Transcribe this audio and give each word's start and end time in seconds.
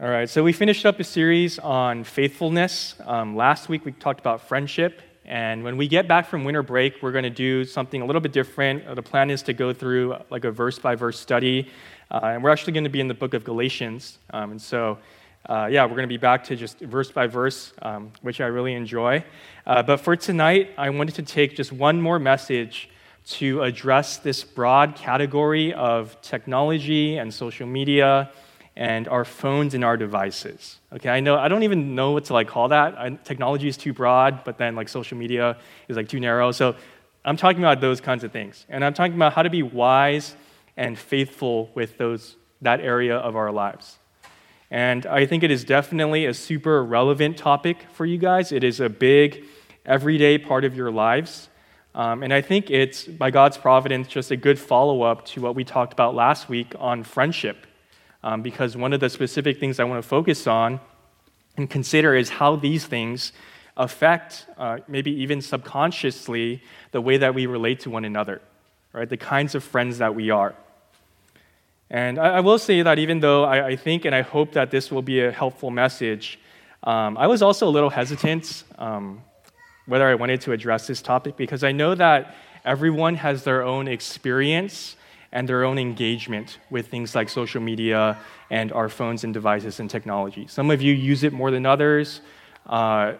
All 0.00 0.08
right, 0.08 0.30
so 0.30 0.44
we 0.44 0.52
finished 0.52 0.86
up 0.86 1.00
a 1.00 1.02
series 1.02 1.58
on 1.58 2.04
faithfulness. 2.04 2.94
Um, 3.04 3.34
last 3.34 3.68
week 3.68 3.84
we 3.84 3.90
talked 3.90 4.20
about 4.20 4.46
friendship, 4.46 5.02
and 5.24 5.64
when 5.64 5.76
we 5.76 5.88
get 5.88 6.06
back 6.06 6.28
from 6.28 6.44
winter 6.44 6.62
break, 6.62 7.02
we're 7.02 7.10
going 7.10 7.24
to 7.24 7.30
do 7.30 7.64
something 7.64 8.00
a 8.00 8.06
little 8.06 8.20
bit 8.20 8.30
different. 8.30 8.86
Uh, 8.86 8.94
the 8.94 9.02
plan 9.02 9.28
is 9.28 9.42
to 9.42 9.52
go 9.52 9.72
through 9.72 10.14
like 10.30 10.44
a 10.44 10.52
verse 10.52 10.78
by 10.78 10.94
verse 10.94 11.18
study, 11.18 11.68
uh, 12.12 12.20
and 12.22 12.44
we're 12.44 12.50
actually 12.50 12.74
going 12.74 12.84
to 12.84 12.90
be 12.90 13.00
in 13.00 13.08
the 13.08 13.14
book 13.14 13.34
of 13.34 13.42
Galatians. 13.42 14.18
Um, 14.30 14.52
and 14.52 14.62
so, 14.62 14.98
uh, 15.46 15.66
yeah, 15.68 15.82
we're 15.82 15.96
going 15.96 16.02
to 16.02 16.06
be 16.06 16.16
back 16.16 16.44
to 16.44 16.54
just 16.54 16.78
verse 16.78 17.10
by 17.10 17.26
verse, 17.26 17.72
um, 17.82 18.12
which 18.22 18.40
I 18.40 18.46
really 18.46 18.74
enjoy. 18.74 19.24
Uh, 19.66 19.82
but 19.82 19.96
for 19.96 20.14
tonight, 20.14 20.70
I 20.78 20.90
wanted 20.90 21.16
to 21.16 21.22
take 21.22 21.56
just 21.56 21.72
one 21.72 22.00
more 22.00 22.20
message 22.20 22.88
to 23.30 23.62
address 23.62 24.18
this 24.18 24.44
broad 24.44 24.94
category 24.94 25.74
of 25.74 26.16
technology 26.22 27.16
and 27.16 27.34
social 27.34 27.66
media 27.66 28.30
and 28.78 29.08
our 29.08 29.24
phones 29.24 29.74
and 29.74 29.84
our 29.84 29.96
devices. 29.96 30.78
Okay, 30.92 31.08
I 31.08 31.18
know 31.18 31.36
I 31.36 31.48
don't 31.48 31.64
even 31.64 31.96
know 31.96 32.12
what 32.12 32.26
to 32.26 32.32
like 32.32 32.46
call 32.46 32.68
that. 32.68 32.96
I, 32.96 33.10
technology 33.10 33.66
is 33.66 33.76
too 33.76 33.92
broad, 33.92 34.44
but 34.44 34.56
then 34.56 34.76
like 34.76 34.88
social 34.88 35.18
media 35.18 35.58
is 35.88 35.96
like 35.96 36.08
too 36.08 36.20
narrow. 36.20 36.52
So 36.52 36.76
I'm 37.24 37.36
talking 37.36 37.58
about 37.58 37.80
those 37.80 38.00
kinds 38.00 38.22
of 38.22 38.30
things, 38.30 38.64
and 38.68 38.84
I'm 38.84 38.94
talking 38.94 39.16
about 39.16 39.32
how 39.32 39.42
to 39.42 39.50
be 39.50 39.64
wise 39.64 40.36
and 40.76 40.96
faithful 40.96 41.70
with 41.74 41.98
those 41.98 42.36
that 42.62 42.80
area 42.80 43.16
of 43.16 43.34
our 43.34 43.50
lives. 43.50 43.98
And 44.70 45.06
I 45.06 45.26
think 45.26 45.42
it 45.42 45.50
is 45.50 45.64
definitely 45.64 46.26
a 46.26 46.34
super 46.34 46.84
relevant 46.84 47.36
topic 47.36 47.78
for 47.92 48.06
you 48.06 48.16
guys. 48.16 48.52
It 48.52 48.62
is 48.62 48.78
a 48.78 48.88
big, 48.88 49.44
everyday 49.86 50.38
part 50.38 50.64
of 50.64 50.76
your 50.76 50.92
lives. 50.92 51.48
Um, 51.94 52.22
and 52.22 52.32
I 52.32 52.42
think 52.42 52.70
it's, 52.70 53.04
by 53.04 53.30
God's 53.30 53.56
providence, 53.56 54.06
just 54.08 54.30
a 54.30 54.36
good 54.36 54.58
follow 54.58 55.02
up 55.02 55.24
to 55.26 55.40
what 55.40 55.54
we 55.54 55.64
talked 55.64 55.94
about 55.94 56.14
last 56.14 56.48
week 56.48 56.74
on 56.78 57.02
friendship 57.02 57.66
um, 58.22 58.42
because 58.42 58.76
one 58.76 58.92
of 58.92 59.00
the 59.00 59.08
specific 59.08 59.60
things 59.60 59.78
I 59.78 59.84
want 59.84 60.02
to 60.02 60.08
focus 60.08 60.46
on 60.46 60.80
and 61.56 61.68
consider 61.68 62.14
is 62.14 62.28
how 62.28 62.56
these 62.56 62.86
things 62.86 63.32
affect, 63.76 64.46
uh, 64.58 64.78
maybe 64.88 65.10
even 65.22 65.40
subconsciously, 65.40 66.62
the 66.90 67.00
way 67.00 67.16
that 67.16 67.34
we 67.34 67.46
relate 67.46 67.80
to 67.80 67.90
one 67.90 68.04
another, 68.04 68.40
right? 68.92 69.08
The 69.08 69.16
kinds 69.16 69.54
of 69.54 69.62
friends 69.62 69.98
that 69.98 70.14
we 70.14 70.30
are. 70.30 70.54
And 71.90 72.18
I, 72.18 72.36
I 72.36 72.40
will 72.40 72.58
say 72.58 72.82
that 72.82 72.98
even 72.98 73.20
though 73.20 73.44
I, 73.44 73.68
I, 73.68 73.76
think 73.76 74.04
and 74.04 74.14
I 74.14 74.22
hope 74.22 74.52
that 74.52 74.70
this 74.70 74.90
will 74.90 75.02
be 75.02 75.20
a 75.20 75.30
helpful 75.30 75.70
message, 75.70 76.38
um, 76.82 77.16
I 77.16 77.26
was 77.26 77.40
also 77.40 77.68
a 77.68 77.70
little 77.70 77.90
hesitant 77.90 78.64
um, 78.78 79.22
whether 79.86 80.06
I 80.06 80.14
wanted 80.14 80.42
to 80.42 80.52
address 80.52 80.86
this 80.86 81.00
topic 81.00 81.36
because 81.36 81.64
I 81.64 81.72
know 81.72 81.94
that 81.94 82.34
everyone 82.64 83.14
has 83.14 83.44
their 83.44 83.62
own 83.62 83.88
experience 83.88 84.96
and 85.32 85.48
their 85.48 85.64
own 85.64 85.78
engagement 85.78 86.58
with 86.70 86.88
things 86.88 87.14
like 87.14 87.28
social 87.28 87.60
media 87.60 88.18
and 88.50 88.72
our 88.72 88.88
phones 88.88 89.24
and 89.24 89.34
devices 89.34 89.80
and 89.80 89.90
technology. 89.90 90.46
Some 90.46 90.70
of 90.70 90.80
you 90.80 90.94
use 90.94 91.22
it 91.22 91.32
more 91.32 91.50
than 91.50 91.66
others. 91.66 92.20
Uh, 92.66 93.14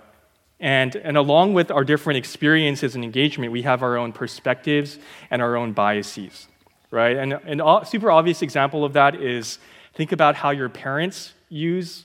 and, 0.61 0.97
and 0.97 1.17
along 1.17 1.55
with 1.55 1.71
our 1.71 1.85
different 1.85 2.17
experiences 2.17 2.95
and 2.95 3.05
engagement, 3.05 3.53
we 3.53 3.63
have 3.63 3.83
our 3.83 3.97
own 3.97 4.13
perspectives 4.13 4.99
and 5.31 5.41
our 5.43 5.57
own 5.57 5.73
biases, 5.73 6.49
right? 6.91 7.17
And 7.17 7.61
a 7.61 7.83
super 7.87 8.11
obvious 8.11 8.43
example 8.43 8.85
of 8.85 8.95
that 8.95 9.15
is 9.15 9.59
think 9.95 10.13
about 10.13 10.35
how 10.35 10.51
your 10.51 10.69
parents 10.69 11.35
use 11.49 12.05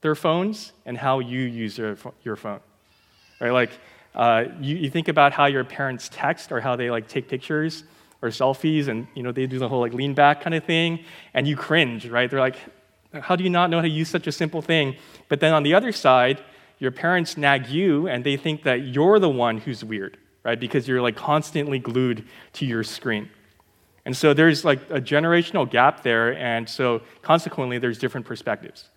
their 0.00 0.14
phones 0.14 0.72
and 0.84 0.98
how 0.98 1.20
you 1.20 1.40
use 1.40 1.78
your, 1.78 1.96
your 2.24 2.36
phone, 2.36 2.60
right? 3.40 3.52
Like, 3.52 3.70
uh, 4.14 4.44
you, 4.60 4.76
you 4.76 4.90
think 4.90 5.08
about 5.08 5.32
how 5.32 5.46
your 5.46 5.64
parents 5.64 6.10
text 6.12 6.52
or 6.52 6.60
how 6.60 6.76
they 6.76 6.90
like 6.90 7.08
take 7.08 7.28
pictures 7.28 7.84
or 8.24 8.28
selfies 8.28 8.88
and 8.88 9.06
you 9.14 9.22
know 9.22 9.32
they 9.32 9.46
do 9.46 9.58
the 9.58 9.68
whole 9.68 9.80
like 9.80 9.92
lean 9.92 10.14
back 10.14 10.40
kind 10.40 10.54
of 10.54 10.64
thing 10.64 11.04
and 11.34 11.46
you 11.46 11.56
cringe 11.56 12.08
right? 12.08 12.30
They're 12.30 12.40
like 12.40 12.56
how 13.20 13.36
do 13.36 13.44
you 13.44 13.50
not 13.50 13.70
know 13.70 13.76
how 13.76 13.82
to 13.82 13.88
use 13.88 14.08
such 14.08 14.26
a 14.26 14.32
simple 14.32 14.62
thing? 14.62 14.96
But 15.28 15.40
then 15.40 15.52
on 15.52 15.62
the 15.62 15.74
other 15.74 15.92
side 15.92 16.42
your 16.78 16.90
parents 16.90 17.36
nag 17.36 17.68
you 17.68 18.08
and 18.08 18.24
they 18.24 18.36
think 18.36 18.64
that 18.64 18.82
you're 18.82 19.18
the 19.18 19.30
one 19.30 19.58
who's 19.58 19.84
weird 19.84 20.18
right? 20.42 20.60
Because 20.60 20.86
you're 20.86 21.00
like 21.00 21.16
constantly 21.16 21.78
glued 21.78 22.26
to 22.54 22.66
your 22.66 22.84
screen. 22.84 23.30
And 24.04 24.14
so 24.14 24.34
there's 24.34 24.64
like 24.64 24.80
a 24.90 25.00
generational 25.00 25.68
gap 25.68 26.02
there 26.02 26.36
and 26.36 26.68
so 26.68 27.02
consequently 27.22 27.78
there's 27.78 27.98
different 27.98 28.26
perspectives. 28.26 28.90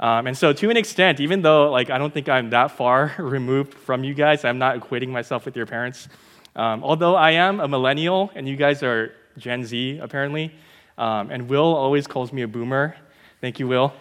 Um, 0.00 0.26
and 0.26 0.38
so 0.38 0.52
to 0.54 0.70
an 0.70 0.78
extent 0.78 1.20
even 1.20 1.42
though 1.42 1.70
like 1.70 1.90
i 1.90 1.98
don't 1.98 2.14
think 2.14 2.26
i'm 2.26 2.48
that 2.50 2.70
far 2.70 3.14
removed 3.18 3.74
from 3.74 4.02
you 4.02 4.14
guys 4.14 4.46
i'm 4.46 4.58
not 4.58 4.80
equating 4.80 5.10
myself 5.10 5.44
with 5.44 5.54
your 5.54 5.66
parents 5.66 6.08
um, 6.56 6.82
although 6.82 7.14
I 7.14 7.32
am 7.32 7.60
a 7.60 7.68
millennial 7.68 8.30
and 8.34 8.48
you 8.48 8.56
guys 8.56 8.82
are 8.82 9.12
Gen 9.38 9.64
Z, 9.64 9.98
apparently, 10.02 10.52
um, 10.98 11.30
and 11.30 11.48
Will 11.48 11.74
always 11.74 12.06
calls 12.06 12.32
me 12.32 12.42
a 12.42 12.48
boomer. 12.48 12.96
Thank 13.40 13.58
you, 13.58 13.68
Will. 13.68 13.92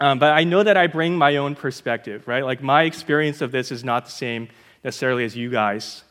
Um, 0.00 0.18
but 0.18 0.32
I 0.32 0.44
know 0.44 0.62
that 0.62 0.76
I 0.76 0.86
bring 0.86 1.16
my 1.16 1.36
own 1.36 1.54
perspective, 1.54 2.26
right? 2.26 2.44
Like 2.44 2.62
my 2.62 2.84
experience 2.84 3.40
of 3.40 3.52
this 3.52 3.70
is 3.70 3.84
not 3.84 4.06
the 4.06 4.10
same 4.10 4.48
necessarily 4.82 5.24
as 5.24 5.36
you 5.36 5.50
guys. 5.50 6.04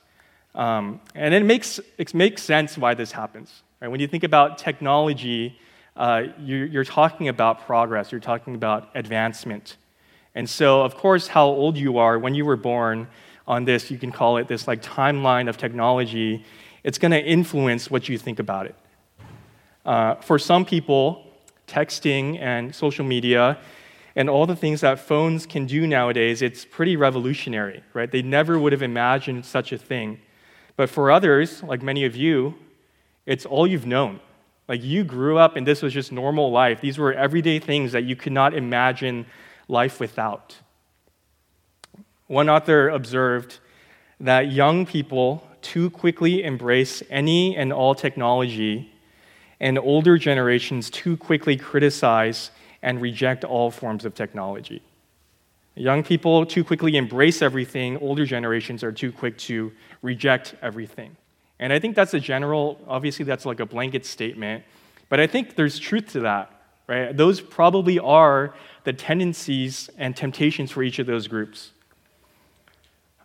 Um, 0.55 1.01
and 1.15 1.33
it 1.33 1.43
makes, 1.43 1.79
it 1.97 2.13
makes 2.13 2.43
sense 2.43 2.77
why 2.77 2.93
this 2.93 3.11
happens. 3.11 3.63
Right? 3.81 3.87
When 3.87 3.99
you 3.99 4.07
think 4.07 4.23
about 4.23 4.57
technology, 4.57 5.59
uh, 5.95 6.23
you're, 6.39 6.65
you're 6.65 6.83
talking 6.83 7.27
about 7.27 7.65
progress, 7.65 8.11
you're 8.11 8.21
talking 8.21 8.55
about 8.55 8.89
advancement. 8.95 9.77
And 10.35 10.49
so, 10.49 10.81
of 10.81 10.95
course, 10.95 11.27
how 11.27 11.47
old 11.47 11.75
you 11.75 11.97
are 11.97 12.17
when 12.19 12.35
you 12.35 12.45
were 12.45 12.57
born 12.57 13.07
on 13.49 13.65
this, 13.65 13.91
you 13.91 13.97
can 13.97 14.11
call 14.11 14.37
it 14.37 14.47
this 14.47 14.67
like 14.67 14.81
timeline 14.81 15.49
of 15.49 15.57
technology, 15.57 16.45
it's 16.83 16.97
going 16.97 17.11
to 17.11 17.21
influence 17.21 17.91
what 17.91 18.07
you 18.07 18.17
think 18.17 18.39
about 18.39 18.67
it. 18.67 18.75
Uh, 19.85 20.15
for 20.15 20.39
some 20.39 20.63
people, 20.63 21.25
texting 21.67 22.39
and 22.39 22.73
social 22.73 23.03
media 23.03 23.57
and 24.15 24.29
all 24.29 24.45
the 24.45 24.55
things 24.55 24.81
that 24.81 24.99
phones 24.99 25.45
can 25.45 25.65
do 25.65 25.88
nowadays, 25.88 26.41
it's 26.41 26.63
pretty 26.63 26.95
revolutionary, 26.95 27.83
right? 27.93 28.11
They 28.11 28.21
never 28.21 28.59
would 28.59 28.71
have 28.71 28.81
imagined 28.81 29.45
such 29.45 29.71
a 29.71 29.77
thing. 29.77 30.19
But 30.75 30.89
for 30.89 31.11
others, 31.11 31.63
like 31.63 31.81
many 31.81 32.05
of 32.05 32.15
you, 32.15 32.55
it's 33.25 33.45
all 33.45 33.67
you've 33.67 33.85
known. 33.85 34.19
Like 34.67 34.83
you 34.83 35.03
grew 35.03 35.38
up 35.38 35.55
and 35.55 35.65
this 35.65 35.81
was 35.81 35.93
just 35.93 36.11
normal 36.11 36.51
life. 36.51 36.81
These 36.81 36.97
were 36.97 37.13
everyday 37.13 37.59
things 37.59 37.91
that 37.93 38.03
you 38.03 38.15
could 38.15 38.33
not 38.33 38.53
imagine 38.53 39.25
life 39.67 39.99
without. 39.99 40.55
One 42.29 42.47
author 42.47 42.90
observed 42.90 43.57
that 44.19 44.51
young 44.51 44.85
people 44.85 45.44
too 45.63 45.90
quickly 45.90 46.44
embrace 46.44 47.01
any 47.09 47.57
and 47.57 47.73
all 47.73 47.95
technology, 47.95 48.94
and 49.59 49.79
older 49.79 50.16
generations 50.16 50.91
too 50.91 51.18
quickly 51.18 51.57
criticize 51.57 52.51
and 52.84 53.01
reject 53.01 53.44
all 53.44 53.72
forms 53.72 54.06
of 54.06 54.13
technology. 54.13 54.84
Young 55.73 56.03
people 56.03 56.45
too 56.45 56.63
quickly 56.63 56.97
embrace 56.97 57.41
everything, 57.41 57.97
older 57.97 58.28
generations 58.28 58.84
are 58.84 58.91
too 58.91 59.12
quick 59.12 59.35
to 59.39 59.72
reject 60.03 60.53
everything. 60.62 61.18
And 61.57 61.73
I 61.73 61.79
think 61.79 61.95
that's 61.95 62.13
a 62.13 62.19
general, 62.19 62.79
obviously, 62.88 63.25
that's 63.25 63.47
like 63.47 63.59
a 63.59 63.66
blanket 63.66 64.06
statement, 64.06 64.63
but 65.09 65.19
I 65.19 65.25
think 65.25 65.56
there's 65.56 65.79
truth 65.79 66.12
to 66.12 66.19
that, 66.19 66.51
right? 66.85 67.18
Those 67.18 67.41
probably 67.41 67.97
are 67.97 68.53
the 68.84 68.94
tendencies 68.94 69.89
and 69.97 70.16
temptations 70.16 70.69
for 70.69 70.84
each 70.84 71.00
of 71.00 71.07
those 71.07 71.28
groups. 71.28 71.72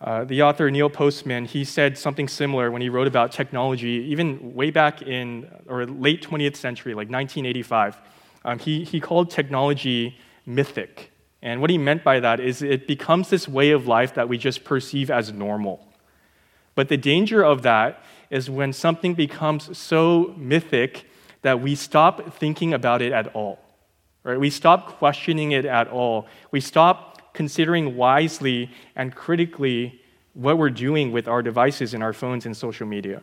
Uh, 0.04 0.22
the 0.22 0.42
author 0.42 0.70
Neil 0.70 0.90
Postman, 0.90 1.46
he 1.46 1.64
said 1.64 1.96
something 1.96 2.28
similar 2.28 2.70
when 2.70 2.82
he 2.82 2.90
wrote 2.90 3.06
about 3.06 3.32
technology, 3.32 4.04
even 4.10 4.54
way 4.54 4.70
back 4.70 5.00
in 5.00 5.50
or 5.66 5.86
late 5.86 6.22
20th 6.22 6.56
century, 6.56 6.92
like 6.92 7.08
1985. 7.08 7.96
Um, 8.44 8.58
he, 8.58 8.84
he 8.84 9.00
called 9.00 9.30
technology 9.30 10.18
mythic. 10.44 11.10
And 11.40 11.62
what 11.62 11.70
he 11.70 11.78
meant 11.78 12.04
by 12.04 12.20
that 12.20 12.38
is 12.38 12.60
it 12.60 12.86
becomes 12.86 13.30
this 13.30 13.48
way 13.48 13.70
of 13.70 13.86
life 13.86 14.12
that 14.14 14.28
we 14.28 14.36
just 14.36 14.62
perceive 14.62 15.10
as 15.10 15.32
normal. 15.32 15.88
But 16.74 16.90
the 16.90 16.98
danger 16.98 17.42
of 17.42 17.62
that 17.62 18.04
is 18.28 18.50
when 18.50 18.74
something 18.74 19.14
becomes 19.14 19.76
so 19.76 20.34
mythic 20.36 21.06
that 21.40 21.62
we 21.62 21.74
stop 21.74 22.34
thinking 22.34 22.74
about 22.74 23.00
it 23.00 23.12
at 23.14 23.34
all. 23.34 23.58
Right? 24.22 24.38
We 24.38 24.50
stop 24.50 24.98
questioning 24.98 25.52
it 25.52 25.64
at 25.64 25.88
all. 25.88 26.26
We 26.50 26.60
stop 26.60 27.32
considering 27.32 27.96
wisely 27.96 28.70
and 28.94 29.14
critically 29.14 30.00
what 30.34 30.58
we're 30.58 30.70
doing 30.70 31.12
with 31.12 31.28
our 31.28 31.42
devices 31.42 31.94
and 31.94 32.02
our 32.02 32.12
phones 32.12 32.46
and 32.46 32.56
social 32.56 32.86
media. 32.86 33.22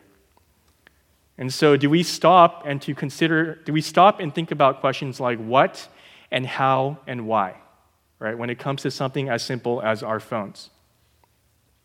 And 1.38 1.52
so, 1.52 1.76
do 1.76 1.88
we 1.88 2.02
stop 2.02 2.64
and 2.66 2.80
to 2.82 2.94
consider, 2.94 3.56
do 3.64 3.72
we 3.72 3.80
stop 3.80 4.20
and 4.20 4.34
think 4.34 4.50
about 4.50 4.80
questions 4.80 5.20
like 5.20 5.38
what 5.38 5.88
and 6.30 6.46
how 6.46 6.98
and 7.06 7.26
why, 7.26 7.54
right, 8.18 8.36
when 8.36 8.50
it 8.50 8.58
comes 8.58 8.82
to 8.82 8.90
something 8.90 9.28
as 9.28 9.42
simple 9.42 9.80
as 9.82 10.02
our 10.02 10.20
phones? 10.20 10.70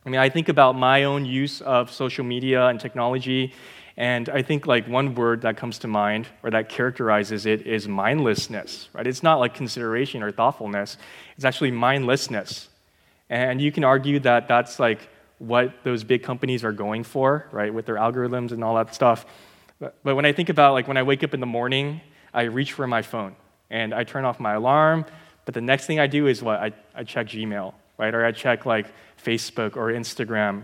I 0.05 0.09
mean, 0.09 0.19
I 0.19 0.29
think 0.29 0.49
about 0.49 0.75
my 0.75 1.03
own 1.03 1.25
use 1.25 1.61
of 1.61 1.91
social 1.91 2.23
media 2.23 2.67
and 2.67 2.79
technology 2.79 3.53
and 3.97 4.29
I 4.29 4.43
think 4.43 4.67
like 4.67 4.87
one 4.87 5.15
word 5.15 5.41
that 5.41 5.57
comes 5.57 5.79
to 5.79 5.87
mind 5.87 6.27
or 6.43 6.51
that 6.51 6.69
characterizes 6.69 7.47
it 7.47 7.65
is 7.65 7.87
mindlessness, 7.87 8.89
right? 8.93 9.07
It's 9.07 9.23
not 9.23 9.39
like 9.39 9.55
consideration 9.55 10.21
or 10.21 10.31
thoughtfulness. 10.31 10.97
It's 11.35 11.45
actually 11.45 11.71
mindlessness. 11.71 12.69
And 13.27 13.59
you 13.59 13.71
can 13.71 13.83
argue 13.83 14.19
that 14.19 14.47
that's 14.47 14.79
like 14.79 15.09
what 15.39 15.83
those 15.83 16.03
big 16.03 16.23
companies 16.23 16.63
are 16.63 16.71
going 16.71 17.03
for, 17.03 17.47
right, 17.51 17.73
with 17.73 17.85
their 17.85 17.95
algorithms 17.95 18.51
and 18.51 18.63
all 18.63 18.75
that 18.75 18.93
stuff. 18.95 19.25
But, 19.79 19.95
but 20.03 20.15
when 20.15 20.25
I 20.25 20.31
think 20.31 20.49
about 20.49 20.73
like 20.73 20.87
when 20.87 20.97
I 20.97 21.03
wake 21.03 21.23
up 21.23 21.33
in 21.33 21.39
the 21.39 21.45
morning, 21.45 22.01
I 22.33 22.43
reach 22.43 22.73
for 22.73 22.87
my 22.87 23.01
phone, 23.01 23.35
and 23.69 23.93
I 23.93 24.03
turn 24.03 24.25
off 24.25 24.39
my 24.39 24.53
alarm, 24.53 25.05
but 25.45 25.53
the 25.53 25.61
next 25.61 25.85
thing 25.85 25.99
I 25.99 26.07
do 26.07 26.27
is 26.27 26.43
what? 26.43 26.59
I, 26.59 26.71
I 26.95 27.03
check 27.03 27.27
Gmail, 27.27 27.73
right? 27.97 28.13
Or 28.13 28.25
I 28.25 28.31
check 28.31 28.65
like 28.65 28.87
Facebook 29.23 29.75
or 29.77 29.91
Instagram. 29.91 30.63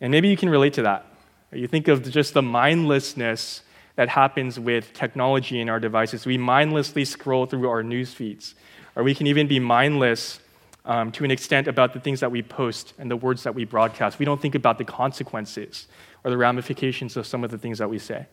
And 0.00 0.10
maybe 0.10 0.28
you 0.28 0.36
can 0.36 0.50
relate 0.50 0.74
to 0.74 0.82
that. 0.82 1.06
You 1.52 1.66
think 1.66 1.88
of 1.88 2.10
just 2.10 2.34
the 2.34 2.42
mindlessness 2.42 3.62
that 3.94 4.10
happens 4.10 4.60
with 4.60 4.92
technology 4.92 5.60
in 5.60 5.70
our 5.70 5.80
devices. 5.80 6.26
We 6.26 6.36
mindlessly 6.36 7.04
scroll 7.04 7.46
through 7.46 7.68
our 7.68 7.82
news 7.82 8.12
feeds, 8.12 8.54
or 8.94 9.02
we 9.02 9.14
can 9.14 9.26
even 9.26 9.46
be 9.46 9.58
mindless 9.58 10.38
um, 10.86 11.10
to 11.12 11.24
an 11.24 11.30
extent 11.30 11.66
about 11.66 11.92
the 11.92 12.00
things 12.00 12.20
that 12.20 12.30
we 12.30 12.42
post 12.42 12.94
and 12.98 13.10
the 13.10 13.16
words 13.16 13.42
that 13.42 13.54
we 13.54 13.64
broadcast. 13.64 14.18
We 14.18 14.24
don't 14.24 14.40
think 14.40 14.54
about 14.54 14.78
the 14.78 14.84
consequences 14.84 15.88
or 16.24 16.30
the 16.30 16.36
ramifications 16.36 17.16
of 17.16 17.26
some 17.26 17.44
of 17.44 17.50
the 17.50 17.58
things 17.58 17.78
that 17.78 17.90
we 17.90 17.98
say. 17.98 18.26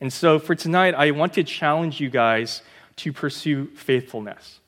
And 0.00 0.12
so 0.12 0.38
for 0.38 0.54
tonight, 0.54 0.94
I 0.94 1.10
want 1.10 1.34
to 1.34 1.44
challenge 1.44 2.00
you 2.00 2.08
guys 2.08 2.62
to 2.96 3.12
pursue 3.12 3.66
faithfulness. 3.74 4.60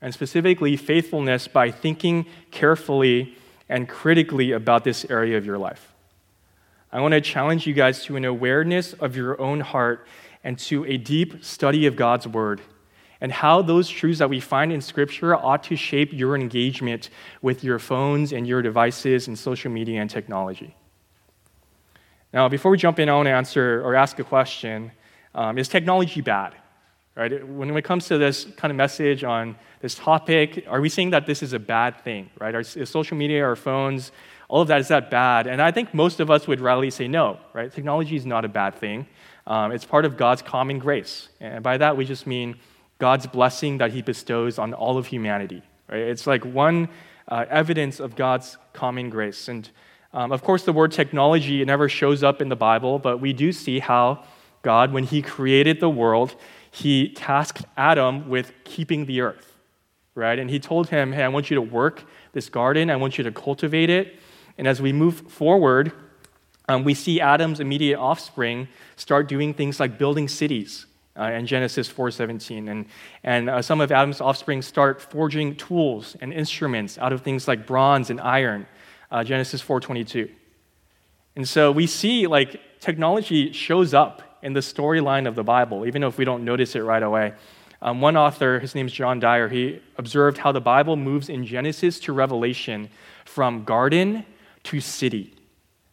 And 0.00 0.14
specifically, 0.14 0.76
faithfulness 0.76 1.48
by 1.48 1.70
thinking 1.70 2.26
carefully 2.50 3.36
and 3.68 3.88
critically 3.88 4.52
about 4.52 4.84
this 4.84 5.04
area 5.10 5.36
of 5.36 5.44
your 5.44 5.58
life. 5.58 5.92
I 6.92 7.00
want 7.00 7.12
to 7.12 7.20
challenge 7.20 7.66
you 7.66 7.74
guys 7.74 8.04
to 8.04 8.16
an 8.16 8.24
awareness 8.24 8.92
of 8.92 9.16
your 9.16 9.40
own 9.40 9.60
heart 9.60 10.06
and 10.44 10.58
to 10.60 10.84
a 10.84 10.96
deep 10.96 11.44
study 11.44 11.86
of 11.86 11.96
God's 11.96 12.28
word 12.28 12.60
and 13.20 13.32
how 13.32 13.62
those 13.62 13.88
truths 13.88 14.18
that 14.18 14.28
we 14.28 14.40
find 14.40 14.72
in 14.72 14.80
Scripture 14.80 15.34
ought 15.34 15.64
to 15.64 15.76
shape 15.76 16.12
your 16.12 16.36
engagement 16.36 17.10
with 17.42 17.64
your 17.64 17.78
phones 17.78 18.32
and 18.32 18.46
your 18.46 18.62
devices 18.62 19.28
and 19.28 19.38
social 19.38 19.70
media 19.70 20.00
and 20.00 20.10
technology. 20.10 20.74
Now, 22.32 22.48
before 22.48 22.70
we 22.70 22.78
jump 22.78 22.98
in, 22.98 23.08
I 23.08 23.14
want 23.14 23.26
to 23.26 23.32
answer 23.32 23.82
or 23.82 23.94
ask 23.94 24.18
a 24.18 24.24
question 24.24 24.92
um, 25.34 25.58
Is 25.58 25.68
technology 25.68 26.20
bad? 26.20 26.54
Right? 27.14 27.46
When 27.48 27.74
it 27.74 27.82
comes 27.82 28.08
to 28.08 28.18
this 28.18 28.44
kind 28.56 28.70
of 28.70 28.76
message 28.76 29.24
on 29.24 29.56
this 29.80 29.94
topic, 29.94 30.66
are 30.68 30.82
we 30.82 30.90
saying 30.90 31.10
that 31.10 31.24
this 31.24 31.42
is 31.42 31.54
a 31.54 31.58
bad 31.58 32.02
thing? 32.02 32.28
Right? 32.38 32.54
Is 32.54 32.90
social 32.90 33.16
media, 33.16 33.42
our 33.42 33.56
phones, 33.56 34.12
all 34.48 34.60
of 34.62 34.68
that, 34.68 34.80
is 34.80 34.88
that 34.88 35.10
bad? 35.10 35.46
And 35.46 35.60
I 35.60 35.70
think 35.70 35.92
most 35.94 36.20
of 36.20 36.30
us 36.30 36.46
would 36.46 36.60
readily 36.60 36.90
say 36.90 37.08
no, 37.08 37.38
right? 37.52 37.72
Technology 37.72 38.16
is 38.16 38.26
not 38.26 38.44
a 38.44 38.48
bad 38.48 38.74
thing. 38.76 39.06
Um, 39.46 39.72
it's 39.72 39.84
part 39.84 40.04
of 40.04 40.16
God's 40.16 40.42
common 40.42 40.78
grace. 40.78 41.28
And 41.40 41.62
by 41.64 41.78
that, 41.78 41.96
we 41.96 42.04
just 42.04 42.26
mean 42.26 42.56
God's 42.98 43.26
blessing 43.26 43.78
that 43.78 43.92
He 43.92 44.02
bestows 44.02 44.58
on 44.58 44.74
all 44.74 44.98
of 44.98 45.06
humanity. 45.06 45.62
Right? 45.88 46.00
It's 46.00 46.26
like 46.26 46.44
one 46.44 46.88
uh, 47.28 47.44
evidence 47.48 48.00
of 48.00 48.16
God's 48.16 48.56
common 48.72 49.10
grace. 49.10 49.48
And 49.48 49.68
um, 50.12 50.32
of 50.32 50.42
course, 50.42 50.64
the 50.64 50.72
word 50.72 50.92
technology 50.92 51.64
never 51.64 51.88
shows 51.88 52.22
up 52.22 52.40
in 52.40 52.48
the 52.48 52.56
Bible, 52.56 52.98
but 52.98 53.20
we 53.20 53.32
do 53.32 53.52
see 53.52 53.80
how 53.80 54.24
God, 54.62 54.92
when 54.92 55.04
He 55.04 55.22
created 55.22 55.80
the 55.80 55.90
world, 55.90 56.34
He 56.70 57.10
tasked 57.10 57.64
Adam 57.76 58.28
with 58.28 58.52
keeping 58.64 59.06
the 59.06 59.20
earth, 59.20 59.56
right? 60.14 60.38
And 60.38 60.50
He 60.50 60.58
told 60.58 60.88
him, 60.88 61.12
Hey, 61.12 61.22
I 61.22 61.28
want 61.28 61.50
you 61.50 61.54
to 61.56 61.62
work 61.62 62.04
this 62.32 62.48
garden, 62.48 62.90
I 62.90 62.96
want 62.96 63.18
you 63.18 63.24
to 63.24 63.32
cultivate 63.32 63.90
it. 63.90 64.18
And 64.58 64.66
as 64.66 64.80
we 64.80 64.92
move 64.92 65.30
forward, 65.30 65.92
um, 66.68 66.82
we 66.82 66.94
see 66.94 67.20
Adam's 67.20 67.60
immediate 67.60 67.98
offspring 67.98 68.68
start 68.96 69.28
doing 69.28 69.54
things 69.54 69.78
like 69.78 69.98
building 69.98 70.28
cities, 70.28 70.86
uh, 71.18 71.24
in 71.32 71.46
Genesis 71.46 71.88
4:17, 71.88 72.68
and 72.68 72.86
and 73.24 73.50
uh, 73.50 73.62
some 73.62 73.80
of 73.80 73.90
Adam's 73.92 74.20
offspring 74.20 74.62
start 74.62 75.00
forging 75.00 75.56
tools 75.56 76.16
and 76.20 76.32
instruments 76.32 76.98
out 76.98 77.12
of 77.12 77.22
things 77.22 77.48
like 77.48 77.66
bronze 77.66 78.10
and 78.10 78.20
iron, 78.20 78.66
uh, 79.10 79.24
Genesis 79.24 79.62
4:22. 79.62 80.30
And 81.36 81.46
so 81.46 81.70
we 81.70 81.86
see 81.86 82.26
like 82.26 82.60
technology 82.80 83.52
shows 83.52 83.92
up 83.94 84.22
in 84.42 84.52
the 84.52 84.60
storyline 84.60 85.26
of 85.26 85.34
the 85.34 85.44
Bible, 85.44 85.86
even 85.86 86.02
if 86.02 86.18
we 86.18 86.24
don't 86.24 86.44
notice 86.44 86.74
it 86.74 86.80
right 86.80 87.02
away. 87.02 87.34
Um, 87.82 88.00
one 88.00 88.16
author, 88.16 88.58
his 88.58 88.74
name's 88.74 88.92
John 88.92 89.20
Dyer, 89.20 89.48
he 89.48 89.80
observed 89.98 90.38
how 90.38 90.50
the 90.50 90.60
Bible 90.60 90.96
moves 90.96 91.28
in 91.28 91.44
Genesis 91.44 92.00
to 92.00 92.12
Revelation 92.12 92.88
from 93.24 93.64
garden 93.64 94.24
to 94.64 94.80
city, 94.80 95.34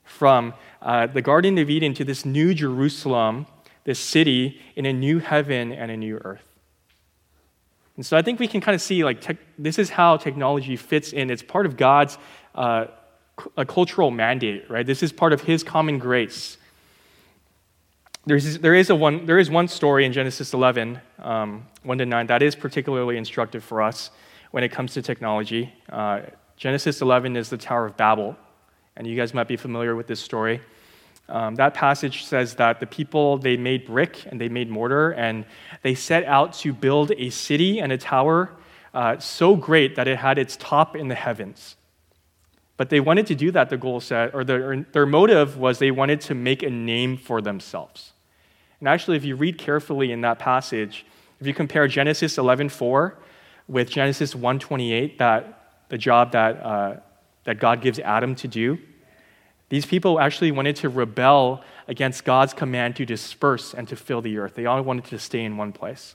from 0.04 0.54
uh, 0.81 1.08
the 1.08 1.22
Garden 1.22 1.58
of 1.58 1.70
Eden 1.70 1.94
to 1.96 2.06
this 2.06 2.25
new 2.25 2.54
Jerusalem 2.54 3.48
this 3.83 4.00
city 4.00 4.62
in 4.75 4.85
a 4.85 4.94
new 4.94 5.19
heaven 5.19 5.71
and 5.71 5.91
a 5.91 5.97
new 5.97 6.18
earth. 6.24 6.47
And 7.95 8.06
so 8.06 8.18
I 8.18 8.21
think 8.21 8.39
we 8.39 8.47
can 8.47 8.62
kind 8.62 8.74
of 8.74 8.81
see 8.81 9.03
like 9.03 9.21
te- 9.21 9.38
this 9.57 9.77
is 9.77 9.91
how 9.91 10.18
technology 10.18 10.75
fits 10.75 11.13
in. 11.13 11.30
It's 11.30 11.44
part 11.44 11.65
of 11.65 11.77
God's 11.77 12.18
uh, 12.56 12.85
a 13.57 13.65
cultural 13.65 14.12
mandate, 14.12 14.69
right? 14.69 14.85
This 14.85 15.03
is 15.03 15.12
part 15.12 15.33
of 15.33 15.41
His 15.41 15.63
common 15.63 16.00
grace. 16.00 16.57
There's, 18.25 18.59
there, 18.59 18.74
is 18.74 18.89
a 18.89 18.95
one, 18.95 19.25
there 19.25 19.38
is 19.38 19.50
one 19.50 19.68
story 19.68 20.06
in 20.06 20.13
Genesis 20.13 20.53
11, 20.53 21.00
um, 21.19 21.68
1 21.83 21.97
to 21.97 22.06
9, 22.06 22.27
that 22.27 22.41
is 22.41 22.56
particularly 22.56 23.18
instructive 23.18 23.63
for 23.63 23.81
us 23.81 24.12
when 24.51 24.63
it 24.63 24.69
comes 24.69 24.94
to 24.94 25.01
technology. 25.01 25.74
Uh, 25.89 26.21
Genesis 26.56 27.01
11 27.01 27.36
is 27.36 27.50
the 27.50 27.57
Tower 27.57 27.88
of 27.88 27.97
Babel, 27.97 28.38
and 28.95 29.06
you 29.06 29.18
guys 29.18 29.33
might 29.33 29.47
be 29.47 29.57
familiar 29.57 29.95
with 29.95 30.07
this 30.07 30.21
story. 30.21 30.62
Um, 31.30 31.56
that 31.56 31.74
passage 31.74 32.25
says 32.25 32.56
that 32.56 32.80
the 32.80 32.86
people 32.86 33.38
they 33.38 33.56
made 33.56 33.86
brick 33.86 34.25
and 34.25 34.40
they 34.40 34.50
made 34.50 34.70
mortar 34.70 35.12
and 35.12 35.46
they 35.81 35.96
set 35.96 36.25
out 36.25 36.54
to 36.54 36.74
build 36.74 37.12
a 37.18 37.30
city 37.30 37.80
and 37.80 37.92
a 37.92 37.98
tower 37.98 38.52
uh, 38.94 39.18
so 39.20 39.56
great 39.56 39.96
that 39.96 40.08
it 40.08 40.18
had 40.18 40.38
its 40.38 40.58
top 40.58 40.96
in 40.96 41.08
the 41.08 41.16
heavens. 41.16 41.75
But 42.75 42.90
they 42.90 43.00
wanted 43.00 43.28
to 43.28 43.36
do 43.36 43.52
that, 43.52 43.70
the 43.70 43.78
goal 43.78 44.00
set, 44.00 44.34
or 44.34 44.44
their, 44.44 44.81
their 44.92 45.06
motive 45.06 45.58
was 45.58 45.80
they 45.80 45.92
wanted 45.92 46.22
to 46.22 46.36
make 46.36 46.64
a 46.64 46.70
name 46.70 47.18
for 47.18 47.42
themselves. 47.42 48.14
And 48.80 48.90
actually, 48.90 49.16
if 49.16 49.24
you 49.24 49.36
read 49.36 49.58
carefully 49.58 50.12
in 50.12 50.22
that 50.22 50.40
passage, 50.40 51.06
if 51.40 51.48
you 51.48 51.54
compare 51.54 51.88
Genesis 51.88 52.38
11:4 52.38 53.14
with 53.68 53.90
Genesis 53.90 54.36
1:28, 54.36 55.18
that 55.20 55.86
the 55.90 55.98
job 55.98 56.31
that, 56.31 56.62
uh, 56.62 56.96
that 57.46 57.60
God 57.60 57.81
gives 57.81 58.00
Adam 58.00 58.36
to 58.36 58.48
do, 58.48 58.78
these 59.74 59.88
people 59.88 60.20
actually 60.20 60.52
wanted 60.52 60.75
to 60.75 60.88
rebel 60.88 61.64
against 61.88 62.25
God's 62.25 62.54
command 62.54 62.96
to 62.98 63.08
disperse 63.08 63.74
and 63.74 63.88
to 63.88 63.96
fill 63.96 64.22
the 64.22 64.38
earth. 64.38 64.54
They 64.54 64.68
all 64.68 64.80
wanted 64.84 65.06
to 65.06 65.18
stay 65.18 65.44
in 65.44 65.58
one 65.58 65.72
place. 65.72 66.14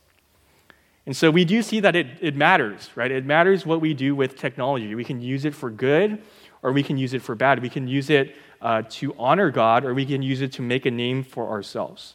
And 1.07 1.17
so 1.17 1.29
we 1.33 1.45
do 1.45 1.61
see 1.63 1.81
that 1.81 1.97
it, 1.97 2.07
it 2.21 2.37
matters, 2.37 2.89
right? 2.95 3.11
It 3.11 3.25
matters 3.25 3.67
what 3.67 3.81
we 3.81 3.95
do 3.95 4.15
with 4.15 4.37
technology. 4.37 4.95
We 4.95 5.03
can 5.03 5.21
use 5.21 5.45
it 5.45 5.57
for 5.57 5.71
good 5.71 6.23
or 6.63 6.71
we 6.71 6.85
can 6.85 6.99
use 6.99 7.15
it 7.15 7.21
for 7.21 7.35
bad. 7.35 7.61
We 7.61 7.69
can 7.69 7.89
use 7.89 8.11
it 8.11 8.37
uh, 8.63 8.83
to 8.91 9.13
honor 9.19 9.51
God 9.51 9.85
or 9.85 9.93
we 9.93 10.07
can 10.07 10.23
use 10.23 10.41
it 10.41 10.53
to 10.53 10.63
make 10.63 10.87
a 10.87 10.91
name 10.93 11.25
for 11.25 11.49
ourselves. 11.49 12.15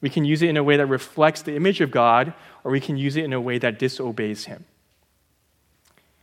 We 0.00 0.08
can 0.08 0.24
use 0.24 0.40
it 0.40 0.48
in 0.48 0.56
a 0.56 0.64
way 0.64 0.78
that 0.78 0.86
reflects 0.86 1.42
the 1.42 1.56
image 1.56 1.82
of 1.82 1.90
God 1.90 2.32
or 2.64 2.70
we 2.70 2.80
can 2.80 2.96
use 2.96 3.16
it 3.16 3.24
in 3.24 3.34
a 3.34 3.40
way 3.40 3.58
that 3.58 3.78
disobeys 3.78 4.46
Him. 4.46 4.64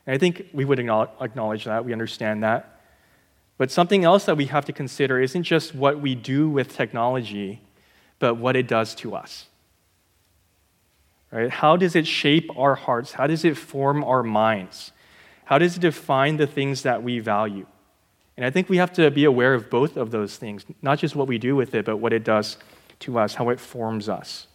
And 0.07 0.15
I 0.15 0.17
think 0.17 0.47
we 0.51 0.65
would 0.65 0.79
acknowledge 0.79 1.65
that. 1.65 1.85
We 1.85 1.93
understand 1.93 2.41
that. 2.41 2.76
But 3.57 3.71
something 3.71 4.03
else 4.03 4.25
that 4.25 4.37
we 4.37 4.45
have 4.45 4.65
to 4.65 4.73
consider 4.73 5.19
isn't 5.19 5.43
just 5.43 5.73
what 5.73 5.99
we 5.99 6.13
do 6.13 6.47
with 6.47 6.75
technology, 6.75 7.61
but 8.19 8.35
what 8.35 8.55
it 8.55 8.67
does 8.67 8.93
to 8.95 9.15
us. 9.15 9.47
Right? 11.31 11.49
How 11.49 11.75
does 11.75 11.95
it 11.95 12.07
shape 12.07 12.49
our 12.57 12.75
hearts? 12.75 13.13
How 13.13 13.27
does 13.27 13.43
it 13.43 13.57
form 13.57 14.03
our 14.03 14.23
minds? 14.23 14.91
How 15.45 15.57
does 15.57 15.75
it 15.75 15.79
define 15.79 16.37
the 16.37 16.47
things 16.47 16.83
that 16.83 17.03
we 17.03 17.19
value? 17.19 17.65
And 18.37 18.45
I 18.45 18.51
think 18.51 18.69
we 18.69 18.77
have 18.77 18.93
to 18.93 19.09
be 19.09 19.23
aware 19.23 19.55
of 19.55 19.69
both 19.69 19.97
of 19.97 20.11
those 20.11 20.37
things, 20.37 20.63
not 20.81 20.99
just 20.99 21.15
what 21.15 21.27
we 21.27 21.37
do 21.37 21.55
with 21.55 21.73
it, 21.73 21.85
but 21.85 21.97
what 21.97 22.13
it 22.13 22.23
does 22.23 22.57
to 22.99 23.17
us, 23.17 23.35
how 23.35 23.49
it 23.49 23.59
forms 23.59 24.07
us. 24.07 24.47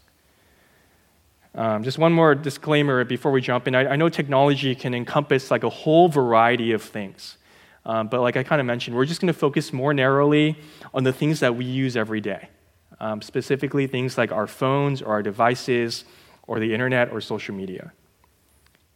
Um, 1.55 1.83
just 1.83 1.99
one 1.99 2.13
more 2.13 2.35
disclaimer 2.35 3.05
before 3.05 3.33
we 3.33 3.41
jump 3.41 3.69
in. 3.69 3.75
I, 3.75 3.93
I 3.93 3.97
know 3.97 4.09
technology 4.09 4.75
can 4.75 4.95
encompass 4.95 5.51
like 5.51 5.65
a 5.65 5.69
whole 5.69 6.09
variety 6.09 6.73
of 6.73 6.83
things. 6.83 7.37
Um, 7.85 8.09
but 8.09 8.21
like 8.21 8.37
I 8.37 8.43
kind 8.43 8.61
of 8.61 8.67
mentioned, 8.67 8.97
we're 8.97 9.07
just 9.07 9.21
going 9.21 9.33
to 9.33 9.39
focus 9.39 9.73
more 9.73 9.93
narrowly 9.93 10.57
on 10.95 11.05
the 11.05 11.13
things 11.13 11.41
that 11.41 11.57
we 11.57 11.65
use 11.65 11.97
every 11.97 12.21
day, 12.21 12.49
um, 13.01 13.21
specifically 13.23 13.87
things 13.87 14.17
like 14.17 14.31
our 14.31 14.47
phones 14.47 15.03
or 15.03 15.13
our 15.13 15.23
devices 15.23 16.05
or 16.47 16.61
the 16.61 16.73
internet 16.73 17.13
or 17.13 17.21
social 17.21 17.55
media. 17.55 17.93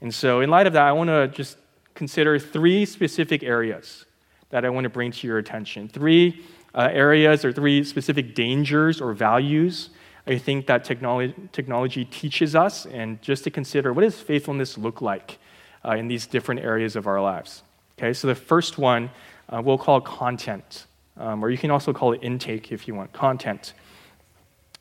And 0.01 0.15
so, 0.15 0.41
in 0.41 0.51
light 0.51 0.67
of 0.67 0.75
that, 0.75 0.85
I 0.85 0.93
want 0.93 1.09
to 1.09 1.29
just 1.29 1.59
consider 1.95 2.39
three 2.39 2.85
specific 2.85 3.43
areas 3.43 4.05
that 4.51 4.65
I 4.65 4.69
want 4.69 4.85
to 4.85 4.91
bring 4.91 5.11
to 5.11 5.27
your 5.27 5.39
attention. 5.39 5.89
Three 5.89 6.45
uh, 6.75 6.89
areas 6.93 7.45
or 7.45 7.53
three 7.53 7.83
specific 7.83 8.35
dangers 8.35 9.01
or 9.01 9.15
values 9.15 9.91
I 10.27 10.39
think 10.39 10.67
that 10.67 10.85
technology, 10.85 11.35
technology 11.53 12.05
teaches 12.05 12.57
us, 12.57 12.85
and 12.87 13.23
just 13.23 13.45
to 13.45 13.51
consider 13.51 13.93
what 13.93 14.03
does 14.03 14.21
faithfulness 14.21 14.77
look 14.77 15.01
like 15.01 15.39
uh, 15.85 15.93
in 15.93 16.09
these 16.09 16.27
different 16.27 16.63
areas 16.63 16.97
of 16.97 17.07
our 17.07 17.21
lives. 17.21 17.63
Okay, 17.99 18.13
so 18.13 18.27
the 18.27 18.35
first 18.35 18.77
one 18.79 19.11
uh, 19.49 19.63
we'll 19.65 19.79
call 19.79 20.01
content, 20.01 20.87
um, 21.17 21.45
or 21.45 21.51
you 21.51 21.59
can 21.59 21.71
also 21.71 21.93
call 21.93 22.13
it 22.13 22.21
intake 22.23 22.73
if 22.73 22.87
you 22.87 22.95
want, 22.95 23.13
content. 23.13 23.73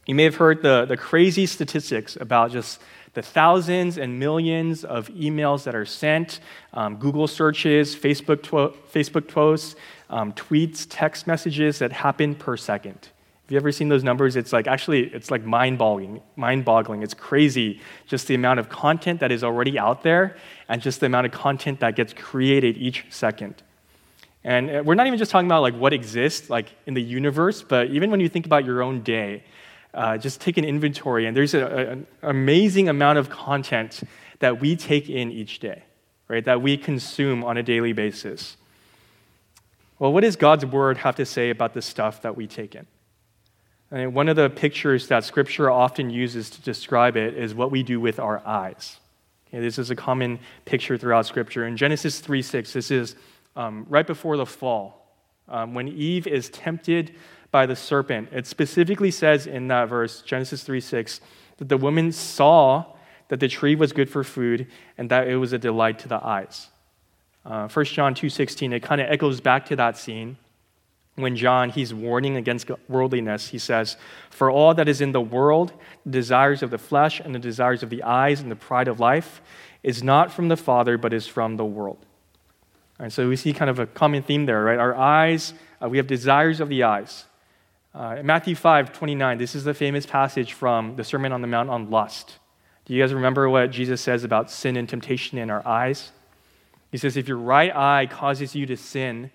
You 0.05 0.15
may 0.15 0.23
have 0.23 0.35
heard 0.35 0.61
the, 0.61 0.85
the 0.85 0.97
crazy 0.97 1.45
statistics 1.45 2.15
about 2.15 2.51
just 2.51 2.81
the 3.13 3.21
thousands 3.21 3.97
and 3.97 4.19
millions 4.19 4.83
of 4.83 5.07
emails 5.09 5.63
that 5.63 5.73
are 5.73 5.85
sent, 5.85 6.41
um, 6.73 6.97
Google 6.97 7.27
searches, 7.27 7.95
Facebook, 7.95 8.41
Facebook 8.91 9.27
posts, 9.27 9.75
um, 10.09 10.33
tweets, 10.33 10.85
text 10.89 11.25
messages 11.25 11.79
that 11.79 11.91
happen 11.91 12.35
per 12.35 12.57
second. 12.57 13.09
Have 13.45 13.51
you 13.51 13.57
ever 13.57 13.71
seen 13.71 13.89
those 13.89 14.03
numbers? 14.03 14.35
It's 14.35 14.51
like 14.51 14.65
actually, 14.65 15.03
it's 15.13 15.29
like 15.29 15.45
mind-boggling. 15.45 16.19
Mind-boggling. 16.35 17.03
It's 17.03 17.13
crazy, 17.13 17.79
just 18.07 18.27
the 18.27 18.33
amount 18.33 18.59
of 18.59 18.69
content 18.69 19.19
that 19.19 19.31
is 19.31 19.43
already 19.43 19.77
out 19.77 20.01
there, 20.01 20.35
and 20.67 20.81
just 20.81 20.99
the 20.99 21.05
amount 21.05 21.27
of 21.27 21.31
content 21.31 21.79
that 21.81 21.95
gets 21.95 22.11
created 22.11 22.75
each 22.75 23.05
second. 23.11 23.61
And 24.43 24.71
uh, 24.71 24.81
we're 24.83 24.95
not 24.95 25.05
even 25.05 25.19
just 25.19 25.29
talking 25.29 25.45
about 25.45 25.61
like 25.61 25.75
what 25.75 25.93
exists 25.93 26.49
like 26.49 26.69
in 26.87 26.95
the 26.95 27.03
universe, 27.03 27.61
but 27.61 27.91
even 27.91 28.09
when 28.09 28.19
you 28.19 28.29
think 28.29 28.47
about 28.47 28.65
your 28.65 28.81
own 28.81 29.01
day, 29.03 29.43
uh, 29.93 30.17
just 30.17 30.41
take 30.41 30.57
an 30.57 30.65
inventory, 30.65 31.27
and 31.27 31.37
there's 31.37 31.53
an 31.53 32.07
amazing 32.23 32.89
amount 32.89 33.19
of 33.19 33.29
content 33.29 34.01
that 34.39 34.59
we 34.59 34.75
take 34.75 35.07
in 35.07 35.31
each 35.31 35.59
day, 35.59 35.83
right? 36.27 36.43
That 36.45 36.63
we 36.63 36.77
consume 36.77 37.43
on 37.43 37.57
a 37.57 37.63
daily 37.63 37.93
basis. 37.93 38.57
Well, 39.99 40.11
what 40.11 40.21
does 40.21 40.35
God's 40.35 40.65
word 40.65 40.97
have 40.97 41.15
to 41.17 41.25
say 41.27 41.51
about 41.51 41.75
the 41.75 41.81
stuff 41.83 42.23
that 42.23 42.35
we 42.35 42.47
take 42.47 42.73
in? 42.73 42.87
One 43.89 44.29
of 44.29 44.35
the 44.35 44.49
pictures 44.49 45.07
that 45.07 45.23
Scripture 45.23 45.69
often 45.69 46.09
uses 46.09 46.49
to 46.49 46.61
describe 46.61 47.15
it 47.15 47.35
is 47.35 47.53
what 47.53 47.71
we 47.71 47.83
do 47.83 47.99
with 47.99 48.19
our 48.19 48.45
eyes. 48.45 48.97
Okay, 49.47 49.59
this 49.59 49.77
is 49.77 49.91
a 49.91 49.95
common 49.95 50.39
picture 50.65 50.97
throughout 50.97 51.25
Scripture. 51.27 51.67
In 51.67 51.77
Genesis 51.77 52.19
3 52.19 52.41
6, 52.41 52.73
this 52.73 52.91
is 52.91 53.15
um, 53.55 53.85
right 53.87 54.05
before 54.05 54.37
the 54.37 54.45
fall. 54.45 55.13
Um, 55.47 55.75
when 55.75 55.87
Eve 55.87 56.25
is 56.25 56.49
tempted 56.49 57.15
by 57.51 57.67
the 57.67 57.75
serpent, 57.75 58.29
it 58.31 58.47
specifically 58.47 59.11
says 59.11 59.45
in 59.45 59.67
that 59.67 59.87
verse, 59.87 60.21
Genesis 60.23 60.63
3 60.63 60.81
6, 60.81 61.21
that 61.57 61.69
the 61.69 61.77
woman 61.77 62.11
saw 62.11 62.85
that 63.27 63.39
the 63.39 63.47
tree 63.47 63.75
was 63.75 63.93
good 63.93 64.09
for 64.09 64.23
food 64.23 64.67
and 64.97 65.09
that 65.09 65.27
it 65.27 65.37
was 65.37 65.53
a 65.53 65.57
delight 65.57 65.99
to 65.99 66.07
the 66.07 66.23
eyes. 66.25 66.67
Uh, 67.45 67.67
1 67.67 67.85
John 67.85 68.15
2.16, 68.15 68.73
it 68.73 68.81
kind 68.81 68.99
of 68.99 69.07
echoes 69.09 69.39
back 69.39 69.67
to 69.67 69.75
that 69.75 69.97
scene 69.97 70.37
when 71.15 71.35
John, 71.35 71.69
he's 71.69 71.93
warning 71.93 72.35
against 72.35 72.69
worldliness, 72.89 73.49
he 73.49 73.57
says, 73.57 73.95
For 74.29 74.51
all 74.51 74.73
that 74.73 74.89
is 74.89 74.99
in 74.99 75.13
the 75.13 75.21
world, 75.21 75.71
the 76.05 76.11
desires 76.11 76.61
of 76.61 76.71
the 76.71 76.77
flesh 76.77 77.19
and 77.19 77.33
the 77.33 77.39
desires 77.39 77.83
of 77.83 77.89
the 77.89 78.03
eyes 78.03 78.41
and 78.41 78.51
the 78.51 78.55
pride 78.55 78.87
of 78.87 78.99
life, 78.99 79.41
is 79.81 80.03
not 80.03 80.31
from 80.31 80.49
the 80.49 80.57
Father, 80.57 80.97
but 80.97 81.13
is 81.13 81.27
from 81.27 81.55
the 81.55 81.65
world. 81.65 82.05
And 82.99 83.11
so 83.13 83.29
we 83.29 83.35
see 83.35 83.53
kind 83.53 83.69
of 83.69 83.79
a 83.79 83.85
common 83.85 84.23
theme 84.23 84.45
there, 84.45 84.63
right? 84.63 84.79
Our 84.79 84.95
eyes, 84.95 85.53
uh, 85.81 85.87
we 85.87 85.97
have 85.97 86.07
desires 86.07 86.59
of 86.59 86.69
the 86.69 86.83
eyes. 86.83 87.25
Uh, 87.93 88.21
Matthew 88.23 88.55
5, 88.55 88.91
29, 88.91 89.37
this 89.37 89.55
is 89.55 89.63
the 89.63 89.73
famous 89.73 90.05
passage 90.05 90.53
from 90.53 90.97
the 90.97 91.03
Sermon 91.03 91.31
on 91.31 91.41
the 91.41 91.47
Mount 91.47 91.69
on 91.69 91.89
lust. 91.89 92.39
Do 92.85 92.93
you 92.93 93.01
guys 93.01 93.13
remember 93.13 93.49
what 93.49 93.71
Jesus 93.71 94.01
says 94.01 94.23
about 94.23 94.51
sin 94.51 94.75
and 94.75 94.87
temptation 94.87 95.37
in 95.37 95.49
our 95.49 95.65
eyes? 95.65 96.11
He 96.91 96.97
says, 96.97 97.15
If 97.15 97.27
your 97.27 97.37
right 97.37 97.73
eye 97.75 98.05
causes 98.05 98.55
you 98.55 98.65
to 98.65 98.77
sin, 98.77 99.31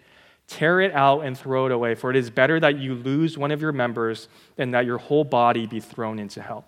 Tear 0.50 0.80
it 0.80 0.92
out 0.92 1.20
and 1.20 1.38
throw 1.38 1.66
it 1.66 1.72
away, 1.72 1.94
for 1.94 2.10
it 2.10 2.16
is 2.16 2.28
better 2.28 2.58
that 2.58 2.76
you 2.76 2.96
lose 2.96 3.38
one 3.38 3.52
of 3.52 3.62
your 3.62 3.70
members 3.70 4.26
than 4.56 4.72
that 4.72 4.84
your 4.84 4.98
whole 4.98 5.22
body 5.22 5.64
be 5.64 5.78
thrown 5.78 6.18
into 6.18 6.42
hell. 6.42 6.64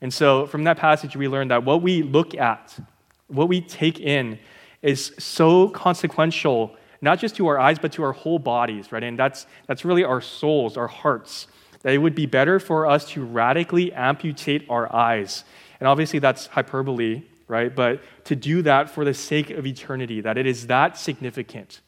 And 0.00 0.14
so, 0.14 0.46
from 0.46 0.62
that 0.64 0.76
passage, 0.76 1.16
we 1.16 1.26
learn 1.26 1.48
that 1.48 1.64
what 1.64 1.82
we 1.82 2.04
look 2.04 2.36
at, 2.36 2.78
what 3.26 3.48
we 3.48 3.60
take 3.60 3.98
in, 3.98 4.38
is 4.82 5.12
so 5.18 5.68
consequential, 5.70 6.76
not 7.00 7.18
just 7.18 7.34
to 7.36 7.48
our 7.48 7.58
eyes, 7.58 7.80
but 7.80 7.90
to 7.94 8.04
our 8.04 8.12
whole 8.12 8.38
bodies, 8.38 8.92
right? 8.92 9.02
And 9.02 9.18
that's, 9.18 9.48
that's 9.66 9.84
really 9.84 10.04
our 10.04 10.20
souls, 10.20 10.76
our 10.76 10.86
hearts. 10.86 11.48
That 11.82 11.92
it 11.92 11.98
would 11.98 12.14
be 12.14 12.26
better 12.26 12.60
for 12.60 12.86
us 12.86 13.10
to 13.10 13.24
radically 13.24 13.92
amputate 13.92 14.64
our 14.70 14.94
eyes. 14.94 15.42
And 15.80 15.88
obviously, 15.88 16.20
that's 16.20 16.46
hyperbole, 16.46 17.24
right? 17.48 17.74
But 17.74 18.00
to 18.26 18.36
do 18.36 18.62
that 18.62 18.90
for 18.90 19.04
the 19.04 19.12
sake 19.12 19.50
of 19.50 19.66
eternity, 19.66 20.20
that 20.20 20.38
it 20.38 20.46
is 20.46 20.68
that 20.68 20.96
significant, 20.96 21.80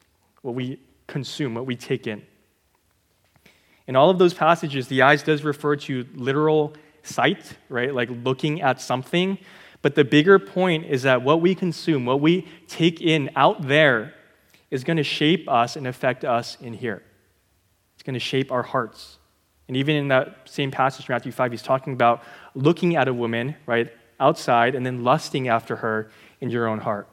what 0.43 0.57
we 0.57 0.81
consume, 1.09 1.55
what 1.55 1.67
we 1.67 1.75
take 1.75 2.07
in. 2.07 2.23
In 3.89 3.97
all 3.97 4.11
of 4.11 4.19
those 4.19 4.35
passages, 4.35 4.87
the 4.87 5.03
eyes 5.03 5.25
does 5.25 5.43
refer 5.43 5.75
to 5.75 6.07
literal 6.15 6.75
sight, 7.03 7.57
right? 7.69 7.93
Like 7.93 8.11
looking 8.23 8.63
at 8.63 8.81
something. 8.81 9.39
But 9.83 9.95
the 9.95 10.05
bigger 10.05 10.39
point 10.39 10.87
is 10.87 11.03
that 11.03 11.23
what 11.23 11.41
we 11.41 11.55
consume, 11.55 12.05
what 12.05 12.21
we 12.21 12.47
take 12.69 13.01
in 13.01 13.31
out 13.35 13.67
there, 13.67 14.15
is 14.71 14.85
going 14.85 14.99
to 14.99 15.03
shape 15.03 15.49
us 15.49 15.77
and 15.77 15.87
affect 15.87 16.25
us 16.25 16.59
in 16.61 16.75
here. 16.75 17.03
It's 17.95 18.03
going 18.03 18.15
to 18.15 18.21
shape 18.21 18.53
our 18.53 18.63
hearts. 18.63 19.19
And 19.67 19.77
even 19.77 19.97
in 19.97 20.09
that 20.09 20.41
same 20.45 20.71
passage, 20.71 21.07
from 21.07 21.15
Matthew 21.15 21.33
5, 21.33 21.51
he's 21.51 21.63
talking 21.63 21.95
about 21.95 22.23
looking 22.55 22.97
at 22.97 23.09
a 23.09 23.15
woman, 23.15 23.57
right, 23.67 23.91
outside, 24.21 24.75
and 24.75 24.85
then 24.85 25.05
lusting 25.05 25.49
after 25.49 25.77
her 25.77 26.11
in 26.41 26.51
your 26.51 26.67
own 26.67 26.81
heart. 26.81 27.09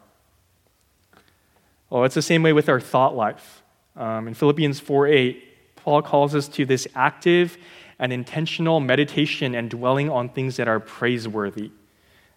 Well, 1.90 2.04
it's 2.04 2.16
the 2.16 2.22
same 2.22 2.44
way 2.44 2.52
with 2.52 2.68
our 2.68 2.80
thought 2.80 3.16
life. 3.16 3.64
Um, 3.96 4.28
in 4.28 4.34
Philippians 4.34 4.80
4:8, 4.80 5.42
Paul 5.76 6.02
calls 6.02 6.36
us 6.36 6.48
to 6.50 6.66
this 6.66 6.88
active 6.96 7.58
and 8.00 8.12
intentional 8.12 8.80
meditation 8.80 9.56
and 9.56 9.70
dwelling 9.70 10.10
on 10.10 10.30
things 10.30 10.58
that 10.58 10.68
are 10.68 10.80
praiseworthy, 10.80 11.72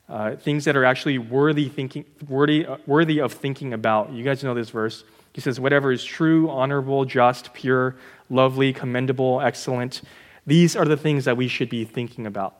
uh, 0.08 0.36
things 0.36 0.64
that 0.64 0.76
are 0.76 0.84
actually 0.84 1.18
worthy, 1.18 1.68
thinking, 1.68 2.04
worthy, 2.28 2.64
uh, 2.64 2.76
worthy 2.86 3.20
of 3.20 3.32
thinking 3.32 3.72
about. 3.72 4.12
You 4.12 4.22
guys 4.22 4.44
know 4.44 4.54
this 4.54 4.70
verse. 4.70 5.04
He 5.32 5.40
says, 5.40 5.58
Whatever 5.58 5.92
is 5.92 6.04
true, 6.04 6.48
honorable, 6.50 7.04
just, 7.04 7.52
pure, 7.54 7.96
lovely, 8.30 8.72
commendable, 8.72 9.40
excellent, 9.40 10.02
these 10.46 10.76
are 10.76 10.84
the 10.84 10.96
things 10.96 11.24
that 11.24 11.36
we 11.36 11.48
should 11.48 11.68
be 11.68 11.84
thinking 11.84 12.26
about, 12.26 12.54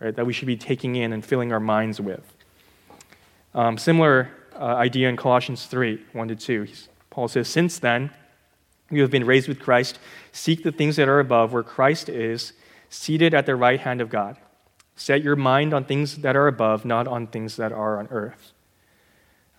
right? 0.00 0.14
that 0.14 0.24
we 0.24 0.32
should 0.32 0.46
be 0.46 0.56
taking 0.56 0.96
in 0.96 1.12
and 1.12 1.24
filling 1.24 1.52
our 1.52 1.60
minds 1.60 2.00
with. 2.00 2.22
Um, 3.54 3.76
similar 3.76 4.30
uh, 4.54 4.64
idea 4.64 5.08
in 5.08 5.16
Colossians 5.16 5.66
3 5.66 6.00
1 6.12 6.28
to 6.28 6.36
2. 6.36 6.68
Paul 7.10 7.28
says, 7.28 7.48
Since 7.48 7.78
then, 7.80 8.10
you 8.96 9.02
have 9.02 9.10
been 9.10 9.26
raised 9.26 9.48
with 9.48 9.58
Christ. 9.58 9.98
Seek 10.32 10.62
the 10.62 10.72
things 10.72 10.96
that 10.96 11.08
are 11.08 11.20
above, 11.20 11.52
where 11.52 11.62
Christ 11.62 12.08
is, 12.08 12.52
seated 12.88 13.34
at 13.34 13.46
the 13.46 13.56
right 13.56 13.80
hand 13.80 14.00
of 14.00 14.10
God. 14.10 14.36
Set 14.96 15.22
your 15.22 15.36
mind 15.36 15.72
on 15.72 15.84
things 15.84 16.18
that 16.18 16.36
are 16.36 16.46
above, 16.46 16.84
not 16.84 17.08
on 17.08 17.26
things 17.26 17.56
that 17.56 17.72
are 17.72 17.98
on 17.98 18.08
earth. 18.10 18.52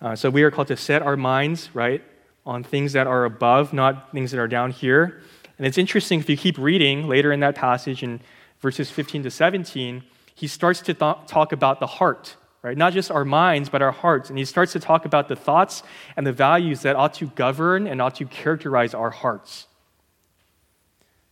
Uh, 0.00 0.14
so 0.14 0.30
we 0.30 0.42
are 0.42 0.50
called 0.50 0.68
to 0.68 0.76
set 0.76 1.02
our 1.02 1.16
minds, 1.16 1.70
right, 1.74 2.02
on 2.46 2.62
things 2.62 2.92
that 2.92 3.06
are 3.06 3.24
above, 3.24 3.72
not 3.72 4.12
things 4.12 4.30
that 4.30 4.38
are 4.38 4.48
down 4.48 4.70
here. 4.70 5.20
And 5.58 5.66
it's 5.66 5.78
interesting 5.78 6.20
if 6.20 6.28
you 6.28 6.36
keep 6.36 6.58
reading 6.58 7.08
later 7.08 7.32
in 7.32 7.40
that 7.40 7.54
passage 7.54 8.02
in 8.02 8.20
verses 8.60 8.90
15 8.90 9.24
to 9.24 9.30
17, 9.30 10.04
he 10.34 10.46
starts 10.46 10.80
to 10.82 10.94
th- 10.94 11.16
talk 11.26 11.52
about 11.52 11.80
the 11.80 11.86
heart 11.86 12.36
right? 12.64 12.78
Not 12.78 12.94
just 12.94 13.10
our 13.10 13.26
minds, 13.26 13.68
but 13.68 13.82
our 13.82 13.92
hearts. 13.92 14.30
And 14.30 14.38
he 14.38 14.46
starts 14.46 14.72
to 14.72 14.80
talk 14.80 15.04
about 15.04 15.28
the 15.28 15.36
thoughts 15.36 15.82
and 16.16 16.26
the 16.26 16.32
values 16.32 16.80
that 16.80 16.96
ought 16.96 17.12
to 17.14 17.26
govern 17.26 17.86
and 17.86 18.00
ought 18.00 18.14
to 18.16 18.24
characterize 18.24 18.94
our 18.94 19.10
hearts. 19.10 19.66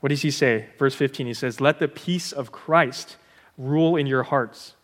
What 0.01 0.11
does 0.11 0.21
he 0.21 0.31
say? 0.31 0.67
Verse 0.79 0.95
15, 0.95 1.27
he 1.27 1.35
says, 1.35 1.59
Let 1.59 1.79
the 1.79 1.89
peace 1.89 2.33
of 2.33 2.53
Christ 2.53 3.17
rule 3.57 3.97
in 3.97 4.07
your 4.07 4.25
hearts. 4.25 4.75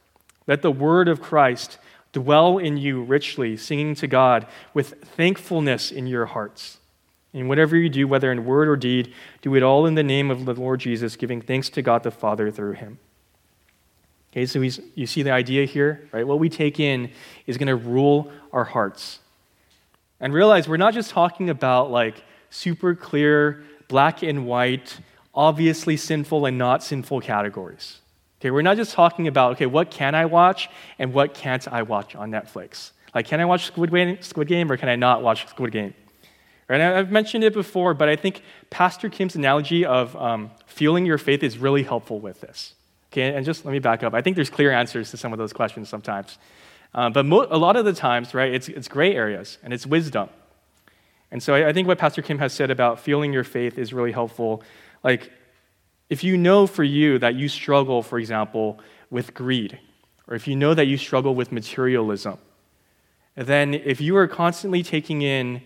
Let 0.47 0.63
the 0.63 0.71
word 0.71 1.07
of 1.07 1.21
Christ 1.21 1.77
dwell 2.13 2.57
in 2.57 2.79
you 2.79 3.03
richly, 3.03 3.59
singing 3.59 3.95
to 3.97 4.07
God 4.07 4.47
with 4.73 5.03
thankfulness 5.05 5.91
in 5.91 6.07
your 6.07 6.25
hearts. 6.25 6.79
And 7.35 7.51
whatever 7.51 7.77
you 7.77 7.91
do, 7.91 8.09
whether 8.09 8.33
in 8.33 8.47
word 8.47 8.69
or 8.69 8.77
deed, 8.77 9.13
do 9.43 9.55
it 9.55 9.63
all 9.63 9.85
in 9.85 9.97
the 9.97 10.03
name 10.03 10.31
of 10.31 10.47
the 10.47 10.55
Lord 10.55 10.81
Jesus, 10.81 11.15
giving 11.15 11.43
thanks 11.43 11.69
to 11.71 11.83
God 11.83 12.05
the 12.05 12.11
Father 12.11 12.51
through 12.51 12.73
him. 12.73 12.99
Okay, 14.33 14.45
so 14.47 14.61
you 14.61 15.07
see 15.07 15.23
the 15.23 15.31
idea 15.31 15.65
here, 15.65 16.09
right? 16.13 16.27
What 16.27 16.39
we 16.39 16.49
take 16.49 16.79
in 16.79 17.11
is 17.47 17.57
going 17.57 17.69
to 17.69 17.77
rule 17.77 18.31
our 18.53 18.65
hearts. 18.65 19.21
And 20.21 20.35
realize 20.35 20.69
we're 20.69 20.77
not 20.77 20.95
just 20.95 21.11
talking 21.11 21.49
about 21.49 21.91
like 21.91 22.23
super 22.51 22.95
clear, 22.95 23.65
black 23.89 24.23
and 24.23 24.47
white, 24.47 24.99
obviously 25.35 25.97
sinful 25.97 26.45
and 26.47 26.59
not 26.59 26.83
sinful 26.83 27.21
categories. 27.21 27.99
Okay, 28.41 28.51
we're 28.51 28.63
not 28.63 28.77
just 28.77 28.93
talking 28.93 29.27
about, 29.27 29.53
okay, 29.53 29.67
what 29.67 29.91
can 29.91 30.15
I 30.15 30.27
watch 30.27 30.69
and 30.99 31.13
what 31.13 31.35
can't 31.35 31.67
I 31.67 31.83
watch 31.83 32.15
on 32.15 32.31
Netflix? 32.31 32.93
Like, 33.15 33.27
can 33.27 33.41
I 33.41 33.47
watch 33.47 33.67
Squid 33.67 33.91
Game, 34.49 34.71
or 34.71 34.77
can 34.77 34.89
I 34.89 34.97
not 34.97 35.23
watch 35.23 35.49
Squid 35.49 35.73
Game? 35.73 35.95
Right? 36.69 36.81
I've 36.81 37.11
mentioned 37.11 37.43
it 37.43 37.55
before, 37.55 37.95
but 37.95 38.09
I 38.09 38.17
think 38.17 38.43
Pastor 38.69 39.09
Kim's 39.09 39.35
analogy 39.35 39.87
of 39.87 40.15
um, 40.17 40.51
fueling 40.67 41.07
your 41.07 41.19
faith 41.19 41.43
is 41.43 41.57
really 41.57 41.83
helpful 41.83 42.21
with 42.21 42.43
this. 42.43 42.75
Okay, 43.13 43.35
and 43.35 43.45
just 43.45 43.65
let 43.65 43.73
me 43.73 43.79
back 43.79 44.03
up. 44.03 44.15
I 44.15 44.21
think 44.21 44.37
there's 44.37 44.51
clear 44.51 44.71
answers 44.71 45.11
to 45.13 45.17
some 45.17 45.33
of 45.33 45.39
those 45.39 45.53
questions 45.53 45.89
sometimes. 45.89 46.39
Uh, 46.95 47.11
but 47.11 47.25
mo- 47.25 47.47
a 47.51 47.59
lot 47.59 47.77
of 47.77 47.85
the 47.85 47.93
times, 47.93 48.35
right, 48.35 48.53
it's, 48.53 48.69
it's 48.69 48.89
gray 48.89 49.15
areas 49.15 49.59
and 49.63 49.73
it's 49.73 49.87
wisdom. 49.87 50.29
And 51.31 51.43
so 51.43 51.55
I, 51.55 51.69
I 51.69 51.73
think 51.73 51.89
what 51.89 51.99
Pastor 51.99 52.23
Kim 52.23 52.39
has 52.39 52.53
said 52.53 52.71
about 52.71 53.01
feeling 53.01 53.33
your 53.33 53.45
faith 53.45 53.79
is 53.79 53.93
really 53.93 54.13
helpful. 54.13 54.63
Like, 55.03 55.31
if 56.09 56.25
you 56.25 56.37
know 56.37 56.67
for 56.67 56.85
you 56.85 57.19
that 57.19 57.35
you 57.35 57.49
struggle, 57.49 58.03
for 58.03 58.19
example, 58.19 58.81
with 59.11 59.35
greed, 59.35 59.79
or 60.27 60.35
if 60.35 60.49
you 60.49 60.57
know 60.57 60.75
that 60.75 60.87
you 60.87 60.97
struggle 60.97 61.35
with 61.35 61.53
materialism, 61.53 62.39
then 63.37 63.75
if 63.75 64.01
you 64.01 64.17
are 64.17 64.27
constantly 64.27 64.83
taking 64.83 65.23
in 65.23 65.63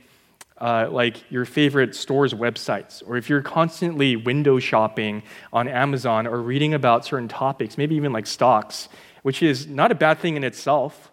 uh, 0.62 0.88
like 0.92 1.28
your 1.28 1.44
favorite 1.44 1.92
store's 1.92 2.32
websites, 2.32 3.02
or 3.04 3.16
if 3.16 3.28
you're 3.28 3.42
constantly 3.42 4.14
window 4.14 4.60
shopping 4.60 5.24
on 5.52 5.66
Amazon 5.66 6.24
or 6.24 6.40
reading 6.40 6.72
about 6.72 7.04
certain 7.04 7.26
topics, 7.26 7.76
maybe 7.76 7.96
even 7.96 8.12
like 8.12 8.28
stocks, 8.28 8.88
which 9.22 9.42
is 9.42 9.66
not 9.66 9.90
a 9.90 9.94
bad 9.96 10.20
thing 10.20 10.36
in 10.36 10.44
itself, 10.44 11.10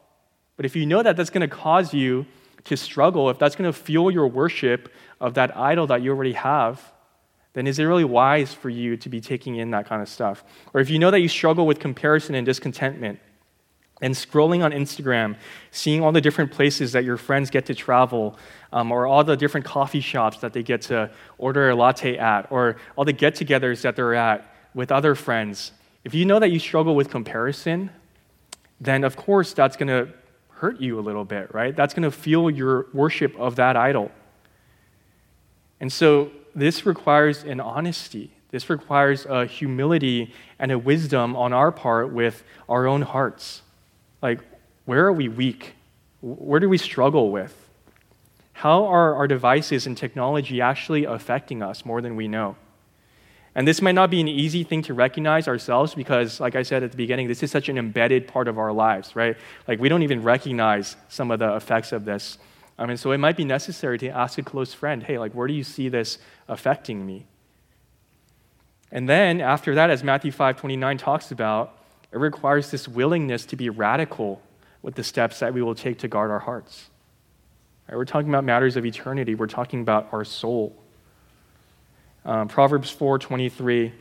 but 0.55 0.67
if 0.67 0.75
you 0.75 0.85
know 0.85 1.01
that 1.01 1.17
that's 1.17 1.31
going 1.31 1.49
to 1.49 1.55
cause 1.55 1.95
you 1.95 2.27
to 2.65 2.77
struggle, 2.77 3.31
if 3.31 3.39
that's 3.39 3.55
going 3.55 3.71
to 3.71 3.77
fuel 3.77 4.11
your 4.11 4.27
worship 4.27 4.93
of 5.19 5.33
that 5.33 5.57
idol 5.57 5.87
that 5.87 6.03
you 6.03 6.11
already 6.11 6.33
have, 6.33 6.79
then 7.53 7.65
is 7.65 7.79
it 7.79 7.85
really 7.85 8.03
wise 8.03 8.53
for 8.53 8.69
you 8.69 8.97
to 8.97 9.09
be 9.09 9.19
taking 9.19 9.55
in 9.55 9.71
that 9.71 9.87
kind 9.87 10.03
of 10.03 10.09
stuff? 10.09 10.43
Or 10.75 10.79
if 10.79 10.91
you 10.91 10.99
know 10.99 11.09
that 11.09 11.21
you 11.21 11.27
struggle 11.27 11.65
with 11.65 11.79
comparison 11.79 12.35
and 12.35 12.45
discontentment, 12.45 13.19
and 14.01 14.13
scrolling 14.13 14.63
on 14.63 14.71
Instagram, 14.71 15.35
seeing 15.71 16.01
all 16.01 16.11
the 16.11 16.21
different 16.21 16.51
places 16.51 16.93
that 16.93 17.03
your 17.03 17.17
friends 17.17 17.49
get 17.49 17.65
to 17.65 17.75
travel, 17.75 18.37
um, 18.71 18.91
or 18.91 19.05
all 19.05 19.23
the 19.23 19.35
different 19.35 19.65
coffee 19.65 19.99
shops 19.99 20.37
that 20.39 20.53
they 20.53 20.63
get 20.63 20.81
to 20.83 21.09
order 21.37 21.69
a 21.69 21.75
latte 21.75 22.17
at, 22.17 22.51
or 22.51 22.77
all 22.95 23.05
the 23.05 23.13
get 23.13 23.35
togethers 23.35 23.81
that 23.81 23.95
they're 23.95 24.15
at 24.15 24.55
with 24.73 24.91
other 24.91 25.15
friends, 25.15 25.71
if 26.03 26.13
you 26.13 26.25
know 26.25 26.39
that 26.39 26.49
you 26.49 26.59
struggle 26.59 26.95
with 26.95 27.09
comparison, 27.09 27.89
then 28.79 29.03
of 29.03 29.15
course 29.15 29.53
that's 29.53 29.75
going 29.75 29.87
to 29.87 30.11
hurt 30.49 30.79
you 30.79 30.99
a 30.99 31.01
little 31.01 31.25
bit, 31.25 31.53
right? 31.53 31.75
That's 31.75 31.93
going 31.93 32.03
to 32.03 32.11
fuel 32.11 32.49
your 32.49 32.87
worship 32.93 33.37
of 33.37 33.55
that 33.57 33.75
idol. 33.75 34.11
And 35.79 35.91
so 35.91 36.31
this 36.55 36.85
requires 36.85 37.43
an 37.43 37.59
honesty. 37.59 38.31
This 38.51 38.69
requires 38.69 39.25
a 39.25 39.45
humility 39.45 40.33
and 40.57 40.71
a 40.71 40.77
wisdom 40.77 41.35
on 41.35 41.53
our 41.53 41.71
part 41.71 42.11
with 42.11 42.43
our 42.67 42.87
own 42.87 43.03
hearts. 43.03 43.61
Like, 44.21 44.41
where 44.85 45.05
are 45.05 45.13
we 45.13 45.29
weak? 45.29 45.75
Where 46.21 46.59
do 46.59 46.67
we 46.67 46.77
struggle 46.77 47.31
with? 47.31 47.55
How 48.53 48.85
are 48.85 49.15
our 49.15 49.27
devices 49.27 49.87
and 49.87 49.95
technology 49.95 50.59
actually 50.59 51.05
affecting 51.05 51.63
us 51.63 51.85
more 51.85 52.01
than 52.01 52.15
we 52.15 52.27
know? 52.27 52.57
And 53.55 53.67
this 53.67 53.81
might 53.81 53.95
not 53.95 54.09
be 54.09 54.21
an 54.21 54.27
easy 54.27 54.63
thing 54.63 54.81
to 54.83 54.93
recognize 54.93 55.47
ourselves 55.47 55.95
because, 55.95 56.39
like 56.39 56.55
I 56.55 56.63
said 56.63 56.83
at 56.83 56.91
the 56.91 56.97
beginning, 56.97 57.27
this 57.27 57.41
is 57.41 57.51
such 57.51 57.67
an 57.69 57.77
embedded 57.77 58.27
part 58.27 58.47
of 58.47 58.57
our 58.57 58.71
lives, 58.71 59.15
right? 59.15 59.35
Like, 59.67 59.79
we 59.79 59.89
don't 59.89 60.03
even 60.03 60.21
recognize 60.21 60.95
some 61.07 61.31
of 61.31 61.39
the 61.39 61.55
effects 61.55 61.91
of 61.91 62.05
this. 62.05 62.37
I 62.77 62.85
mean, 62.85 62.97
so 62.97 63.11
it 63.11 63.17
might 63.17 63.35
be 63.35 63.45
necessary 63.45 63.97
to 63.99 64.09
ask 64.09 64.37
a 64.37 64.43
close 64.43 64.73
friend, 64.73 65.03
hey, 65.03 65.17
like, 65.17 65.33
where 65.33 65.47
do 65.47 65.53
you 65.53 65.63
see 65.63 65.89
this 65.89 66.19
affecting 66.47 67.05
me? 67.05 67.25
And 68.91 69.09
then 69.09 69.41
after 69.41 69.75
that, 69.75 69.89
as 69.89 70.03
Matthew 70.03 70.31
5 70.31 70.57
29 70.57 70.97
talks 70.97 71.31
about, 71.31 71.77
it 72.11 72.17
requires 72.17 72.71
this 72.71 72.87
willingness 72.87 73.45
to 73.47 73.55
be 73.55 73.69
radical 73.69 74.41
with 74.81 74.95
the 74.95 75.03
steps 75.03 75.39
that 75.39 75.53
we 75.53 75.61
will 75.61 75.75
take 75.75 75.99
to 75.99 76.07
guard 76.07 76.31
our 76.31 76.39
hearts. 76.39 76.89
Right, 77.87 77.97
we're 77.97 78.05
talking 78.05 78.29
about 78.29 78.43
matters 78.43 78.75
of 78.77 78.85
eternity, 78.85 79.35
we're 79.35 79.47
talking 79.47 79.81
about 79.81 80.09
our 80.11 80.23
soul. 80.23 80.75
Um, 82.25 82.47
Proverbs 82.47 82.91
4:23. 82.95 83.91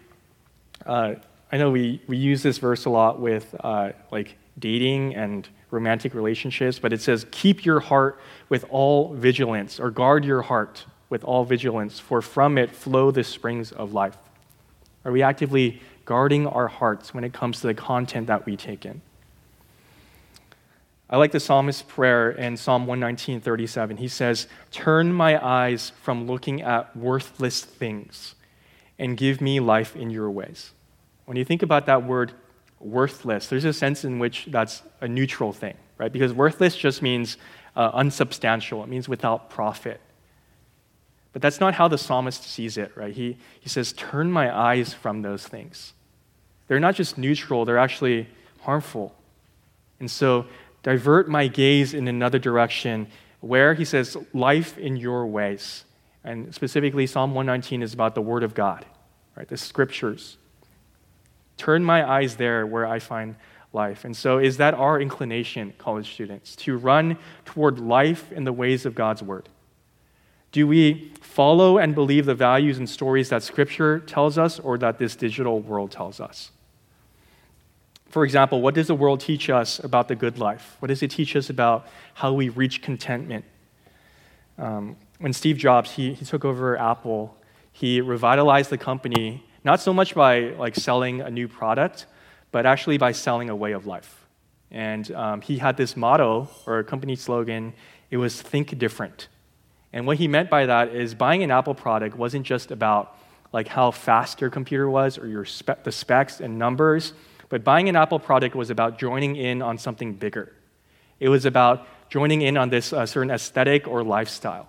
Uh, 0.84 1.14
I 1.50 1.56
know 1.56 1.70
we, 1.70 2.02
we 2.06 2.16
use 2.16 2.42
this 2.42 2.58
verse 2.58 2.84
a 2.84 2.90
lot 2.90 3.20
with 3.20 3.54
uh, 3.60 3.92
like 4.10 4.36
dating 4.58 5.14
and 5.14 5.48
romantic 5.70 6.14
relationships, 6.14 6.78
but 6.78 6.92
it 6.92 7.00
says, 7.00 7.26
"Keep 7.30 7.64
your 7.64 7.80
heart 7.80 8.20
with 8.48 8.64
all 8.70 9.14
vigilance, 9.14 9.78
or 9.80 9.90
guard 9.90 10.24
your 10.24 10.42
heart 10.42 10.84
with 11.08 11.24
all 11.24 11.44
vigilance, 11.44 11.98
for 11.98 12.20
from 12.20 12.58
it 12.58 12.70
flow 12.70 13.10
the 13.10 13.24
springs 13.24 13.72
of 13.72 13.92
life." 13.92 14.18
Are 15.04 15.12
we 15.12 15.22
actively 15.22 15.80
guarding 16.08 16.46
our 16.46 16.68
hearts 16.68 17.12
when 17.12 17.22
it 17.22 17.34
comes 17.34 17.60
to 17.60 17.66
the 17.66 17.74
content 17.74 18.28
that 18.28 18.46
we 18.46 18.56
take 18.56 18.86
in. 18.86 19.02
I 21.10 21.18
like 21.18 21.32
the 21.32 21.38
psalmist's 21.38 21.82
prayer 21.82 22.30
in 22.30 22.56
Psalm 22.56 22.86
119:37. 22.86 23.98
He 23.98 24.08
says, 24.08 24.46
"Turn 24.70 25.12
my 25.12 25.38
eyes 25.46 25.92
from 26.00 26.26
looking 26.26 26.62
at 26.62 26.96
worthless 26.96 27.62
things 27.62 28.34
and 28.98 29.18
give 29.18 29.42
me 29.42 29.60
life 29.60 29.94
in 29.94 30.08
your 30.08 30.30
ways." 30.30 30.72
When 31.26 31.36
you 31.36 31.44
think 31.44 31.62
about 31.62 31.84
that 31.84 32.04
word 32.04 32.32
worthless, 32.80 33.48
there's 33.48 33.66
a 33.66 33.74
sense 33.74 34.02
in 34.02 34.18
which 34.18 34.46
that's 34.48 34.82
a 35.02 35.08
neutral 35.08 35.52
thing, 35.52 35.76
right? 35.98 36.10
Because 36.10 36.32
worthless 36.32 36.74
just 36.74 37.02
means 37.02 37.36
uh, 37.76 37.90
unsubstantial. 37.92 38.82
It 38.82 38.88
means 38.88 39.10
without 39.10 39.50
profit. 39.50 40.00
But 41.34 41.42
that's 41.42 41.60
not 41.60 41.74
how 41.74 41.86
the 41.86 41.98
psalmist 41.98 42.44
sees 42.44 42.78
it, 42.78 42.96
right? 42.96 43.12
He, 43.14 43.36
he 43.60 43.68
says, 43.68 43.92
Turn 43.92 44.32
my 44.32 44.50
eyes 44.50 44.94
from 44.94 45.20
those 45.20 45.46
things. 45.46 45.92
They're 46.68 46.80
not 46.80 46.94
just 46.94 47.18
neutral, 47.18 47.64
they're 47.64 47.78
actually 47.78 48.28
harmful. 48.60 49.14
And 50.00 50.10
so, 50.10 50.46
divert 50.82 51.28
my 51.28 51.48
gaze 51.48 51.92
in 51.92 52.06
another 52.06 52.38
direction 52.38 53.08
where 53.40 53.74
he 53.74 53.84
says, 53.84 54.16
life 54.32 54.78
in 54.78 54.96
your 54.96 55.26
ways. 55.26 55.84
And 56.24 56.54
specifically, 56.54 57.06
Psalm 57.06 57.34
119 57.34 57.82
is 57.82 57.94
about 57.94 58.14
the 58.14 58.20
Word 58.20 58.42
of 58.42 58.54
God, 58.54 58.84
right? 59.36 59.48
The 59.48 59.56
scriptures. 59.56 60.36
Turn 61.56 61.82
my 61.82 62.08
eyes 62.08 62.36
there 62.36 62.66
where 62.66 62.86
I 62.86 62.98
find 62.98 63.36
life. 63.72 64.04
And 64.04 64.16
so, 64.16 64.38
is 64.38 64.56
that 64.58 64.74
our 64.74 65.00
inclination, 65.00 65.72
college 65.78 66.12
students, 66.12 66.54
to 66.56 66.76
run 66.76 67.18
toward 67.44 67.78
life 67.78 68.30
in 68.32 68.44
the 68.44 68.52
ways 68.52 68.86
of 68.86 68.94
God's 68.94 69.22
Word? 69.22 69.48
Do 70.50 70.66
we 70.66 71.12
follow 71.20 71.78
and 71.78 71.94
believe 71.94 72.24
the 72.24 72.34
values 72.34 72.78
and 72.78 72.88
stories 72.88 73.28
that 73.28 73.42
Scripture 73.42 74.00
tells 74.00 74.38
us 74.38 74.58
or 74.58 74.78
that 74.78 74.98
this 74.98 75.14
digital 75.14 75.60
world 75.60 75.90
tells 75.90 76.20
us? 76.20 76.50
For 78.08 78.24
example, 78.24 78.62
what 78.62 78.74
does 78.74 78.86
the 78.86 78.94
world 78.94 79.20
teach 79.20 79.50
us 79.50 79.78
about 79.78 80.08
the 80.08 80.14
good 80.14 80.38
life? 80.38 80.76
What 80.78 80.88
does 80.88 81.02
it 81.02 81.10
teach 81.10 81.36
us 81.36 81.50
about 81.50 81.86
how 82.14 82.32
we 82.32 82.48
reach 82.48 82.80
contentment? 82.80 83.44
Um, 84.56 84.96
when 85.18 85.32
Steve 85.32 85.58
Jobs 85.58 85.92
he, 85.92 86.14
he 86.14 86.24
took 86.24 86.44
over 86.44 86.76
Apple, 86.78 87.36
he 87.72 88.00
revitalized 88.00 88.70
the 88.70 88.78
company 88.78 89.44
not 89.64 89.80
so 89.80 89.92
much 89.92 90.14
by 90.14 90.50
like 90.50 90.74
selling 90.74 91.20
a 91.20 91.30
new 91.30 91.48
product, 91.48 92.06
but 92.50 92.64
actually 92.64 92.96
by 92.96 93.12
selling 93.12 93.50
a 93.50 93.56
way 93.56 93.72
of 93.72 93.86
life. 93.86 94.26
And 94.70 95.10
um, 95.12 95.40
he 95.40 95.58
had 95.58 95.76
this 95.76 95.96
motto 95.96 96.48
or 96.66 96.82
company 96.82 97.16
slogan. 97.16 97.74
It 98.10 98.16
was 98.16 98.40
"Think 98.40 98.78
different." 98.78 99.28
And 99.92 100.06
what 100.06 100.18
he 100.18 100.28
meant 100.28 100.50
by 100.50 100.66
that 100.66 100.94
is 100.94 101.14
buying 101.14 101.42
an 101.42 101.50
Apple 101.50 101.74
product 101.74 102.16
wasn't 102.16 102.46
just 102.46 102.70
about 102.70 103.16
like 103.52 103.68
how 103.68 103.90
fast 103.90 104.40
your 104.40 104.50
computer 104.50 104.88
was 104.88 105.18
or 105.18 105.26
your 105.26 105.44
spe- 105.44 105.82
the 105.84 105.92
specs 105.92 106.40
and 106.40 106.58
numbers 106.58 107.14
but 107.48 107.64
buying 107.64 107.88
an 107.88 107.96
Apple 107.96 108.18
product 108.18 108.54
was 108.54 108.70
about 108.70 108.98
joining 108.98 109.36
in 109.36 109.62
on 109.62 109.78
something 109.78 110.14
bigger. 110.14 110.52
It 111.20 111.28
was 111.28 111.44
about 111.44 111.86
joining 112.10 112.42
in 112.42 112.56
on 112.56 112.68
this 112.68 112.92
uh, 112.92 113.06
certain 113.06 113.30
aesthetic 113.30 113.86
or 113.86 114.02
lifestyle. 114.02 114.68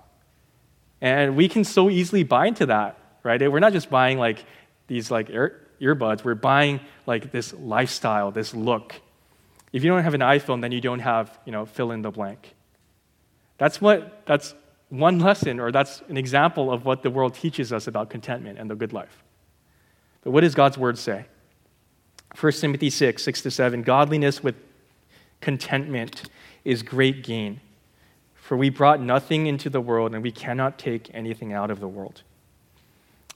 And 1.01 1.35
we 1.35 1.47
can 1.47 1.63
so 1.63 1.89
easily 1.89 2.23
buy 2.23 2.47
into 2.47 2.65
that, 2.67 2.97
right? 3.23 3.39
We're 3.51 3.59
not 3.59 3.73
just 3.73 3.89
buying 3.89 4.17
like 4.17 4.43
these 4.87 5.11
like 5.11 5.29
ear- 5.29 5.65
earbuds, 5.79 6.23
we're 6.23 6.35
buying 6.35 6.79
like 7.05 7.31
this 7.31 7.53
lifestyle, 7.53 8.31
this 8.31 8.53
look. 8.53 8.95
If 9.71 9.83
you 9.83 9.89
don't 9.89 10.03
have 10.03 10.13
an 10.13 10.21
iPhone, 10.21 10.61
then 10.61 10.71
you 10.71 10.81
don't 10.81 10.99
have, 10.99 11.37
you 11.45 11.51
know, 11.51 11.65
fill 11.65 11.91
in 11.91 12.01
the 12.01 12.11
blank. 12.11 12.55
That's 13.57 13.79
what 13.79 14.25
that's 14.25 14.55
one 14.89 15.19
lesson 15.19 15.59
or 15.59 15.71
that's 15.71 16.01
an 16.09 16.17
example 16.17 16.71
of 16.71 16.85
what 16.85 17.03
the 17.03 17.11
world 17.11 17.35
teaches 17.35 17.71
us 17.71 17.87
about 17.87 18.09
contentment 18.09 18.57
and 18.57 18.69
the 18.69 18.75
good 18.75 18.93
life. 18.93 19.23
But 20.23 20.31
what 20.31 20.41
does 20.41 20.55
God's 20.55 20.77
word 20.77 20.97
say? 20.97 21.25
1 22.37 22.51
Timothy 22.53 22.89
6, 22.89 23.21
6 23.23 23.41
to 23.41 23.51
7 23.51 23.81
Godliness 23.81 24.43
with 24.43 24.55
contentment 25.41 26.29
is 26.63 26.83
great 26.83 27.23
gain. 27.23 27.59
For 28.35 28.57
we 28.57 28.69
brought 28.69 29.01
nothing 29.01 29.47
into 29.47 29.69
the 29.69 29.81
world, 29.81 30.13
and 30.13 30.23
we 30.23 30.31
cannot 30.31 30.79
take 30.79 31.09
anything 31.13 31.53
out 31.53 31.69
of 31.71 31.79
the 31.79 31.87
world. 31.87 32.23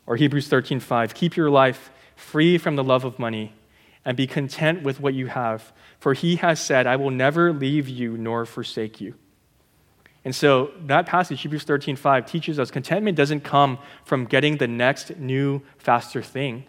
Or 0.05 0.15
Hebrews 0.15 0.47
13, 0.47 0.79
5 0.79 1.13
Keep 1.13 1.35
your 1.35 1.49
life 1.49 1.91
free 2.15 2.57
from 2.57 2.75
the 2.75 2.83
love 2.83 3.03
of 3.03 3.19
money, 3.19 3.53
and 4.05 4.17
be 4.17 4.27
content 4.27 4.83
with 4.83 4.99
what 4.99 5.13
you 5.13 5.27
have. 5.27 5.71
For 5.99 6.13
he 6.13 6.37
has 6.37 6.59
said, 6.59 6.87
I 6.87 6.95
will 6.95 7.11
never 7.11 7.53
leave 7.53 7.87
you 7.87 8.17
nor 8.17 8.45
forsake 8.45 8.99
you. 8.99 9.15
And 10.25 10.35
so 10.35 10.71
that 10.85 11.05
passage, 11.05 11.41
Hebrews 11.41 11.63
13, 11.63 11.95
5, 11.95 12.25
teaches 12.25 12.59
us 12.59 12.71
contentment 12.71 13.17
doesn't 13.17 13.41
come 13.41 13.77
from 14.05 14.25
getting 14.25 14.57
the 14.57 14.67
next 14.67 15.17
new, 15.17 15.61
faster 15.77 16.21
thing 16.21 16.65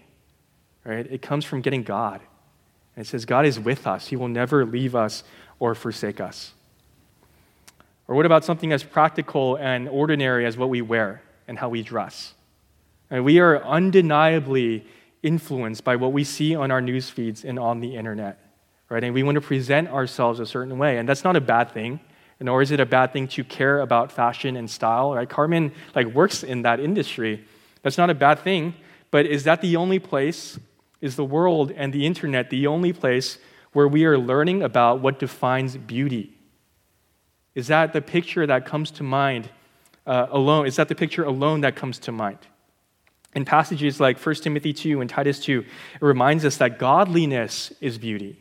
right? 0.84 1.06
It 1.10 1.22
comes 1.22 1.44
from 1.44 1.60
getting 1.60 1.82
God. 1.82 2.20
And 2.96 3.04
it 3.04 3.08
says, 3.08 3.24
God 3.24 3.46
is 3.46 3.58
with 3.58 3.86
us, 3.86 4.08
He 4.08 4.16
will 4.16 4.28
never 4.28 4.64
leave 4.64 4.94
us 4.94 5.24
or 5.58 5.74
forsake 5.74 6.20
us. 6.20 6.52
Or 8.06 8.14
what 8.14 8.26
about 8.26 8.44
something 8.44 8.72
as 8.72 8.82
practical 8.82 9.56
and 9.56 9.88
ordinary 9.88 10.44
as 10.44 10.56
what 10.56 10.68
we 10.68 10.82
wear 10.82 11.22
and 11.48 11.58
how 11.58 11.70
we 11.70 11.82
dress? 11.82 12.34
And 13.10 13.24
we 13.24 13.38
are 13.38 13.64
undeniably 13.64 14.86
influenced 15.22 15.84
by 15.84 15.96
what 15.96 16.12
we 16.12 16.22
see 16.22 16.54
on 16.54 16.70
our 16.70 16.82
news 16.82 17.08
feeds 17.08 17.44
and 17.44 17.58
on 17.58 17.80
the 17.80 17.96
internet, 17.96 18.38
right? 18.90 19.02
And 19.02 19.14
we 19.14 19.22
want 19.22 19.36
to 19.36 19.40
present 19.40 19.88
ourselves 19.88 20.38
a 20.38 20.46
certain 20.46 20.76
way, 20.78 20.98
and 20.98 21.08
that's 21.08 21.24
not 21.24 21.34
a 21.34 21.40
bad 21.40 21.70
thing. 21.72 22.00
Nor 22.40 22.60
is 22.60 22.72
it 22.72 22.80
a 22.80 22.84
bad 22.84 23.12
thing 23.12 23.28
to 23.28 23.44
care 23.44 23.80
about 23.80 24.12
fashion 24.12 24.56
and 24.56 24.68
style, 24.68 25.14
right? 25.14 25.28
Carmen 25.28 25.72
like 25.94 26.08
works 26.08 26.42
in 26.42 26.62
that 26.62 26.78
industry. 26.78 27.42
That's 27.82 27.96
not 27.96 28.10
a 28.10 28.14
bad 28.14 28.40
thing, 28.40 28.74
but 29.10 29.24
is 29.24 29.44
that 29.44 29.62
the 29.62 29.76
only 29.76 29.98
place 29.98 30.58
is 31.04 31.16
the 31.16 31.24
world 31.24 31.70
and 31.70 31.92
the 31.92 32.06
internet 32.06 32.48
the 32.48 32.66
only 32.66 32.92
place 32.92 33.38
where 33.74 33.86
we 33.86 34.06
are 34.06 34.16
learning 34.16 34.62
about 34.62 35.00
what 35.00 35.18
defines 35.18 35.76
beauty? 35.76 36.32
Is 37.54 37.66
that 37.66 37.92
the 37.92 38.00
picture 38.00 38.46
that 38.46 38.64
comes 38.64 38.90
to 38.92 39.02
mind 39.02 39.50
uh, 40.06 40.28
alone? 40.30 40.66
Is 40.66 40.76
that 40.76 40.88
the 40.88 40.94
picture 40.94 41.22
alone 41.22 41.60
that 41.60 41.76
comes 41.76 41.98
to 42.00 42.12
mind? 42.12 42.38
In 43.34 43.44
passages 43.44 44.00
like 44.00 44.18
1 44.18 44.34
Timothy 44.36 44.72
2 44.72 45.02
and 45.02 45.10
Titus 45.10 45.40
2, 45.40 45.60
it 45.60 45.66
reminds 46.00 46.44
us 46.46 46.56
that 46.56 46.78
godliness 46.78 47.70
is 47.82 47.98
beauty. 47.98 48.40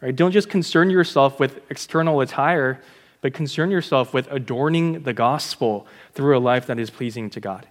Right? 0.00 0.14
Don't 0.14 0.30
just 0.30 0.48
concern 0.48 0.90
yourself 0.90 1.40
with 1.40 1.60
external 1.70 2.20
attire, 2.20 2.80
but 3.20 3.34
concern 3.34 3.72
yourself 3.72 4.14
with 4.14 4.30
adorning 4.30 5.02
the 5.02 5.12
gospel 5.12 5.88
through 6.12 6.36
a 6.36 6.40
life 6.40 6.68
that 6.68 6.78
is 6.78 6.90
pleasing 6.90 7.30
to 7.30 7.40
God. 7.40 7.66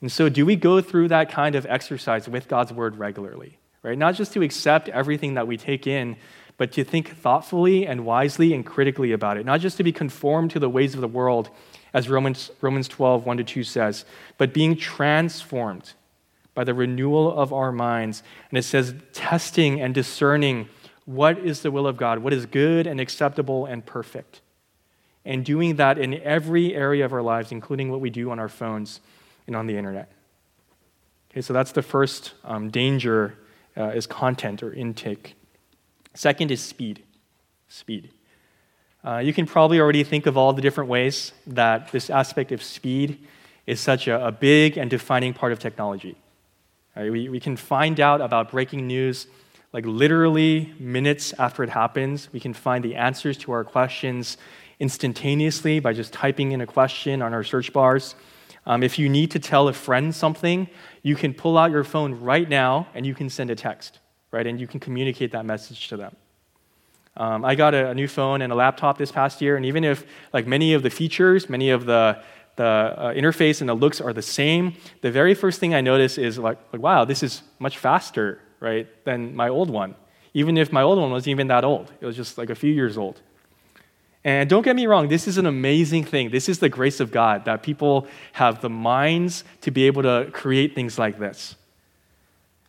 And 0.00 0.10
so, 0.10 0.28
do 0.28 0.46
we 0.46 0.56
go 0.56 0.80
through 0.80 1.08
that 1.08 1.30
kind 1.30 1.54
of 1.54 1.66
exercise 1.66 2.28
with 2.28 2.48
God's 2.48 2.72
word 2.72 2.96
regularly? 2.96 3.58
Right? 3.82 3.98
Not 3.98 4.14
just 4.14 4.32
to 4.34 4.42
accept 4.42 4.88
everything 4.88 5.34
that 5.34 5.46
we 5.46 5.56
take 5.56 5.86
in, 5.86 6.16
but 6.56 6.72
to 6.72 6.84
think 6.84 7.16
thoughtfully 7.16 7.86
and 7.86 8.04
wisely 8.04 8.52
and 8.52 8.64
critically 8.64 9.12
about 9.12 9.38
it. 9.38 9.46
Not 9.46 9.60
just 9.60 9.78
to 9.78 9.82
be 9.82 9.92
conformed 9.92 10.50
to 10.50 10.58
the 10.58 10.68
ways 10.68 10.94
of 10.94 11.00
the 11.00 11.08
world, 11.08 11.50
as 11.94 12.08
Romans, 12.08 12.50
Romans 12.60 12.88
12, 12.88 13.24
1 13.24 13.36
to 13.38 13.44
2 13.44 13.64
says, 13.64 14.04
but 14.36 14.52
being 14.52 14.76
transformed 14.76 15.94
by 16.54 16.64
the 16.64 16.74
renewal 16.74 17.32
of 17.32 17.52
our 17.52 17.72
minds. 17.72 18.22
And 18.50 18.58
it 18.58 18.62
says, 18.62 18.94
testing 19.12 19.80
and 19.80 19.94
discerning 19.94 20.68
what 21.06 21.38
is 21.38 21.62
the 21.62 21.70
will 21.70 21.86
of 21.86 21.96
God, 21.96 22.18
what 22.18 22.32
is 22.32 22.46
good 22.46 22.86
and 22.86 23.00
acceptable 23.00 23.64
and 23.64 23.84
perfect. 23.84 24.40
And 25.24 25.44
doing 25.44 25.76
that 25.76 25.98
in 25.98 26.14
every 26.22 26.74
area 26.74 27.04
of 27.04 27.12
our 27.12 27.22
lives, 27.22 27.52
including 27.52 27.90
what 27.90 28.00
we 28.00 28.10
do 28.10 28.30
on 28.30 28.38
our 28.38 28.48
phones 28.48 29.00
and 29.50 29.56
on 29.56 29.66
the 29.66 29.76
internet. 29.76 30.10
Okay, 31.30 31.42
so 31.42 31.52
that's 31.52 31.72
the 31.72 31.82
first 31.82 32.32
um, 32.44 32.70
danger 32.70 33.36
uh, 33.76 33.88
is 33.88 34.06
content 34.06 34.62
or 34.62 34.72
intake. 34.72 35.34
Second 36.14 36.50
is 36.50 36.62
speed. 36.62 37.02
Speed. 37.68 38.10
Uh, 39.04 39.18
you 39.18 39.32
can 39.32 39.46
probably 39.46 39.80
already 39.80 40.04
think 40.04 40.26
of 40.26 40.36
all 40.36 40.52
the 40.52 40.62
different 40.62 40.88
ways 40.88 41.32
that 41.46 41.90
this 41.92 42.10
aspect 42.10 42.52
of 42.52 42.62
speed 42.62 43.18
is 43.66 43.80
such 43.80 44.08
a, 44.08 44.26
a 44.26 44.32
big 44.32 44.76
and 44.76 44.90
defining 44.90 45.34
part 45.34 45.52
of 45.52 45.58
technology. 45.58 46.16
Right, 46.96 47.10
we, 47.10 47.28
we 47.28 47.40
can 47.40 47.56
find 47.56 48.00
out 48.00 48.20
about 48.20 48.50
breaking 48.50 48.86
news 48.86 49.26
like 49.72 49.86
literally 49.86 50.74
minutes 50.78 51.32
after 51.38 51.62
it 51.62 51.70
happens. 51.70 52.28
We 52.32 52.40
can 52.40 52.54
find 52.54 52.84
the 52.84 52.96
answers 52.96 53.38
to 53.38 53.52
our 53.52 53.62
questions 53.62 54.36
instantaneously 54.80 55.78
by 55.78 55.92
just 55.92 56.12
typing 56.12 56.52
in 56.52 56.60
a 56.60 56.66
question 56.66 57.22
on 57.22 57.32
our 57.32 57.44
search 57.44 57.72
bars. 57.72 58.14
Um, 58.70 58.84
if 58.84 59.00
you 59.00 59.08
need 59.08 59.32
to 59.32 59.40
tell 59.40 59.66
a 59.66 59.72
friend 59.72 60.14
something, 60.14 60.68
you 61.02 61.16
can 61.16 61.34
pull 61.34 61.58
out 61.58 61.72
your 61.72 61.82
phone 61.82 62.20
right 62.20 62.48
now 62.48 62.86
and 62.94 63.04
you 63.04 63.16
can 63.16 63.28
send 63.28 63.50
a 63.50 63.56
text, 63.56 63.98
right? 64.30 64.46
And 64.46 64.60
you 64.60 64.68
can 64.68 64.78
communicate 64.78 65.32
that 65.32 65.44
message 65.44 65.88
to 65.88 65.96
them. 65.96 66.14
Um, 67.16 67.44
I 67.44 67.56
got 67.56 67.74
a, 67.74 67.88
a, 67.88 67.94
new 67.94 68.06
phone 68.06 68.42
and 68.42 68.52
a 68.52 68.54
laptop 68.54 68.96
this 68.96 69.10
past 69.10 69.42
year, 69.42 69.56
and 69.56 69.66
even 69.66 69.82
if 69.82 70.06
like 70.32 70.46
many 70.46 70.74
of 70.74 70.84
the 70.84 70.90
features, 70.90 71.50
many 71.50 71.70
of 71.70 71.84
the 71.84 72.22
the 72.54 72.64
uh, 72.64 73.12
interface 73.12 73.60
and 73.60 73.68
the 73.68 73.74
looks 73.74 74.00
are 74.00 74.12
the 74.12 74.22
same, 74.22 74.76
the 75.00 75.10
very 75.10 75.34
first 75.34 75.58
thing 75.58 75.74
I 75.74 75.80
notice 75.80 76.16
is 76.16 76.38
like, 76.38 76.58
like, 76.72 76.80
wow, 76.80 77.04
this 77.04 77.24
is 77.24 77.42
much 77.58 77.78
faster, 77.78 78.40
right, 78.60 78.86
than 79.04 79.34
my 79.34 79.48
old 79.48 79.70
one. 79.70 79.96
Even 80.34 80.56
if 80.56 80.72
my 80.72 80.82
old 80.82 80.98
one 80.98 81.10
wasn't 81.10 81.32
even 81.32 81.48
that 81.48 81.64
old, 81.64 81.90
it 82.00 82.06
was 82.06 82.14
just 82.14 82.38
like 82.38 82.50
a 82.50 82.54
few 82.54 82.72
years 82.72 82.96
old. 82.96 83.20
And 84.22 84.50
don't 84.50 84.62
get 84.62 84.76
me 84.76 84.86
wrong, 84.86 85.08
this 85.08 85.26
is 85.26 85.38
an 85.38 85.46
amazing 85.46 86.04
thing. 86.04 86.30
This 86.30 86.48
is 86.48 86.58
the 86.58 86.68
grace 86.68 87.00
of 87.00 87.10
God 87.10 87.46
that 87.46 87.62
people 87.62 88.06
have 88.32 88.60
the 88.60 88.68
minds 88.68 89.44
to 89.62 89.70
be 89.70 89.86
able 89.86 90.02
to 90.02 90.30
create 90.32 90.74
things 90.74 90.98
like 90.98 91.18
this. 91.18 91.56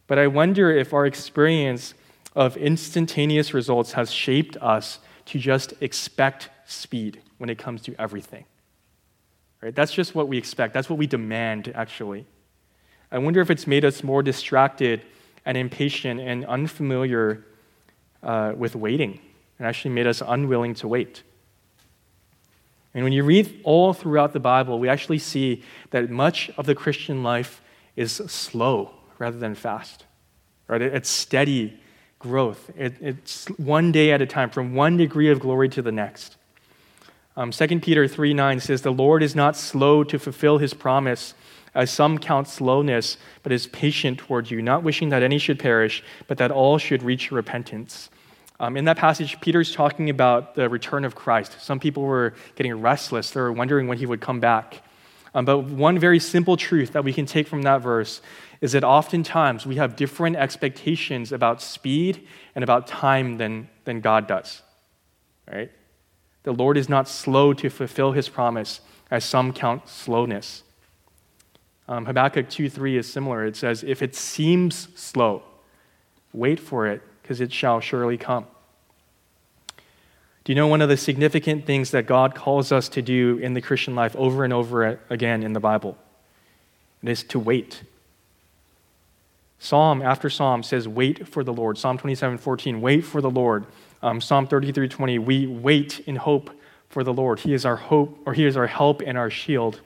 But 0.07 0.17
I 0.17 0.27
wonder 0.27 0.71
if 0.71 0.93
our 0.93 1.05
experience 1.05 1.93
of 2.35 2.55
instantaneous 2.55 3.53
results 3.53 3.93
has 3.93 4.11
shaped 4.11 4.55
us 4.57 4.99
to 5.25 5.39
just 5.39 5.73
expect 5.81 6.49
speed 6.65 7.21
when 7.37 7.49
it 7.49 7.57
comes 7.57 7.81
to 7.83 7.95
everything. 7.99 8.45
Right? 9.61 9.75
That's 9.75 9.93
just 9.93 10.15
what 10.15 10.27
we 10.27 10.37
expect. 10.37 10.73
That's 10.73 10.89
what 10.89 10.97
we 10.97 11.07
demand, 11.07 11.71
actually. 11.75 12.25
I 13.11 13.17
wonder 13.17 13.41
if 13.41 13.51
it's 13.51 13.67
made 13.67 13.83
us 13.83 14.03
more 14.03 14.23
distracted 14.23 15.03
and 15.45 15.57
impatient 15.57 16.19
and 16.21 16.45
unfamiliar 16.45 17.45
uh, 18.23 18.53
with 18.55 18.75
waiting, 18.75 19.19
and 19.59 19.67
actually 19.67 19.93
made 19.93 20.07
us 20.07 20.21
unwilling 20.25 20.73
to 20.75 20.87
wait. 20.87 21.23
And 22.93 23.03
when 23.03 23.13
you 23.13 23.23
read 23.23 23.61
all 23.63 23.93
throughout 23.93 24.33
the 24.33 24.39
Bible, 24.39 24.79
we 24.79 24.89
actually 24.89 25.19
see 25.19 25.63
that 25.91 26.09
much 26.09 26.51
of 26.57 26.65
the 26.65 26.75
Christian 26.75 27.23
life 27.23 27.61
is 27.95 28.11
slow 28.11 28.91
rather 29.17 29.37
than 29.37 29.55
fast. 29.55 30.05
Right? 30.67 30.81
It's 30.81 31.09
steady 31.09 31.79
growth. 32.19 32.71
It, 32.77 32.95
it's 33.01 33.47
one 33.57 33.91
day 33.91 34.11
at 34.11 34.21
a 34.21 34.25
time, 34.25 34.49
from 34.49 34.75
one 34.75 34.97
degree 34.97 35.29
of 35.29 35.39
glory 35.39 35.69
to 35.69 35.81
the 35.81 35.91
next. 35.91 36.37
Um, 37.35 37.51
2 37.51 37.79
Peter 37.79 38.07
3 38.07 38.33
9 38.33 38.59
says, 38.59 38.81
The 38.81 38.91
Lord 38.91 39.23
is 39.23 39.35
not 39.35 39.55
slow 39.55 40.03
to 40.03 40.19
fulfill 40.19 40.57
his 40.57 40.73
promise, 40.73 41.33
as 41.73 41.89
some 41.89 42.17
count 42.17 42.47
slowness, 42.47 43.17
but 43.43 43.51
is 43.51 43.67
patient 43.67 44.19
towards 44.19 44.51
you, 44.51 44.61
not 44.61 44.83
wishing 44.83 45.09
that 45.09 45.23
any 45.23 45.37
should 45.37 45.57
perish, 45.57 46.03
but 46.27 46.37
that 46.37 46.51
all 46.51 46.77
should 46.77 47.01
reach 47.01 47.31
repentance. 47.31 48.09
Um, 48.61 48.77
in 48.77 48.85
that 48.85 48.97
passage, 48.97 49.41
Peter's 49.41 49.73
talking 49.73 50.11
about 50.11 50.53
the 50.53 50.69
return 50.69 51.03
of 51.03 51.15
Christ. 51.15 51.59
Some 51.59 51.79
people 51.79 52.03
were 52.03 52.35
getting 52.53 52.79
restless, 52.79 53.31
they 53.31 53.41
were 53.41 53.51
wondering 53.51 53.87
when 53.87 53.97
he 53.97 54.05
would 54.05 54.21
come 54.21 54.39
back. 54.39 54.83
Um, 55.33 55.45
but 55.45 55.61
one 55.61 55.97
very 55.97 56.19
simple 56.19 56.55
truth 56.55 56.91
that 56.91 57.03
we 57.03 57.11
can 57.11 57.25
take 57.25 57.47
from 57.47 57.63
that 57.63 57.81
verse 57.81 58.21
is 58.59 58.73
that 58.73 58.83
oftentimes 58.83 59.65
we 59.65 59.77
have 59.77 59.95
different 59.95 60.35
expectations 60.35 61.31
about 61.31 61.59
speed 61.59 62.27
and 62.53 62.63
about 62.63 62.85
time 62.85 63.39
than, 63.39 63.67
than 63.85 63.99
God 63.99 64.27
does. 64.27 64.61
Right? 65.51 65.71
The 66.43 66.51
Lord 66.51 66.77
is 66.77 66.87
not 66.87 67.07
slow 67.07 67.53
to 67.53 67.69
fulfill 67.69 68.11
his 68.11 68.29
promise, 68.29 68.81
as 69.09 69.25
some 69.25 69.53
count 69.53 69.89
slowness. 69.89 70.61
Um, 71.87 72.05
Habakkuk 72.05 72.47
2 72.49 72.69
3 72.69 72.97
is 72.97 73.11
similar. 73.11 73.43
It 73.43 73.55
says, 73.55 73.83
If 73.83 74.03
it 74.03 74.15
seems 74.15 74.87
slow, 74.93 75.41
wait 76.31 76.59
for 76.59 76.85
it, 76.85 77.01
because 77.21 77.41
it 77.41 77.51
shall 77.51 77.79
surely 77.79 78.17
come. 78.17 78.45
Do 80.43 80.51
you 80.51 80.55
know 80.55 80.67
one 80.67 80.81
of 80.81 80.89
the 80.89 80.97
significant 80.97 81.65
things 81.65 81.91
that 81.91 82.07
God 82.07 82.33
calls 82.33 82.71
us 82.71 82.89
to 82.89 83.01
do 83.01 83.37
in 83.37 83.53
the 83.53 83.61
Christian 83.61 83.93
life 83.93 84.15
over 84.15 84.43
and 84.43 84.51
over 84.51 84.99
again 85.09 85.43
in 85.43 85.53
the 85.53 85.59
Bible? 85.59 85.97
It 87.03 87.09
is 87.09 87.23
to 87.25 87.39
wait. 87.39 87.83
Psalm 89.59 90.01
after 90.01 90.29
psalm 90.29 90.63
says, 90.63 90.87
Wait 90.87 91.27
for 91.27 91.43
the 91.43 91.53
Lord. 91.53 91.77
Psalm 91.77 91.99
27 91.99 92.39
14, 92.39 92.81
wait 92.81 93.01
for 93.01 93.21
the 93.21 93.29
Lord. 93.29 93.65
Um, 94.01 94.19
psalm 94.19 94.47
33 94.47 94.87
20, 94.89 95.19
we 95.19 95.45
wait 95.45 95.99
in 96.01 96.15
hope 96.15 96.49
for 96.89 97.03
the 97.03 97.13
Lord. 97.13 97.39
He 97.39 97.53
is 97.53 97.63
our 97.63 97.75
hope, 97.75 98.19
or 98.25 98.33
He 98.33 98.45
is 98.45 98.57
our 98.57 98.65
help 98.65 99.01
and 99.05 99.17
our 99.17 99.29
shield. 99.29 99.79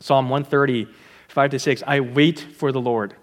Psalm 0.00 0.30
130, 0.30 0.88
5 1.28 1.50
to 1.50 1.58
6, 1.58 1.82
I 1.86 2.00
wait 2.00 2.40
for 2.40 2.72
the 2.72 2.80
Lord. 2.80 3.14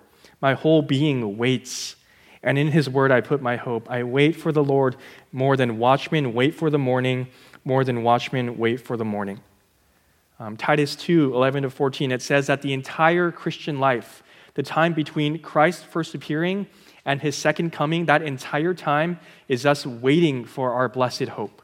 My 0.42 0.54
whole 0.54 0.82
being 0.84 1.38
waits. 1.38 1.96
And 2.44 2.58
in 2.58 2.68
His 2.68 2.90
word 2.90 3.12
I 3.12 3.22
put 3.22 3.42
my 3.42 3.56
hope. 3.56 3.90
I 3.90 4.04
wait 4.04 4.36
for 4.36 4.52
the 4.52 4.64
Lord 4.64 4.96
more 5.32 5.56
than 5.56 5.80
watchmen 5.80 6.34
wait 6.34 6.54
for 6.54 6.70
the 6.70 6.78
morning, 6.78 7.28
more 7.64 7.84
than 7.84 8.04
watchmen 8.04 8.58
wait 8.58 8.82
for 8.82 8.98
the 8.98 9.06
morning. 9.06 9.40
Um, 10.40 10.58
Titus 10.58 10.96
2, 10.96 11.34
11 11.34 11.64
to 11.64 11.70
14, 11.70 12.12
it 12.12 12.22
says 12.22 12.48
that 12.48 12.62
the 12.62 12.74
entire 12.74 13.32
Christian 13.32 13.80
life, 13.80 14.24
the 14.56 14.64
time 14.64 14.94
between 14.94 15.40
Christ's 15.40 15.84
first 15.84 16.14
appearing 16.16 16.68
and 17.06 17.22
his 17.22 17.36
second 17.36 17.72
coming, 17.72 18.06
that 18.06 18.22
entire 18.22 18.74
time 18.74 19.20
is 19.48 19.66
us 19.66 19.86
waiting 19.86 20.44
for 20.44 20.74
our 20.74 20.90
blessed 20.90 21.30
hope. 21.30 21.62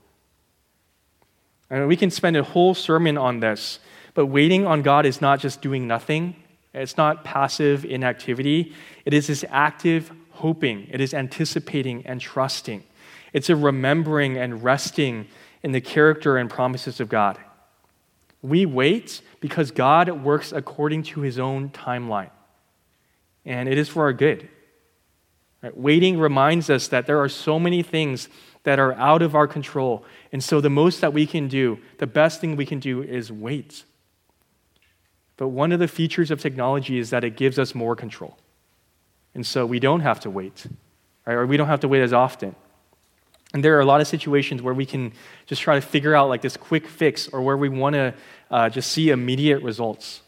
And 1.70 1.88
we 1.88 1.96
can 1.96 2.10
spend 2.10 2.38
a 2.38 2.44
whole 2.44 2.74
sermon 2.74 3.18
on 3.18 3.42
this, 3.42 3.80
but 4.13 4.28
waiting 4.28 4.65
on 4.65 4.82
God 4.82 5.06
is 5.06 5.22
not 5.22 5.39
just 5.39 5.62
doing 5.62 5.88
nothing. 5.88 6.36
It's 6.74 6.98
not 6.98 7.24
passive 7.24 7.86
inactivity. 7.86 8.74
It 9.06 9.13
is 9.13 9.28
this 9.28 9.44
active 9.50 10.12
hoping. 10.39 10.88
It 10.89 11.02
is 11.02 11.13
anticipating 11.13 12.06
and 12.06 12.19
trusting. 12.19 12.84
It's 13.34 13.49
a 13.49 13.56
remembering 13.56 14.38
and 14.38 14.63
resting 14.63 15.28
in 15.63 15.71
the 15.71 15.82
character 15.82 16.38
and 16.38 16.49
promises 16.49 16.99
of 16.99 17.10
God. 17.10 17.38
We 18.41 18.65
wait 18.65 19.21
because 19.39 19.71
God 19.71 20.10
works 20.23 20.52
according 20.52 21.04
to 21.04 21.21
his 21.21 21.38
own 21.38 21.69
timeline 21.69 22.32
and 23.45 23.67
it 23.67 23.78
is 23.78 23.89
for 23.89 24.04
our 24.04 24.13
good. 24.13 24.47
Right? 25.62 25.75
Waiting 25.75 26.19
reminds 26.19 26.69
us 26.69 26.88
that 26.89 27.06
there 27.06 27.19
are 27.19 27.30
so 27.30 27.60
many 27.60 27.84
things 27.84 28.30
that 28.63 28.80
are 28.80 28.93
out 28.93 29.21
of 29.21 29.36
our 29.36 29.47
control. 29.47 30.06
And 30.32 30.43
so, 30.43 30.62
the 30.62 30.69
most 30.69 31.02
that 31.02 31.13
we 31.13 31.25
can 31.25 31.47
do, 31.47 31.80
the 31.97 32.08
best 32.08 32.39
thing 32.39 32.56
we 32.56 32.65
can 32.65 32.80
do 32.80 33.02
is 33.02 33.32
wait. 33.32 33.84
But 35.38 35.49
one 35.49 35.71
of 35.71 35.80
the 35.80 35.88
features 35.88 36.32
of 36.32 36.41
technology 36.41 36.99
is 36.99 37.10
that 37.10 37.23
it 37.23 37.38
gives 37.38 37.58
us 37.58 37.73
more 37.73 37.95
control. 37.95 38.38
And 39.36 39.46
so, 39.46 39.65
we 39.65 39.80
don't 39.80 40.02
have 40.02 40.20
to 40.22 40.30
wait, 40.30 40.65
right? 41.26 41.34
or 41.34 41.46
we 41.46 41.58
don't 41.58 41.68
have 41.68 41.82
to 41.82 41.88
wait 41.88 42.02
as 42.02 42.13
often. 42.13 42.56
And 43.54 43.63
there 43.63 43.76
are 43.78 43.80
a 43.80 43.86
lot 43.86 44.00
of 44.00 44.08
situations 44.08 44.62
where 44.62 44.74
we 44.74 44.86
can 44.86 45.12
just 45.48 45.62
try 45.62 45.76
to 45.76 45.82
figure 45.82 46.13
out 46.13 46.30
like 46.30 46.42
this 46.42 46.56
quick 46.56 46.88
fix 46.88 47.28
or 47.28 47.42
where 47.42 47.58
we 47.58 47.70
want 47.70 47.96
to 47.96 48.13
uh, 48.52 48.70
just 48.70 48.92
see 48.92 49.10
immediate 49.10 49.63
results. 49.63 50.22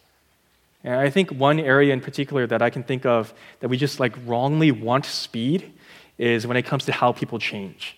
And 0.83 0.95
I 0.95 1.11
think 1.11 1.29
one 1.29 1.59
area 1.59 1.93
in 1.93 2.01
particular 2.01 2.47
that 2.47 2.61
I 2.61 2.71
can 2.71 2.83
think 2.83 3.05
of 3.05 3.33
that 3.59 3.67
we 3.67 3.77
just 3.77 3.99
like 3.99 4.15
wrongly 4.25 4.71
want 4.71 5.05
speed 5.05 5.71
is 6.17 6.47
when 6.47 6.57
it 6.57 6.63
comes 6.63 6.85
to 6.85 6.91
how 6.91 7.11
people 7.11 7.37
change. 7.37 7.95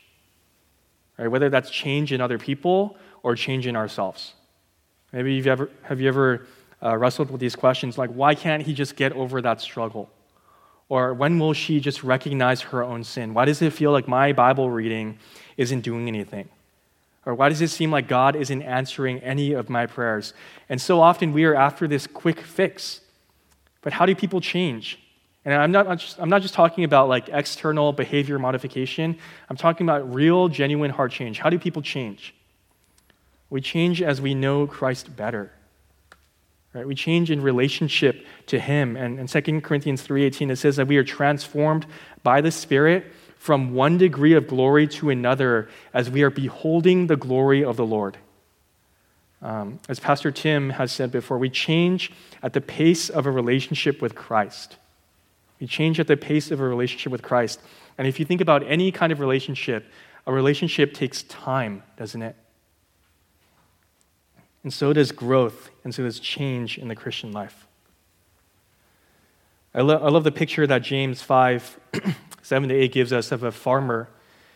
Right? 1.17 1.27
Whether 1.27 1.49
that's 1.49 1.69
change 1.69 2.11
in 2.11 2.19
other 2.19 2.37
people 2.37 2.97
or 3.21 3.35
change 3.35 3.65
in 3.65 3.77
ourselves. 3.77 4.33
Maybe 5.13 5.35
you've 5.35 5.47
ever, 5.47 5.69
have 5.83 6.01
you 6.01 6.09
ever 6.09 6.47
uh, 6.81 6.97
wrestled 6.97 7.31
with 7.31 7.39
these 7.39 7.55
questions 7.55 7.97
like, 7.97 8.09
why 8.09 8.35
can't 8.35 8.63
he 8.63 8.73
just 8.73 8.97
get 8.97 9.13
over 9.13 9.41
that 9.41 9.61
struggle? 9.61 10.09
Or 10.93 11.11
when 11.11 11.39
will 11.39 11.53
she 11.53 11.79
just 11.79 12.03
recognize 12.03 12.61
her 12.61 12.83
own 12.83 13.03
sin? 13.03 13.33
Why 13.33 13.45
does 13.45 13.63
it 13.63 13.73
feel 13.73 13.91
like 13.91 14.07
my 14.07 14.31
Bible 14.31 14.69
reading 14.69 15.17
isn't 15.57 15.81
doing 15.81 16.07
anything? 16.07 16.49
Or 17.25 17.33
why 17.33 17.49
does 17.49 17.61
it 17.61 17.69
seem 17.69 17.89
like 17.89 18.07
God 18.07 18.35
isn't 18.35 18.61
answering 18.61 19.17
any 19.21 19.53
of 19.53 19.71
my 19.71 19.87
prayers? 19.87 20.35
And 20.69 20.79
so 20.79 21.01
often 21.01 21.33
we 21.33 21.45
are 21.45 21.55
after 21.55 21.87
this 21.87 22.05
quick 22.05 22.41
fix. 22.41 23.01
But 23.81 23.93
how 23.93 24.05
do 24.05 24.13
people 24.13 24.39
change? 24.39 24.99
And 25.45 25.55
I'm 25.55 25.71
not, 25.71 25.97
just, 25.97 26.19
I'm 26.19 26.29
not 26.29 26.43
just 26.43 26.53
talking 26.53 26.83
about 26.83 27.09
like 27.09 27.27
external 27.27 27.91
behavior 27.91 28.37
modification. 28.37 29.17
I'm 29.49 29.57
talking 29.57 29.87
about 29.87 30.13
real, 30.13 30.47
genuine 30.47 30.91
heart 30.91 31.11
change. 31.11 31.39
How 31.39 31.49
do 31.49 31.57
people 31.57 31.81
change? 31.81 32.35
We 33.49 33.61
change 33.61 34.03
as 34.03 34.21
we 34.21 34.35
know 34.35 34.67
Christ 34.67 35.15
better. 35.15 35.51
Right? 36.73 36.87
We 36.87 36.95
change 36.95 37.29
in 37.29 37.41
relationship 37.41 38.25
to 38.47 38.59
Him. 38.59 38.95
And 38.95 39.19
in 39.19 39.27
2 39.27 39.61
Corinthians 39.61 40.05
3.18, 40.07 40.51
it 40.51 40.55
says 40.55 40.75
that 40.77 40.87
we 40.87 40.97
are 40.97 41.03
transformed 41.03 41.85
by 42.23 42.41
the 42.41 42.51
Spirit 42.51 43.05
from 43.37 43.73
one 43.73 43.97
degree 43.97 44.33
of 44.33 44.47
glory 44.47 44.87
to 44.87 45.09
another 45.09 45.69
as 45.93 46.09
we 46.09 46.23
are 46.23 46.29
beholding 46.29 47.07
the 47.07 47.17
glory 47.17 47.63
of 47.63 47.77
the 47.77 47.85
Lord. 47.85 48.17
Um, 49.41 49.79
as 49.89 49.99
Pastor 49.99 50.31
Tim 50.31 50.71
has 50.71 50.91
said 50.91 51.11
before, 51.11 51.37
we 51.37 51.49
change 51.49 52.11
at 52.41 52.53
the 52.53 52.61
pace 52.61 53.09
of 53.09 53.25
a 53.25 53.31
relationship 53.31 54.01
with 54.01 54.15
Christ. 54.15 54.77
We 55.59 55.67
change 55.67 55.99
at 55.99 56.07
the 56.07 56.15
pace 56.15 56.49
of 56.49 56.61
a 56.61 56.63
relationship 56.63 57.11
with 57.11 57.21
Christ. 57.21 57.59
And 57.97 58.07
if 58.07 58.19
you 58.19 58.25
think 58.25 58.39
about 58.39 58.63
any 58.65 58.91
kind 58.91 59.11
of 59.11 59.19
relationship, 59.19 59.85
a 60.25 60.31
relationship 60.31 60.93
takes 60.93 61.23
time, 61.23 61.83
doesn't 61.97 62.21
it? 62.21 62.35
And 64.63 64.71
so 64.71 64.93
does 64.93 65.11
growth, 65.11 65.69
and 65.83 65.93
so 65.93 66.03
does 66.03 66.19
change 66.19 66.77
in 66.77 66.87
the 66.87 66.95
Christian 66.95 67.31
life. 67.31 67.67
I, 69.75 69.81
lo- 69.81 69.97
I 70.01 70.09
love 70.09 70.23
the 70.23 70.31
picture 70.31 70.65
that 70.65 70.81
James 70.83 71.21
5 71.21 71.79
7 72.41 72.69
to 72.69 72.75
8 72.75 72.91
gives 72.91 73.11
us 73.11 73.31
of 73.31 73.43
a 73.43 73.51
farmer 73.51 74.09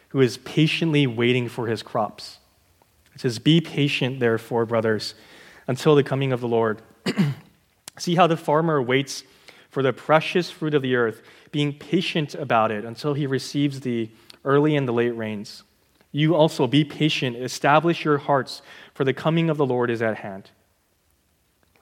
who 0.09 0.21
is 0.21 0.37
patiently 0.37 1.07
waiting 1.07 1.49
for 1.49 1.67
his 1.67 1.83
crops. 1.83 2.39
It 3.13 3.21
says, 3.21 3.39
Be 3.39 3.59
patient, 3.59 4.19
therefore, 4.19 4.65
brothers, 4.65 5.15
until 5.67 5.95
the 5.95 6.03
coming 6.03 6.31
of 6.31 6.39
the 6.39 6.47
Lord. 6.47 6.81
See 7.97 8.15
how 8.15 8.27
the 8.27 8.37
farmer 8.37 8.81
waits 8.81 9.23
for 9.69 9.83
the 9.83 9.91
precious 9.91 10.49
fruit 10.49 10.73
of 10.73 10.81
the 10.81 10.95
earth, 10.95 11.21
being 11.51 11.73
patient 11.73 12.35
about 12.35 12.71
it 12.71 12.85
until 12.85 13.13
he 13.13 13.27
receives 13.27 13.81
the 13.81 14.09
early 14.45 14.75
and 14.75 14.87
the 14.87 14.93
late 14.93 15.15
rains. 15.15 15.63
You 16.17 16.33
also 16.33 16.65
be 16.65 16.83
patient, 16.83 17.35
establish 17.35 18.03
your 18.03 18.17
hearts, 18.17 18.63
for 18.95 19.03
the 19.03 19.13
coming 19.13 19.51
of 19.51 19.57
the 19.57 19.65
Lord 19.67 19.91
is 19.91 20.01
at 20.01 20.17
hand. 20.17 20.49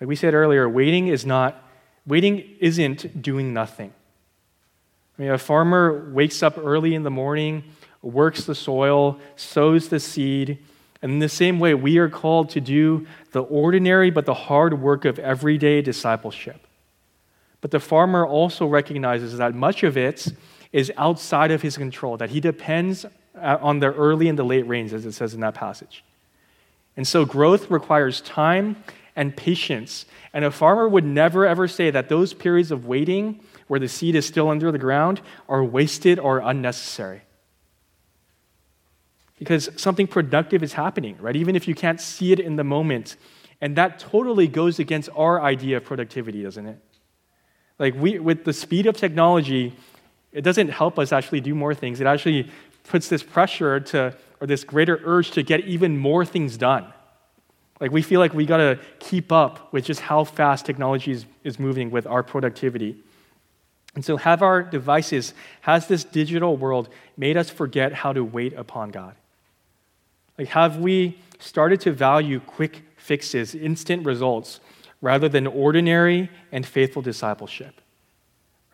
Like 0.01 0.09
we 0.09 0.17
said 0.17 0.33
earlier, 0.33 0.67
waiting 0.67 1.07
is 1.07 1.25
not 1.25 1.63
waiting 2.05 2.43
isn't 2.59 3.21
doing 3.21 3.53
nothing. 3.53 3.93
I 5.17 5.21
mean, 5.21 5.31
a 5.31 5.37
farmer 5.37 6.11
wakes 6.11 6.43
up 6.43 6.57
early 6.57 6.95
in 6.95 7.03
the 7.03 7.09
morning, 7.09 7.63
works 8.01 8.43
the 8.43 8.55
soil, 8.55 9.21
sows 9.37 9.87
the 9.87 10.01
seed, 10.01 10.57
and 11.01 11.13
in 11.13 11.19
the 11.19 11.29
same 11.29 11.57
way, 11.57 11.73
we 11.73 11.97
are 11.97 12.09
called 12.09 12.49
to 12.49 12.59
do 12.59 13.07
the 13.31 13.43
ordinary 13.43 14.11
but 14.11 14.25
the 14.25 14.33
hard 14.33 14.81
work 14.81 15.05
of 15.05 15.17
everyday 15.17 15.81
discipleship. 15.81 16.67
But 17.61 17.71
the 17.71 17.79
farmer 17.79 18.27
also 18.27 18.67
recognizes 18.67 19.37
that 19.37 19.55
much 19.55 19.83
of 19.83 19.95
it 19.95 20.27
is 20.73 20.91
outside 20.97 21.51
of 21.51 21.61
his 21.61 21.77
control, 21.77 22.17
that 22.17 22.31
he 22.31 22.41
depends 22.41 23.05
Uh, 23.35 23.57
on 23.61 23.79
the 23.79 23.91
early 23.91 24.29
and 24.29 24.39
the 24.39 24.45
late 24.45 24.65
rains, 24.65 24.93
as 24.93 25.05
it 25.05 25.11
says 25.11 25.33
in 25.33 25.41
that 25.41 25.53
passage. 25.53 26.05
And 26.95 27.05
so 27.05 27.25
growth 27.25 27.69
requires 27.69 28.21
time 28.21 28.77
and 29.13 29.35
patience. 29.35 30.05
And 30.33 30.45
a 30.45 30.51
farmer 30.51 30.87
would 30.87 31.03
never 31.03 31.45
ever 31.45 31.67
say 31.67 31.91
that 31.91 32.07
those 32.07 32.33
periods 32.33 32.71
of 32.71 32.85
waiting 32.85 33.41
where 33.67 33.79
the 33.79 33.89
seed 33.89 34.15
is 34.15 34.25
still 34.25 34.49
under 34.49 34.71
the 34.71 34.77
ground 34.77 35.19
are 35.49 35.63
wasted 35.63 36.17
or 36.17 36.39
unnecessary. 36.39 37.23
Because 39.37 39.69
something 39.75 40.07
productive 40.07 40.63
is 40.63 40.71
happening, 40.71 41.17
right? 41.19 41.35
Even 41.35 41.57
if 41.57 41.67
you 41.67 41.75
can't 41.75 41.99
see 41.99 42.31
it 42.31 42.39
in 42.39 42.55
the 42.55 42.63
moment. 42.63 43.17
And 43.59 43.75
that 43.75 43.99
totally 43.99 44.47
goes 44.47 44.79
against 44.79 45.09
our 45.13 45.41
idea 45.41 45.77
of 45.77 45.83
productivity, 45.83 46.41
doesn't 46.43 46.67
it? 46.67 46.79
Like, 47.79 47.95
we, 47.95 48.19
with 48.19 48.45
the 48.45 48.53
speed 48.53 48.85
of 48.85 48.95
technology, 48.95 49.75
it 50.31 50.41
doesn't 50.41 50.69
help 50.69 50.97
us 50.97 51.11
actually 51.11 51.41
do 51.41 51.53
more 51.53 51.73
things. 51.73 51.99
It 51.99 52.07
actually 52.07 52.49
puts 52.87 53.09
this 53.09 53.23
pressure 53.23 53.79
to, 53.79 54.15
or 54.39 54.47
this 54.47 54.63
greater 54.63 54.99
urge 55.03 55.31
to 55.31 55.43
get 55.43 55.61
even 55.61 55.97
more 55.97 56.25
things 56.25 56.57
done. 56.57 56.85
Like, 57.79 57.91
we 57.91 58.01
feel 58.01 58.19
like 58.19 58.33
we 58.33 58.45
got 58.45 58.57
to 58.57 58.79
keep 58.99 59.31
up 59.31 59.73
with 59.73 59.85
just 59.85 60.01
how 60.01 60.23
fast 60.23 60.65
technology 60.65 61.11
is, 61.11 61.25
is 61.43 61.59
moving 61.59 61.91
with 61.91 62.07
our 62.07 62.23
productivity. 62.23 62.95
And 63.95 64.03
so, 64.03 64.17
have 64.17 64.41
our 64.41 64.63
devices, 64.63 65.33
has 65.61 65.87
this 65.87 66.03
digital 66.03 66.55
world 66.55 66.89
made 67.17 67.37
us 67.37 67.49
forget 67.49 67.93
how 67.93 68.13
to 68.13 68.23
wait 68.23 68.53
upon 68.53 68.91
God? 68.91 69.15
Like, 70.37 70.49
have 70.49 70.77
we 70.77 71.19
started 71.39 71.81
to 71.81 71.91
value 71.91 72.39
quick 72.39 72.83
fixes, 72.97 73.53
instant 73.53 74.05
results, 74.05 74.59
rather 75.01 75.29
than 75.29 75.45
ordinary 75.45 76.29
and 76.51 76.65
faithful 76.65 77.01
discipleship. 77.01 77.79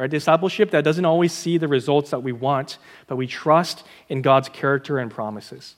Right? 0.01 0.09
Discipleship 0.09 0.71
that 0.71 0.83
doesn't 0.83 1.05
always 1.05 1.31
see 1.31 1.59
the 1.59 1.67
results 1.67 2.09
that 2.09 2.23
we 2.23 2.31
want, 2.31 2.79
but 3.05 3.17
we 3.17 3.27
trust 3.27 3.83
in 4.09 4.23
God's 4.23 4.49
character 4.49 4.97
and 4.97 5.11
promises. 5.11 5.75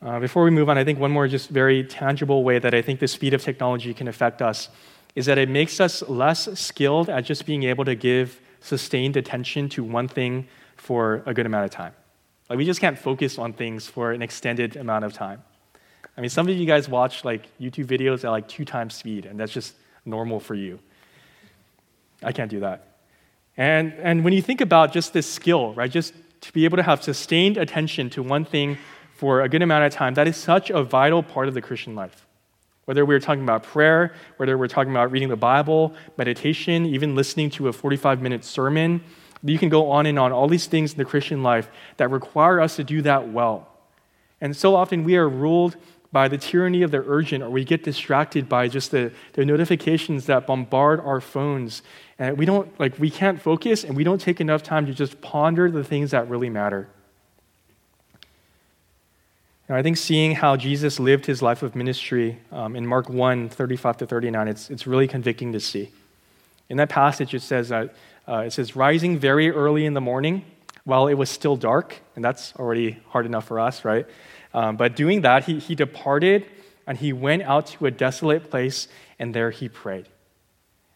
Uh, 0.00 0.20
before 0.20 0.44
we 0.44 0.50
move 0.50 0.68
on, 0.68 0.78
I 0.78 0.84
think 0.84 1.00
one 1.00 1.10
more 1.10 1.26
just 1.26 1.50
very 1.50 1.82
tangible 1.82 2.44
way 2.44 2.60
that 2.60 2.74
I 2.74 2.80
think 2.80 3.00
the 3.00 3.08
speed 3.08 3.34
of 3.34 3.42
technology 3.42 3.92
can 3.92 4.06
affect 4.06 4.40
us 4.40 4.68
is 5.16 5.26
that 5.26 5.36
it 5.36 5.48
makes 5.48 5.80
us 5.80 6.00
less 6.08 6.48
skilled 6.56 7.10
at 7.10 7.24
just 7.24 7.44
being 7.44 7.64
able 7.64 7.84
to 7.84 7.96
give 7.96 8.40
sustained 8.60 9.16
attention 9.16 9.68
to 9.70 9.82
one 9.82 10.06
thing 10.06 10.46
for 10.76 11.24
a 11.26 11.34
good 11.34 11.44
amount 11.44 11.64
of 11.64 11.72
time. 11.72 11.92
Like 12.48 12.56
we 12.56 12.64
just 12.64 12.80
can't 12.80 12.96
focus 12.96 13.36
on 13.36 13.52
things 13.52 13.88
for 13.88 14.12
an 14.12 14.22
extended 14.22 14.76
amount 14.76 15.04
of 15.04 15.12
time. 15.12 15.42
I 16.16 16.20
mean, 16.20 16.30
some 16.30 16.48
of 16.48 16.56
you 16.56 16.66
guys 16.66 16.88
watch 16.88 17.24
like 17.24 17.48
YouTube 17.58 17.86
videos 17.86 18.22
at 18.22 18.30
like 18.30 18.46
two 18.46 18.64
times 18.64 18.94
speed, 18.94 19.26
and 19.26 19.40
that's 19.40 19.52
just 19.52 19.74
normal 20.04 20.38
for 20.38 20.54
you. 20.54 20.78
I 22.22 22.32
can't 22.32 22.50
do 22.50 22.60
that. 22.60 22.98
And, 23.56 23.92
and 23.94 24.24
when 24.24 24.32
you 24.32 24.42
think 24.42 24.60
about 24.60 24.92
just 24.92 25.12
this 25.12 25.26
skill, 25.26 25.74
right, 25.74 25.90
just 25.90 26.14
to 26.42 26.52
be 26.52 26.64
able 26.64 26.76
to 26.76 26.82
have 26.82 27.02
sustained 27.02 27.56
attention 27.56 28.10
to 28.10 28.22
one 28.22 28.44
thing 28.44 28.78
for 29.16 29.42
a 29.42 29.48
good 29.48 29.62
amount 29.62 29.84
of 29.84 29.92
time, 29.92 30.14
that 30.14 30.28
is 30.28 30.36
such 30.36 30.70
a 30.70 30.82
vital 30.82 31.22
part 31.22 31.48
of 31.48 31.54
the 31.54 31.60
Christian 31.60 31.94
life. 31.94 32.24
Whether 32.84 33.04
we're 33.04 33.20
talking 33.20 33.42
about 33.42 33.64
prayer, 33.64 34.14
whether 34.36 34.56
we're 34.56 34.68
talking 34.68 34.92
about 34.92 35.10
reading 35.10 35.28
the 35.28 35.36
Bible, 35.36 35.94
meditation, 36.16 36.86
even 36.86 37.14
listening 37.14 37.50
to 37.50 37.68
a 37.68 37.72
45 37.72 38.22
minute 38.22 38.44
sermon, 38.44 39.02
you 39.42 39.58
can 39.58 39.68
go 39.68 39.90
on 39.90 40.06
and 40.06 40.18
on, 40.18 40.32
all 40.32 40.48
these 40.48 40.66
things 40.66 40.92
in 40.92 40.98
the 40.98 41.04
Christian 41.04 41.42
life 41.42 41.68
that 41.96 42.10
require 42.10 42.60
us 42.60 42.76
to 42.76 42.84
do 42.84 43.02
that 43.02 43.28
well. 43.28 43.68
And 44.40 44.56
so 44.56 44.74
often 44.74 45.04
we 45.04 45.16
are 45.16 45.28
ruled 45.28 45.76
by 46.10 46.28
the 46.28 46.38
tyranny 46.38 46.82
of 46.82 46.90
the 46.90 47.04
urgent, 47.06 47.42
or 47.44 47.50
we 47.50 47.64
get 47.64 47.84
distracted 47.84 48.48
by 48.48 48.68
just 48.68 48.90
the, 48.90 49.12
the 49.34 49.44
notifications 49.44 50.26
that 50.26 50.46
bombard 50.46 51.00
our 51.00 51.20
phones. 51.20 51.82
And 52.18 52.38
we 52.38 52.46
don't, 52.46 52.78
like, 52.80 52.98
we 52.98 53.10
can't 53.10 53.40
focus 53.40 53.84
and 53.84 53.94
we 53.96 54.04
don't 54.04 54.20
take 54.20 54.40
enough 54.40 54.62
time 54.62 54.86
to 54.86 54.94
just 54.94 55.20
ponder 55.20 55.70
the 55.70 55.84
things 55.84 56.12
that 56.12 56.28
really 56.28 56.48
matter. 56.48 56.88
And 59.68 59.76
I 59.76 59.82
think 59.82 59.98
seeing 59.98 60.34
how 60.34 60.56
Jesus 60.56 60.98
lived 60.98 61.26
his 61.26 61.42
life 61.42 61.62
of 61.62 61.76
ministry 61.76 62.38
um, 62.50 62.74
in 62.74 62.86
Mark 62.86 63.10
1 63.10 63.50
35 63.50 63.98
to 63.98 64.06
39, 64.06 64.48
it's, 64.48 64.70
it's 64.70 64.86
really 64.86 65.06
convicting 65.06 65.52
to 65.52 65.60
see. 65.60 65.90
In 66.70 66.78
that 66.78 66.88
passage, 66.88 67.34
it 67.34 67.42
says 67.42 67.68
that 67.68 67.94
uh, 68.28 68.42
it 68.46 68.52
says, 68.52 68.76
rising 68.76 69.18
very 69.18 69.50
early 69.50 69.86
in 69.86 69.94
the 69.94 70.02
morning 70.02 70.44
while 70.84 71.06
it 71.06 71.14
was 71.14 71.30
still 71.30 71.56
dark, 71.56 71.98
and 72.14 72.22
that's 72.22 72.54
already 72.56 72.98
hard 73.08 73.24
enough 73.24 73.46
for 73.46 73.58
us, 73.58 73.84
right? 73.86 74.06
Um, 74.58 74.76
but 74.76 74.96
doing 74.96 75.20
that, 75.20 75.44
he, 75.44 75.60
he 75.60 75.76
departed 75.76 76.44
and 76.84 76.98
he 76.98 77.12
went 77.12 77.42
out 77.44 77.66
to 77.66 77.86
a 77.86 77.92
desolate 77.92 78.50
place 78.50 78.88
and 79.20 79.32
there 79.32 79.52
he 79.52 79.68
prayed. 79.68 80.08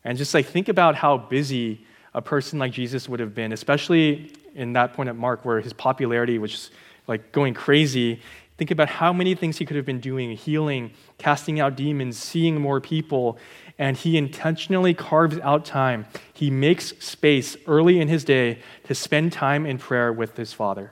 And 0.02 0.18
just 0.18 0.34
like 0.34 0.46
think 0.46 0.68
about 0.68 0.96
how 0.96 1.16
busy 1.16 1.86
a 2.12 2.20
person 2.20 2.58
like 2.58 2.72
Jesus 2.72 3.08
would 3.08 3.20
have 3.20 3.36
been, 3.36 3.52
especially 3.52 4.32
in 4.56 4.72
that 4.72 4.94
point 4.94 5.08
at 5.08 5.14
Mark 5.14 5.44
where 5.44 5.60
his 5.60 5.72
popularity 5.72 6.40
was 6.40 6.50
just 6.50 6.72
like 7.06 7.30
going 7.30 7.54
crazy. 7.54 8.20
Think 8.56 8.72
about 8.72 8.88
how 8.88 9.12
many 9.12 9.36
things 9.36 9.58
he 9.58 9.64
could 9.64 9.76
have 9.76 9.86
been 9.86 10.00
doing 10.00 10.36
healing, 10.36 10.90
casting 11.18 11.60
out 11.60 11.76
demons, 11.76 12.18
seeing 12.18 12.60
more 12.60 12.80
people. 12.80 13.38
And 13.78 13.96
he 13.96 14.16
intentionally 14.16 14.92
carves 14.92 15.38
out 15.38 15.64
time. 15.64 16.06
He 16.34 16.50
makes 16.50 16.98
space 16.98 17.56
early 17.68 18.00
in 18.00 18.08
his 18.08 18.24
day 18.24 18.58
to 18.88 18.94
spend 18.96 19.32
time 19.32 19.66
in 19.66 19.78
prayer 19.78 20.12
with 20.12 20.36
his 20.36 20.52
Father. 20.52 20.90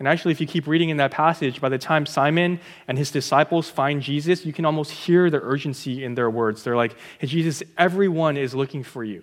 And 0.00 0.08
actually, 0.08 0.32
if 0.32 0.40
you 0.40 0.46
keep 0.46 0.66
reading 0.66 0.88
in 0.88 0.96
that 0.96 1.10
passage, 1.10 1.60
by 1.60 1.68
the 1.68 1.76
time 1.76 2.06
Simon 2.06 2.58
and 2.88 2.96
his 2.96 3.10
disciples 3.10 3.68
find 3.68 4.00
Jesus, 4.00 4.46
you 4.46 4.52
can 4.52 4.64
almost 4.64 4.90
hear 4.90 5.28
the 5.28 5.40
urgency 5.42 6.02
in 6.02 6.14
their 6.14 6.30
words. 6.30 6.64
They're 6.64 6.74
like, 6.74 6.96
hey, 7.18 7.26
Jesus, 7.26 7.62
everyone 7.76 8.38
is 8.38 8.54
looking 8.54 8.82
for 8.82 9.04
you. 9.04 9.22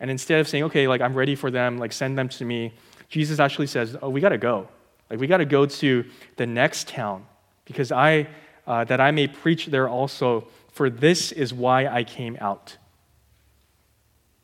And 0.00 0.10
instead 0.10 0.40
of 0.40 0.48
saying, 0.48 0.64
okay, 0.64 0.88
like, 0.88 1.02
I'm 1.02 1.12
ready 1.12 1.34
for 1.34 1.50
them, 1.50 1.76
like, 1.76 1.92
send 1.92 2.16
them 2.16 2.30
to 2.30 2.44
me, 2.46 2.72
Jesus 3.10 3.38
actually 3.38 3.66
says, 3.66 3.94
oh, 4.00 4.08
we 4.08 4.22
got 4.22 4.30
to 4.30 4.38
go. 4.38 4.66
Like, 5.10 5.20
we 5.20 5.26
got 5.26 5.36
to 5.36 5.44
go 5.44 5.66
to 5.66 6.04
the 6.36 6.46
next 6.46 6.88
town 6.88 7.26
because 7.66 7.92
I, 7.92 8.28
uh, 8.66 8.84
that 8.84 8.98
I 8.98 9.10
may 9.10 9.28
preach 9.28 9.66
there 9.66 9.90
also, 9.90 10.48
for 10.72 10.88
this 10.88 11.32
is 11.32 11.52
why 11.52 11.86
I 11.86 12.02
came 12.02 12.38
out. 12.40 12.78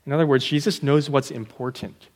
In 0.04 0.12
other 0.12 0.26
words, 0.26 0.44
Jesus 0.44 0.82
knows 0.82 1.08
what's 1.08 1.30
important. 1.30 2.09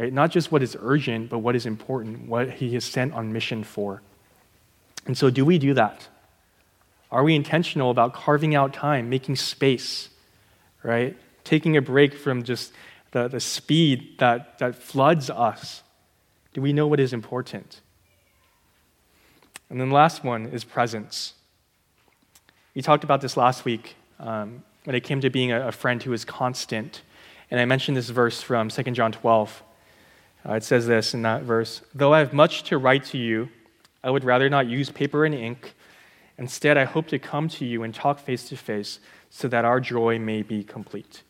Right? 0.00 0.10
Not 0.14 0.30
just 0.30 0.50
what 0.50 0.62
is 0.62 0.78
urgent, 0.80 1.28
but 1.28 1.40
what 1.40 1.54
is 1.54 1.66
important, 1.66 2.26
what 2.26 2.52
he 2.52 2.74
is 2.74 2.86
sent 2.86 3.12
on 3.12 3.34
mission 3.34 3.62
for. 3.62 4.00
And 5.04 5.14
so, 5.14 5.28
do 5.28 5.44
we 5.44 5.58
do 5.58 5.74
that? 5.74 6.08
Are 7.10 7.22
we 7.22 7.34
intentional 7.34 7.90
about 7.90 8.14
carving 8.14 8.54
out 8.54 8.72
time, 8.72 9.10
making 9.10 9.36
space, 9.36 10.08
right? 10.82 11.18
Taking 11.44 11.76
a 11.76 11.82
break 11.82 12.14
from 12.14 12.44
just 12.44 12.72
the, 13.10 13.28
the 13.28 13.40
speed 13.40 14.16
that, 14.20 14.58
that 14.60 14.74
floods 14.74 15.28
us? 15.28 15.82
Do 16.54 16.62
we 16.62 16.72
know 16.72 16.86
what 16.86 16.98
is 16.98 17.12
important? 17.12 17.82
And 19.68 19.78
then 19.78 19.90
the 19.90 19.94
last 19.94 20.24
one 20.24 20.46
is 20.46 20.64
presence. 20.64 21.34
We 22.74 22.80
talked 22.80 23.04
about 23.04 23.20
this 23.20 23.36
last 23.36 23.66
week 23.66 23.96
um, 24.18 24.62
when 24.84 24.96
it 24.96 25.00
came 25.00 25.20
to 25.20 25.28
being 25.28 25.52
a, 25.52 25.68
a, 25.68 25.72
friend 25.72 26.02
who 26.02 26.14
is 26.14 26.24
constant. 26.24 27.02
And 27.50 27.60
I 27.60 27.66
mentioned 27.66 27.98
this 27.98 28.08
verse 28.08 28.40
from 28.40 28.70
2 28.70 28.82
John 28.92 29.12
12. 29.12 29.62
Uh, 30.48 30.54
it 30.54 30.64
says 30.64 30.86
this 30.86 31.14
in 31.14 31.22
that 31.22 31.42
verse 31.42 31.82
Though 31.94 32.14
I 32.14 32.20
have 32.20 32.32
much 32.32 32.62
to 32.64 32.78
write 32.78 33.04
to 33.06 33.18
you, 33.18 33.48
I 34.02 34.10
would 34.10 34.24
rather 34.24 34.48
not 34.48 34.66
use 34.66 34.90
paper 34.90 35.24
and 35.24 35.34
ink. 35.34 35.74
Instead, 36.38 36.78
I 36.78 36.84
hope 36.84 37.08
to 37.08 37.18
come 37.18 37.48
to 37.50 37.66
you 37.66 37.82
and 37.82 37.94
talk 37.94 38.18
face 38.18 38.48
to 38.48 38.56
face 38.56 38.98
so 39.28 39.46
that 39.48 39.64
our 39.64 39.78
joy 39.78 40.18
may 40.18 40.42
be 40.42 40.64
complete. 40.64 41.22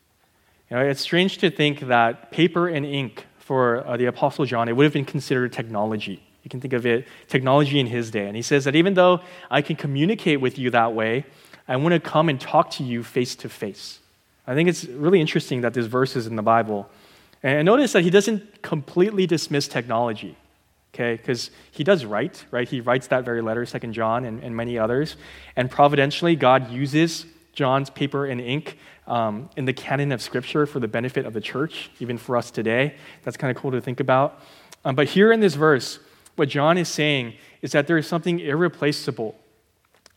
You 0.69 0.77
know, 0.77 0.83
it's 0.83 1.01
strange 1.01 1.37
to 1.39 1.51
think 1.51 1.81
that 1.81 2.31
paper 2.31 2.69
and 2.69 2.85
ink 2.85 3.25
for 3.37 3.85
uh, 3.85 3.97
the 3.97 4.05
Apostle 4.05 4.45
John, 4.45 4.69
it 4.69 4.71
would 4.71 4.85
have 4.85 4.93
been 4.93 5.03
considered 5.03 5.51
technology. 5.51 6.23
You 6.43 6.49
can 6.49 6.61
think 6.61 6.73
of 6.73 6.85
it 6.85 7.07
technology 7.27 7.79
in 7.79 7.87
his 7.87 8.09
day. 8.09 8.25
And 8.27 8.35
he 8.35 8.41
says 8.41 8.63
that 8.63 8.75
even 8.75 8.93
though 8.93 9.19
I 9.49 9.61
can 9.61 9.75
communicate 9.75 10.39
with 10.39 10.57
you 10.57 10.69
that 10.71 10.93
way, 10.93 11.25
I 11.67 11.75
want 11.75 11.93
to 11.93 11.99
come 11.99 12.29
and 12.29 12.39
talk 12.39 12.71
to 12.71 12.83
you 12.83 13.03
face 13.03 13.35
to 13.35 13.49
face. 13.49 13.99
I 14.47 14.55
think 14.55 14.69
it's 14.69 14.85
really 14.85 15.21
interesting 15.21 15.61
that 15.61 15.73
this 15.73 15.85
verse 15.85 16.15
is 16.15 16.25
in 16.25 16.35
the 16.35 16.41
Bible. 16.41 16.89
And 17.43 17.65
notice 17.65 17.93
that 17.93 18.03
he 18.03 18.09
doesn't 18.09 18.61
completely 18.61 19.25
dismiss 19.25 19.67
technology, 19.67 20.37
okay? 20.93 21.15
Because 21.15 21.49
he 21.71 21.83
does 21.83 22.05
write, 22.05 22.45
right? 22.51 22.69
He 22.69 22.81
writes 22.81 23.07
that 23.07 23.25
very 23.25 23.41
letter, 23.41 23.65
Second 23.65 23.93
John, 23.93 24.25
and, 24.25 24.43
and 24.43 24.55
many 24.55 24.77
others. 24.77 25.15
And 25.55 25.69
providentially, 25.69 26.35
God 26.35 26.71
uses 26.71 27.25
John's 27.53 27.89
paper 27.89 28.25
and 28.25 28.39
ink 28.39 28.77
um, 29.07 29.49
in 29.57 29.65
the 29.65 29.73
canon 29.73 30.11
of 30.11 30.21
Scripture 30.21 30.65
for 30.65 30.79
the 30.79 30.87
benefit 30.87 31.25
of 31.25 31.33
the 31.33 31.41
church, 31.41 31.89
even 31.99 32.17
for 32.17 32.37
us 32.37 32.51
today. 32.51 32.95
That's 33.23 33.37
kind 33.37 33.55
of 33.55 33.61
cool 33.61 33.71
to 33.71 33.81
think 33.81 33.99
about. 33.99 34.39
Um, 34.85 34.95
but 34.95 35.09
here 35.09 35.31
in 35.31 35.39
this 35.39 35.55
verse, 35.55 35.99
what 36.35 36.47
John 36.49 36.77
is 36.77 36.87
saying 36.87 37.33
is 37.61 37.71
that 37.73 37.87
there 37.87 37.97
is 37.97 38.07
something 38.07 38.39
irreplaceable 38.39 39.35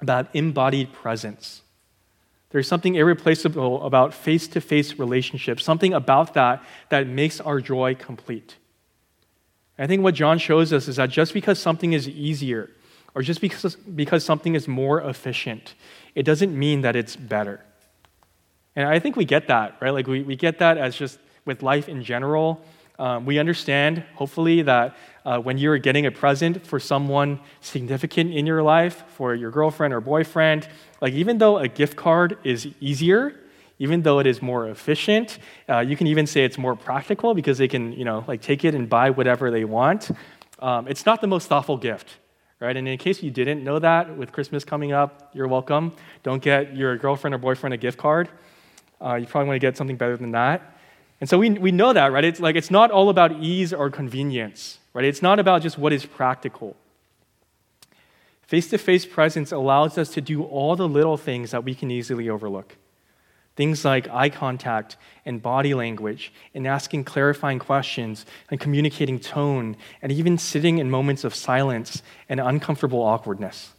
about 0.01 0.29
embodied 0.35 0.93
presence. 0.93 1.63
There's 2.55 2.69
something 2.69 2.95
irreplaceable 2.95 3.83
about 3.83 4.15
face 4.15 4.47
to 4.47 4.61
face 4.61 4.97
relationships, 4.97 5.65
something 5.65 5.93
about 5.93 6.35
that 6.35 6.63
that 6.89 7.09
makes 7.09 7.41
our 7.41 7.61
joy 7.61 7.97
complete. 7.97 8.55
I 9.77 9.89
think 9.89 10.05
what 10.05 10.15
John 10.15 10.39
shows 10.39 10.73
us 10.73 10.87
is 10.87 10.95
that 10.95 11.11
just 11.11 11.35
because 11.35 11.59
something 11.59 11.95
is 11.95 12.09
easier 12.09 12.71
or 13.13 13.23
just 13.23 13.41
because, 13.41 13.75
because 13.75 14.25
something 14.25 14.55
is 14.55 14.69
more 14.69 15.01
efficient, 15.01 15.75
it 16.15 16.23
doesn't 16.23 16.57
mean 16.57 16.83
that 16.83 16.95
it's 16.95 17.17
better. 17.17 17.61
And 18.77 18.87
I 18.87 19.01
think 19.01 19.17
we 19.17 19.25
get 19.25 19.49
that, 19.49 19.77
right? 19.81 19.91
Like 19.91 20.07
we, 20.07 20.23
we 20.23 20.37
get 20.37 20.61
that 20.61 20.79
as 20.79 20.95
just 20.95 21.19
with 21.45 21.61
life 21.61 21.89
in 21.89 22.05
general. 22.05 22.65
Um, 22.99 23.27
we 23.27 23.39
understand, 23.39 24.05
hopefully, 24.15 24.63
that 24.63 24.97
uh, 25.25 25.39
when 25.39 25.59
you're 25.59 25.79
getting 25.79 26.07
a 26.07 26.11
present 26.11 26.65
for 26.65 26.79
someone 26.79 27.41
significant 27.61 28.33
in 28.33 28.47
your 28.47 28.63
life, 28.63 29.05
for 29.09 29.35
your 29.35 29.51
girlfriend 29.51 29.93
or 29.93 30.01
boyfriend, 30.01 30.69
like 31.01 31.13
even 31.13 31.39
though 31.39 31.59
a 31.59 31.67
gift 31.67 31.97
card 31.97 32.39
is 32.45 32.69
easier, 32.81 33.41
even 33.79 34.03
though 34.03 34.21
it 34.21 34.27
is 34.27 34.41
more 34.41 34.69
efficient, 34.69 35.39
uh, 35.69 35.81
you 35.81 35.97
can 35.97 36.07
even 36.07 36.27
say 36.27 36.45
it's 36.45 36.59
more 36.59 36.77
practical 36.77 37.35
because 37.35 37.59
they 37.59 37.67
can, 37.67 37.93
you 37.93 38.05
know, 38.05 38.25
like 38.29 38.41
take 38.41 38.65
it 38.65 38.75
and 38.75 38.89
buy 38.89 39.11
whatever 39.11 39.51
they 39.51 39.65
want. 39.65 40.11
Um, 40.61 40.87
it's 40.87 41.05
not 41.05 41.21
the 41.21 41.27
most 41.27 41.49
thoughtful 41.49 41.77
gift, 41.77 42.17
right? 42.61 42.77
And 42.77 42.87
in 42.87 42.97
case 42.99 43.23
you 43.23 43.33
didn't 43.33 43.65
know 43.65 43.81
that, 43.81 44.17
with 44.17 44.31
Christmas 44.31 44.65
coming 44.65 44.93
up, 44.93 45.31
you're 45.35 45.49
welcome. 45.49 45.93
Don't 46.23 46.41
get 46.41 46.77
your 46.77 46.97
girlfriend 46.97 47.35
or 47.35 47.39
boyfriend 47.39 47.75
a 47.75 47.77
gift 47.77 47.99
card. 47.99 48.29
Uh, 49.01 49.17
you 49.17 49.27
probably 49.27 49.49
want 49.49 49.57
to 49.57 49.67
get 49.67 49.77
something 49.77 49.97
better 49.97 50.17
than 50.17 50.31
that. 50.31 50.74
And 51.25 51.29
so 51.31 51.39
we, 51.39 51.49
we 51.53 51.73
know 51.73 51.95
that, 51.95 52.13
right? 52.13 52.23
It's 52.23 52.39
like 52.39 52.55
it's 52.55 52.71
not 52.71 52.91
all 52.91 53.09
about 53.09 53.33
ease 53.43 53.73
or 53.73 53.89
convenience, 53.89 54.79
right? 54.93 55.07
It's 55.07 55.23
not 55.23 55.39
about 55.39 55.63
just 55.63 55.79
what 55.79 55.91
is 55.91 56.05
practical. 56.05 56.77
Face 58.43 58.69
to 58.69 58.77
face 58.77 59.07
presence 59.07 59.51
allows 59.51 59.97
us 59.97 60.11
to 60.11 60.21
do 60.21 60.43
all 60.43 60.77
the 60.77 60.87
little 60.87 61.17
things 61.17 61.53
that 61.53 61.65
we 61.65 61.75
can 61.75 61.91
easily 61.91 62.29
overlook. 62.29 62.77
Things 63.57 63.87
like 63.87 64.07
eye 64.11 64.29
contact 64.29 64.99
and 65.25 65.41
body 65.41 65.73
language, 65.73 66.31
and 66.55 66.67
asking 66.67 67.05
clarifying 67.05 67.59
questions, 67.59 68.27
and 68.51 68.61
communicating 68.61 69.19
tone, 69.19 69.79
and 70.03 70.13
even 70.13 70.37
sitting 70.37 70.77
in 70.77 70.91
moments 70.91 71.25
of 71.25 71.35
silence 71.35 72.03
and 72.29 72.39
uncomfortable 72.39 73.01
awkwardness. 73.01 73.73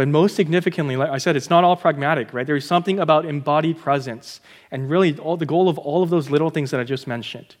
But 0.00 0.08
most 0.08 0.34
significantly, 0.34 0.96
like 0.96 1.10
I 1.10 1.18
said, 1.18 1.36
it's 1.36 1.50
not 1.50 1.62
all 1.62 1.76
pragmatic, 1.76 2.32
right? 2.32 2.46
There's 2.46 2.64
something 2.64 2.98
about 2.98 3.26
embodied 3.26 3.76
presence, 3.76 4.40
and 4.70 4.88
really 4.88 5.18
all, 5.18 5.36
the 5.36 5.44
goal 5.44 5.68
of 5.68 5.76
all 5.76 6.02
of 6.02 6.08
those 6.08 6.30
little 6.30 6.48
things 6.48 6.70
that 6.70 6.80
I 6.80 6.84
just 6.84 7.06
mentioned. 7.06 7.56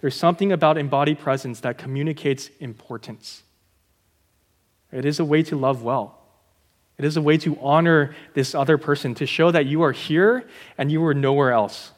There's 0.00 0.16
something 0.16 0.50
about 0.50 0.76
embodied 0.76 1.20
presence 1.20 1.60
that 1.60 1.78
communicates 1.78 2.50
importance. 2.58 3.44
It 4.90 5.04
is 5.04 5.20
a 5.20 5.24
way 5.24 5.44
to 5.44 5.56
love 5.56 5.84
well. 5.84 6.18
It 6.98 7.04
is 7.04 7.16
a 7.16 7.22
way 7.22 7.38
to 7.38 7.56
honor 7.62 8.16
this 8.34 8.52
other 8.52 8.76
person, 8.76 9.14
to 9.14 9.24
show 9.24 9.52
that 9.52 9.64
you 9.64 9.82
are 9.82 9.92
here 9.92 10.44
and 10.76 10.90
you 10.90 11.04
are 11.06 11.14
nowhere 11.14 11.52
else. 11.52 11.92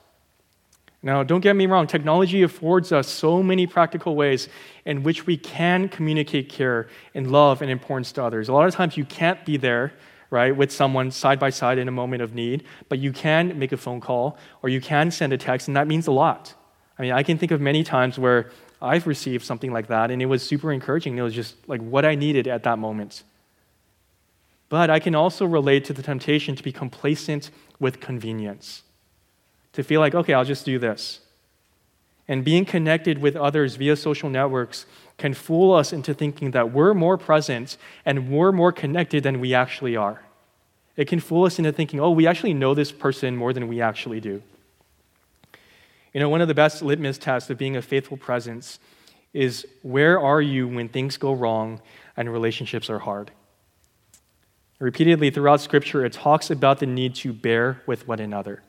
Now, 1.02 1.22
don't 1.22 1.40
get 1.40 1.56
me 1.56 1.64
wrong, 1.66 1.86
technology 1.86 2.42
affords 2.42 2.92
us 2.92 3.08
so 3.08 3.42
many 3.42 3.66
practical 3.66 4.16
ways 4.16 4.48
in 4.84 5.02
which 5.02 5.26
we 5.26 5.38
can 5.38 5.88
communicate 5.88 6.50
care 6.50 6.88
and 7.14 7.30
love 7.30 7.62
and 7.62 7.70
importance 7.70 8.12
to 8.12 8.24
others. 8.24 8.50
A 8.50 8.52
lot 8.52 8.68
of 8.68 8.74
times 8.74 8.98
you 8.98 9.06
can't 9.06 9.42
be 9.46 9.56
there, 9.56 9.94
right, 10.28 10.54
with 10.54 10.70
someone 10.70 11.10
side 11.10 11.38
by 11.38 11.48
side 11.48 11.78
in 11.78 11.88
a 11.88 11.90
moment 11.90 12.22
of 12.22 12.34
need, 12.34 12.64
but 12.90 12.98
you 12.98 13.12
can 13.12 13.58
make 13.58 13.72
a 13.72 13.78
phone 13.78 14.00
call 14.00 14.36
or 14.62 14.68
you 14.68 14.80
can 14.80 15.10
send 15.10 15.32
a 15.32 15.38
text, 15.38 15.68
and 15.68 15.76
that 15.76 15.86
means 15.86 16.06
a 16.06 16.12
lot. 16.12 16.54
I 16.98 17.02
mean, 17.02 17.12
I 17.12 17.22
can 17.22 17.38
think 17.38 17.50
of 17.50 17.62
many 17.62 17.82
times 17.82 18.18
where 18.18 18.50
I've 18.82 19.06
received 19.06 19.46
something 19.46 19.72
like 19.72 19.86
that, 19.86 20.10
and 20.10 20.20
it 20.20 20.26
was 20.26 20.42
super 20.42 20.70
encouraging. 20.70 21.16
It 21.16 21.22
was 21.22 21.34
just 21.34 21.56
like 21.66 21.80
what 21.80 22.04
I 22.04 22.14
needed 22.14 22.46
at 22.46 22.62
that 22.64 22.78
moment. 22.78 23.22
But 24.68 24.90
I 24.90 24.98
can 24.98 25.14
also 25.14 25.46
relate 25.46 25.86
to 25.86 25.94
the 25.94 26.02
temptation 26.02 26.56
to 26.56 26.62
be 26.62 26.72
complacent 26.72 27.50
with 27.78 28.00
convenience 28.00 28.82
to 29.72 29.83
feel 29.83 30.00
like, 30.00 30.14
okay, 30.14 30.35
I'll 30.35 30.44
just 30.44 30.64
do 30.64 30.78
this. 30.78 31.20
And 32.28 32.44
being 32.44 32.64
connected 32.64 33.18
with 33.18 33.35
others 33.35 33.76
via 33.76 33.96
social 33.96 34.30
networks 34.30 34.87
can 35.18 35.35
fool 35.35 35.74
us 35.74 35.92
into 35.92 36.14
thinking 36.14 36.52
that 36.52 36.72
we're 36.72 36.94
more 36.94 37.18
present 37.18 37.76
and 38.04 38.30
we're 38.30 38.52
more 38.52 38.72
connected 38.72 39.22
than 39.22 39.40
we 39.40 39.52
actually 39.52 39.96
are. 39.96 40.22
It 40.96 41.09
can 41.09 41.18
fool 41.18 41.44
us 41.44 41.59
into 41.59 41.72
thinking, 41.72 41.98
oh, 41.98 42.11
we 42.11 42.26
actually 42.26 42.54
know 42.54 42.74
this 42.74 42.92
person 42.92 43.37
more 43.37 43.52
than 43.52 43.68
we 43.68 43.80
actually 43.80 44.20
do. 44.20 44.42
You 46.12 46.20
know, 46.20 46.28
one 46.28 46.40
of 46.40 46.48
the 46.48 46.54
best 46.54 46.83
litmus 46.83 47.18
tests 47.18 47.50
of 47.50 47.59
being 47.59 47.76
a 47.76 47.83
faithful 47.83 48.16
presence 48.16 48.78
is 49.33 49.66
where 49.83 50.18
are 50.20 50.42
you 50.42 50.66
when 50.66 50.88
things 50.88 51.16
go 51.16 51.33
wrong 51.33 51.80
and 52.16 52.33
relationships 52.33 52.90
are 52.90 52.98
hard? 52.98 53.30
Repeatedly 54.78 55.30
throughout 55.30 55.61
Scripture, 55.61 56.04
it 56.04 56.12
talks 56.12 56.50
about 56.50 56.78
the 56.78 56.87
need 56.87 57.14
to 57.16 57.33
bear 57.33 57.83
with 57.87 58.09
one 58.09 58.18
another. 58.18 58.62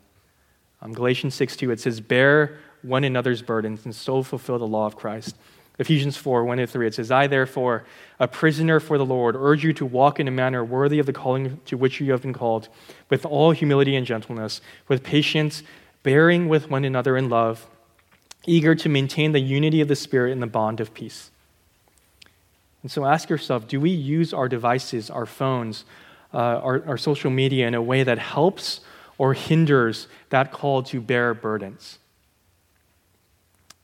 Um, 0.82 0.94
Galatians 0.94 1.36
6 1.36 1.56
2, 1.58 1.72
it 1.72 1.80
says, 1.80 2.00
Bear 2.00 2.58
one 2.82 3.04
another's 3.04 3.42
burdens 3.42 3.86
and 3.86 3.96
so 3.96 4.24
fulfill 4.24 4.58
the 4.58 4.68
law 4.68 4.86
of 4.86 4.96
Christ. 4.96 5.36
Ephesians 5.80 6.18
4 6.18 6.44
1 6.46 6.66
3, 6.68 6.88
it 6.88 6.96
says, 6.96 7.12
I, 7.12 7.28
therefore, 7.28 7.86
a 8.20 8.28
prisoner 8.28 8.80
for 8.80 8.98
the 8.98 9.06
Lord, 9.06 9.36
urge 9.36 9.64
you 9.64 9.74
to 9.74 9.86
walk 9.86 10.20
in 10.20 10.28
a 10.28 10.32
manner 10.32 10.64
worthy 10.64 11.00
of 11.00 11.06
the 11.06 11.14
calling 11.14 11.60
to 11.66 11.78
which 11.78 12.00
you 12.00 12.12
have 12.12 12.22
been 12.22 12.34
called, 12.34 12.70
with 13.10 13.26
all 13.26 13.52
humility 13.52 13.96
and 13.96 14.06
gentleness, 14.06 14.62
with 14.88 15.04
patience, 15.04 15.64
bearing 16.04 16.50
with 16.50 16.70
one 16.70 16.86
another 16.86 17.18
in 17.18 17.30
love, 17.30 17.68
eager 18.46 18.76
to 18.76 18.90
maintain 18.90 19.32
the 19.32 19.40
unity 19.40 19.82
of 19.82 19.88
the 19.88 19.96
Spirit 19.96 20.32
in 20.32 20.40
the 20.40 20.48
bond 20.48 20.80
of 20.80 20.94
peace. 20.94 21.32
And 22.82 22.92
so 22.92 23.06
ask 23.06 23.30
yourself 23.30 23.68
do 23.68 23.80
we 23.80 23.92
use 23.92 24.34
our 24.34 24.48
devices, 24.48 25.10
our 25.10 25.26
phones, 25.26 25.86
uh, 26.34 26.38
our, 26.38 26.84
our 26.88 26.98
social 26.98 27.30
media 27.30 27.68
in 27.68 27.76
a 27.76 27.82
way 27.82 28.04
that 28.04 28.18
helps 28.18 28.82
or 29.22 29.36
hinders 29.36 30.08
that 30.32 30.52
call 30.52 30.82
to 30.82 31.00
bear 31.00 31.36
burdens. 31.36 32.00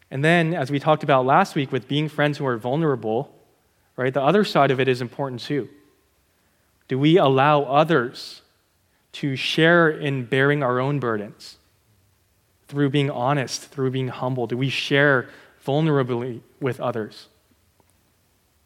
And 0.09 0.25
then, 0.25 0.55
as 0.55 0.71
we 0.71 0.79
talked 0.79 1.03
about 1.03 1.27
last 1.27 1.53
week 1.53 1.71
with 1.71 1.87
being 1.87 2.09
friends 2.09 2.39
who 2.39 2.45
are 2.47 2.57
vulnerable, 2.57 3.31
right, 3.97 4.11
the 4.11 4.21
other 4.23 4.43
side 4.43 4.71
of 4.71 4.79
it 4.79 4.87
is 4.87 4.99
important 4.99 5.39
too. 5.41 5.69
Do 6.87 6.97
we 6.97 7.19
allow 7.19 7.61
others 7.65 8.41
to 9.11 9.35
share 9.35 9.87
in 9.91 10.25
bearing 10.25 10.63
our 10.63 10.79
own 10.79 10.97
burdens? 10.99 11.57
Through 12.67 12.89
being 12.89 13.11
honest, 13.11 13.61
through 13.61 13.91
being 13.91 14.07
humble, 14.07 14.47
do 14.47 14.57
we 14.57 14.69
share 14.69 15.29
vulnerably 15.63 16.41
with 16.59 16.79
others? 16.79 17.27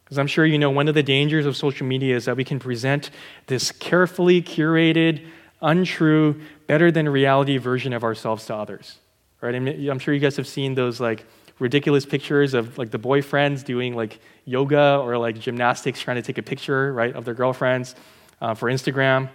Because 0.06 0.18
I'm 0.18 0.28
sure 0.28 0.46
you 0.46 0.58
know 0.58 0.70
one 0.70 0.88
of 0.88 0.96
the 0.96 1.04
dangers 1.04 1.46
of 1.46 1.58
social 1.58 1.86
media 1.86 2.16
is 2.16 2.24
that 2.26 2.38
we 2.38 2.46
can 2.46 2.60
present 2.60 3.10
this 3.48 3.74
carefully 3.74 4.42
curated, 4.42 5.28
untrue, 5.62 6.42
better 6.68 6.92
than 6.92 7.08
reality 7.08 7.58
version 7.58 7.94
of 7.94 8.04
ourselves 8.04 8.46
to 8.48 8.56
others. 8.56 8.98
Right? 9.42 9.56
I'm 9.56 10.00
sure 10.00 10.14
you 10.14 10.20
guys 10.20 10.38
have 10.38 10.48
seen 10.48 10.76
those 10.76 11.00
like 11.00 11.26
ridiculous 11.60 12.06
pictures 12.06 12.54
of 12.54 12.78
like 12.78 12.92
the 12.92 13.00
boyfriends 13.00 13.64
doing 13.64 13.96
like 13.96 14.20
yoga 14.46 14.98
or 14.98 15.18
like 15.18 15.40
gymnastics 15.40 16.02
trying 16.02 16.18
to 16.18 16.22
take 16.22 16.38
a 16.38 16.44
picture, 16.44 16.94
right, 16.94 17.16
of 17.16 17.26
their 17.26 17.34
girlfriends. 17.34 17.96
uh, 18.42 18.56
for 18.56 18.70
Instagram. 18.70 19.30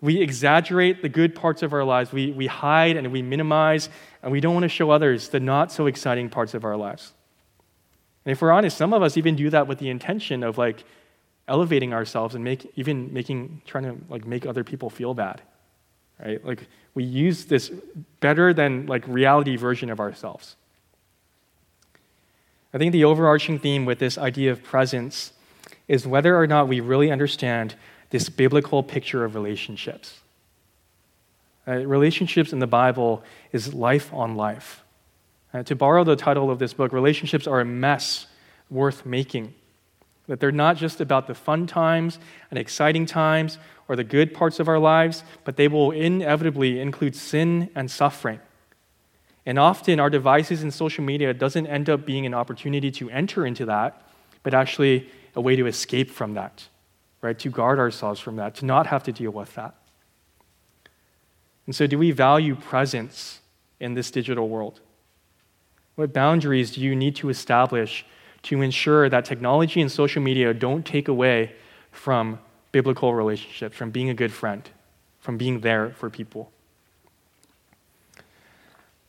We 0.00 0.20
exaggerate 0.20 1.02
the 1.02 1.08
good 1.08 1.34
parts 1.34 1.62
of 1.62 1.72
our 1.72 1.82
lives. 1.82 2.12
We, 2.12 2.30
we 2.30 2.46
hide 2.46 2.96
and 2.96 3.10
we 3.10 3.22
minimize, 3.22 3.88
and 4.22 4.30
we 4.30 4.40
don't 4.40 4.52
want 4.52 4.64
to 4.64 4.68
show 4.68 4.90
others 4.90 5.30
the 5.30 5.40
not 5.40 5.72
so 5.72 5.86
exciting 5.86 6.28
parts 6.28 6.54
of 6.54 6.64
our 6.64 6.76
lives. 6.76 7.12
And 8.24 8.32
if 8.32 8.42
we're 8.42 8.52
honest, 8.52 8.76
some 8.76 8.92
of 8.92 9.02
us 9.02 9.16
even 9.16 9.36
do 9.36 9.50
that 9.50 9.66
with 9.66 9.78
the 9.78 9.88
intention 9.88 10.42
of 10.42 10.58
like 10.58 10.84
elevating 11.48 11.92
ourselves 11.92 12.34
and 12.34 12.42
make, 12.42 12.70
even 12.76 13.12
making, 13.12 13.62
trying 13.66 13.84
to 13.84 13.96
like 14.08 14.26
make 14.26 14.46
other 14.46 14.64
people 14.64 14.90
feel 14.90 15.14
bad, 15.14 15.42
right? 16.24 16.44
Like 16.44 16.68
we 16.94 17.04
use 17.04 17.44
this 17.44 17.70
better 18.20 18.52
than 18.52 18.86
like 18.86 19.06
reality 19.06 19.56
version 19.56 19.90
of 19.90 20.00
ourselves. 20.00 20.56
I 22.74 22.78
think 22.78 22.92
the 22.92 23.04
overarching 23.04 23.58
theme 23.58 23.84
with 23.84 23.98
this 23.98 24.18
idea 24.18 24.50
of 24.50 24.62
presence 24.62 25.32
is 25.88 26.06
whether 26.06 26.38
or 26.38 26.46
not 26.46 26.68
we 26.68 26.80
really 26.80 27.10
understand 27.10 27.74
this 28.10 28.28
biblical 28.28 28.82
picture 28.82 29.24
of 29.24 29.34
relationships. 29.34 30.20
Uh, 31.66 31.84
relationships 31.86 32.52
in 32.52 32.58
the 32.58 32.66
Bible 32.66 33.22
is 33.52 33.74
life 33.74 34.12
on 34.12 34.36
life. 34.36 34.82
Uh, 35.52 35.62
to 35.62 35.74
borrow 35.74 36.04
the 36.04 36.16
title 36.16 36.50
of 36.50 36.58
this 36.58 36.72
book, 36.72 36.92
relationships 36.92 37.46
are 37.46 37.60
a 37.60 37.64
mess 37.64 38.26
worth 38.68 39.06
making. 39.06 39.54
That 40.28 40.40
they're 40.40 40.52
not 40.52 40.76
just 40.76 41.00
about 41.00 41.26
the 41.26 41.34
fun 41.34 41.66
times 41.66 42.18
and 42.50 42.58
exciting 42.58 43.06
times 43.06 43.58
or 43.88 43.94
the 43.94 44.04
good 44.04 44.34
parts 44.34 44.58
of 44.58 44.68
our 44.68 44.78
lives, 44.78 45.22
but 45.44 45.56
they 45.56 45.68
will 45.68 45.92
inevitably 45.92 46.80
include 46.80 47.14
sin 47.14 47.70
and 47.74 47.90
suffering. 47.90 48.40
And 49.44 49.58
often 49.58 50.00
our 50.00 50.10
devices 50.10 50.64
and 50.64 50.74
social 50.74 51.04
media 51.04 51.32
doesn't 51.32 51.68
end 51.68 51.88
up 51.88 52.04
being 52.04 52.26
an 52.26 52.34
opportunity 52.34 52.90
to 52.92 53.08
enter 53.10 53.46
into 53.46 53.64
that, 53.66 54.02
but 54.42 54.52
actually 54.52 55.08
a 55.36 55.40
way 55.40 55.54
to 55.54 55.66
escape 55.66 56.10
from 56.10 56.34
that, 56.34 56.66
right? 57.20 57.38
To 57.38 57.50
guard 57.50 57.78
ourselves 57.78 58.18
from 58.18 58.36
that, 58.36 58.56
to 58.56 58.64
not 58.64 58.88
have 58.88 59.04
to 59.04 59.12
deal 59.12 59.30
with 59.30 59.54
that. 59.54 59.74
And 61.66 61.74
so, 61.74 61.86
do 61.86 61.98
we 61.98 62.10
value 62.10 62.56
presence 62.56 63.40
in 63.78 63.94
this 63.94 64.10
digital 64.10 64.48
world? 64.48 64.80
What 65.94 66.12
boundaries 66.12 66.72
do 66.72 66.80
you 66.80 66.94
need 66.94 67.16
to 67.16 67.28
establish 67.28 68.04
to 68.42 68.62
ensure 68.62 69.08
that 69.08 69.24
technology 69.24 69.80
and 69.80 69.90
social 69.90 70.22
media 70.22 70.54
don't 70.54 70.84
take 70.84 71.08
away 71.08 71.54
from 71.90 72.38
biblical 72.72 73.14
relationships, 73.14 73.76
from 73.76 73.90
being 73.90 74.10
a 74.10 74.14
good 74.14 74.32
friend, 74.32 74.68
from 75.20 75.36
being 75.36 75.60
there 75.60 75.90
for 75.90 76.10
people? 76.10 76.50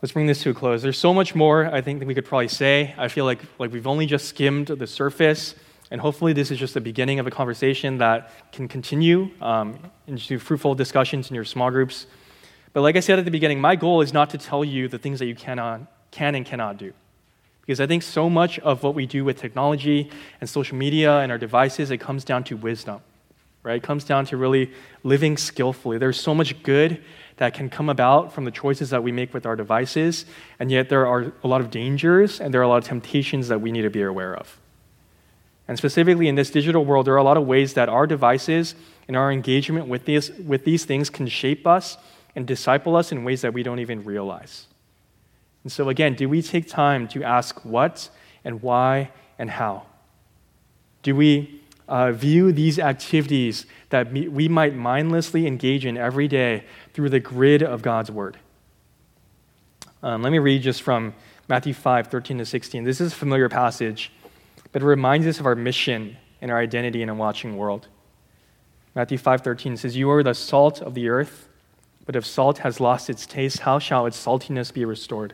Let's 0.01 0.11
bring 0.11 0.27
this 0.27 0.43
to 0.43 0.51
a 0.51 0.53
close. 0.53 0.83
There's 0.83 0.97
so 0.97 1.13
much 1.13 1.33
more 1.33 1.65
I 1.73 1.81
think 1.81 1.99
that 1.99 2.07
we 2.07 2.13
could 2.13 2.25
probably 2.25 2.47
say. 2.47 2.93
I 2.97 3.07
feel 3.07 3.25
like, 3.25 3.39
like 3.57 3.71
we've 3.71 3.87
only 3.87 4.05
just 4.05 4.27
skimmed 4.27 4.67
the 4.67 4.87
surface, 4.87 5.55
and 5.89 6.01
hopefully, 6.01 6.33
this 6.33 6.51
is 6.51 6.59
just 6.59 6.73
the 6.73 6.81
beginning 6.81 7.19
of 7.19 7.27
a 7.27 7.31
conversation 7.31 7.97
that 7.99 8.31
can 8.51 8.67
continue 8.67 9.29
um, 9.41 9.79
into 10.05 10.37
fruitful 10.37 10.75
discussions 10.75 11.29
in 11.29 11.35
your 11.35 11.45
small 11.45 11.71
groups. 11.71 12.07
But 12.73 12.81
like 12.81 12.95
I 12.95 12.99
said 12.99 13.17
at 13.19 13.25
the 13.25 13.31
beginning, 13.31 13.61
my 13.61 13.75
goal 13.75 14.01
is 14.01 14.13
not 14.13 14.29
to 14.31 14.37
tell 14.37 14.63
you 14.63 14.87
the 14.87 14.99
things 14.99 15.19
that 15.19 15.25
you 15.25 15.35
cannot 15.35 15.81
can 16.11 16.35
and 16.35 16.45
cannot 16.45 16.77
do. 16.77 16.93
Because 17.67 17.81
I 17.81 17.85
think 17.85 18.01
so 18.01 18.29
much 18.29 18.59
of 18.59 18.81
what 18.81 18.95
we 18.95 19.05
do 19.05 19.25
with 19.25 19.37
technology 19.37 20.09
and 20.39 20.49
social 20.49 20.77
media 20.77 21.19
and 21.19 21.33
our 21.33 21.37
devices, 21.37 21.91
it 21.91 21.97
comes 21.97 22.23
down 22.23 22.45
to 22.45 22.55
wisdom, 22.55 23.01
right? 23.61 23.75
It 23.75 23.83
comes 23.83 24.05
down 24.05 24.25
to 24.27 24.37
really 24.37 24.71
living 25.03 25.35
skillfully. 25.35 25.97
There's 25.97 26.17
so 26.19 26.33
much 26.33 26.63
good 26.63 27.03
that 27.35 27.53
can 27.53 27.69
come 27.69 27.89
about 27.89 28.31
from 28.31 28.45
the 28.45 28.51
choices 28.51 28.91
that 28.91 29.03
we 29.03 29.11
make 29.11 29.33
with 29.33 29.45
our 29.45 29.57
devices, 29.57 30.25
and 30.59 30.71
yet 30.71 30.87
there 30.87 31.05
are 31.05 31.33
a 31.43 31.47
lot 31.47 31.59
of 31.59 31.69
dangers 31.69 32.39
and 32.39 32.53
there 32.53 32.61
are 32.61 32.63
a 32.63 32.69
lot 32.69 32.77
of 32.77 32.85
temptations 32.85 33.49
that 33.49 33.59
we 33.59 33.73
need 33.73 33.81
to 33.81 33.89
be 33.89 34.01
aware 34.01 34.33
of. 34.33 34.61
And 35.67 35.77
specifically 35.77 36.29
in 36.29 36.35
this 36.35 36.49
digital 36.49 36.85
world, 36.85 37.05
there 37.05 37.15
are 37.15 37.17
a 37.17 37.23
lot 37.23 37.35
of 37.35 37.45
ways 37.45 37.73
that 37.73 37.89
our 37.89 38.07
devices 38.07 38.75
and 39.09 39.17
our 39.17 39.29
engagement 39.29 39.89
with 39.89 40.05
these, 40.05 40.31
with 40.31 40.63
these 40.63 40.85
things 40.85 41.09
can 41.09 41.27
shape 41.27 41.67
us 41.67 41.97
and 42.33 42.47
disciple 42.47 42.95
us 42.95 43.11
in 43.11 43.25
ways 43.25 43.41
that 43.41 43.53
we 43.53 43.61
don't 43.61 43.79
even 43.79 44.05
realize. 44.05 44.66
And 45.67 45.71
so, 45.73 45.89
again, 45.89 46.13
do 46.13 46.29
we 46.29 46.41
take 46.41 46.69
time 46.69 47.09
to 47.09 47.25
ask 47.25 47.65
what 47.65 48.09
and 48.45 48.61
why 48.61 49.11
and 49.37 49.49
how? 49.49 49.85
Do 51.03 51.13
we 51.13 51.61
uh, 51.89 52.13
view 52.13 52.53
these 52.53 52.79
activities 52.79 53.65
that 53.89 54.09
we 54.09 54.47
might 54.47 54.75
mindlessly 54.75 55.45
engage 55.45 55.85
in 55.85 55.97
every 55.97 56.29
day 56.29 56.63
through 56.93 57.09
the 57.09 57.19
grid 57.19 57.63
of 57.63 57.81
God's 57.81 58.09
Word? 58.09 58.37
Um, 60.01 60.21
let 60.21 60.31
me 60.31 60.39
read 60.39 60.61
just 60.61 60.83
from 60.83 61.13
Matthew 61.49 61.73
5 61.73 62.07
13 62.07 62.37
to 62.37 62.45
16. 62.45 62.85
This 62.85 63.01
is 63.01 63.11
a 63.11 63.15
familiar 63.17 63.49
passage, 63.49 64.13
but 64.71 64.81
it 64.81 64.85
reminds 64.85 65.27
us 65.27 65.41
of 65.41 65.45
our 65.45 65.55
mission 65.55 66.15
and 66.41 66.49
our 66.49 66.59
identity 66.59 67.01
in 67.01 67.09
a 67.09 67.13
watching 67.13 67.57
world. 67.57 67.89
Matthew 68.95 69.17
5:13 69.17 69.75
says, 69.75 69.97
"You 69.97 70.09
are 70.11 70.23
the 70.23 70.33
salt 70.33 70.81
of 70.81 70.93
the 70.93 71.09
earth, 71.09 71.49
but 72.05 72.15
if 72.15 72.25
salt 72.25 72.59
has 72.59 72.79
lost 72.79 73.09
its 73.09 73.25
taste, 73.25 73.59
how 73.59 73.79
shall 73.79 74.05
its 74.05 74.17
saltiness 74.17 74.71
be 74.71 74.85
restored?" 74.85 75.33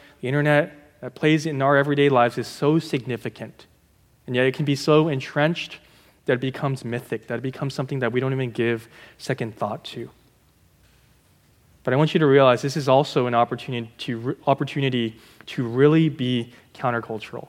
the 0.21 0.27
internet 0.27 0.71
that 1.01 1.15
plays 1.15 1.45
in 1.45 1.61
our 1.61 1.75
everyday 1.75 2.09
lives 2.09 2.37
is 2.37 2.47
so 2.47 2.79
significant. 2.79 3.65
And 4.27 4.35
yet 4.35 4.45
it 4.45 4.53
can 4.53 4.65
be 4.65 4.75
so 4.75 5.09
entrenched 5.09 5.79
that 6.25 6.33
it 6.33 6.39
becomes 6.39 6.85
mythic, 6.85 7.27
that 7.27 7.39
it 7.39 7.41
becomes 7.41 7.73
something 7.73 7.99
that 7.99 8.11
we 8.11 8.19
don't 8.19 8.31
even 8.31 8.51
give 8.51 8.87
second 9.17 9.55
thought 9.55 9.83
to. 9.85 10.09
But 11.83 11.93
I 11.93 11.97
want 11.97 12.13
you 12.13 12.19
to 12.19 12.27
realize 12.27 12.61
this 12.61 12.77
is 12.77 12.87
also 12.87 13.25
an 13.25 13.33
opportunity 13.33 13.91
to, 13.99 14.37
opportunity 14.45 15.19
to 15.47 15.67
really 15.67 16.09
be 16.09 16.53
countercultural, 16.75 17.47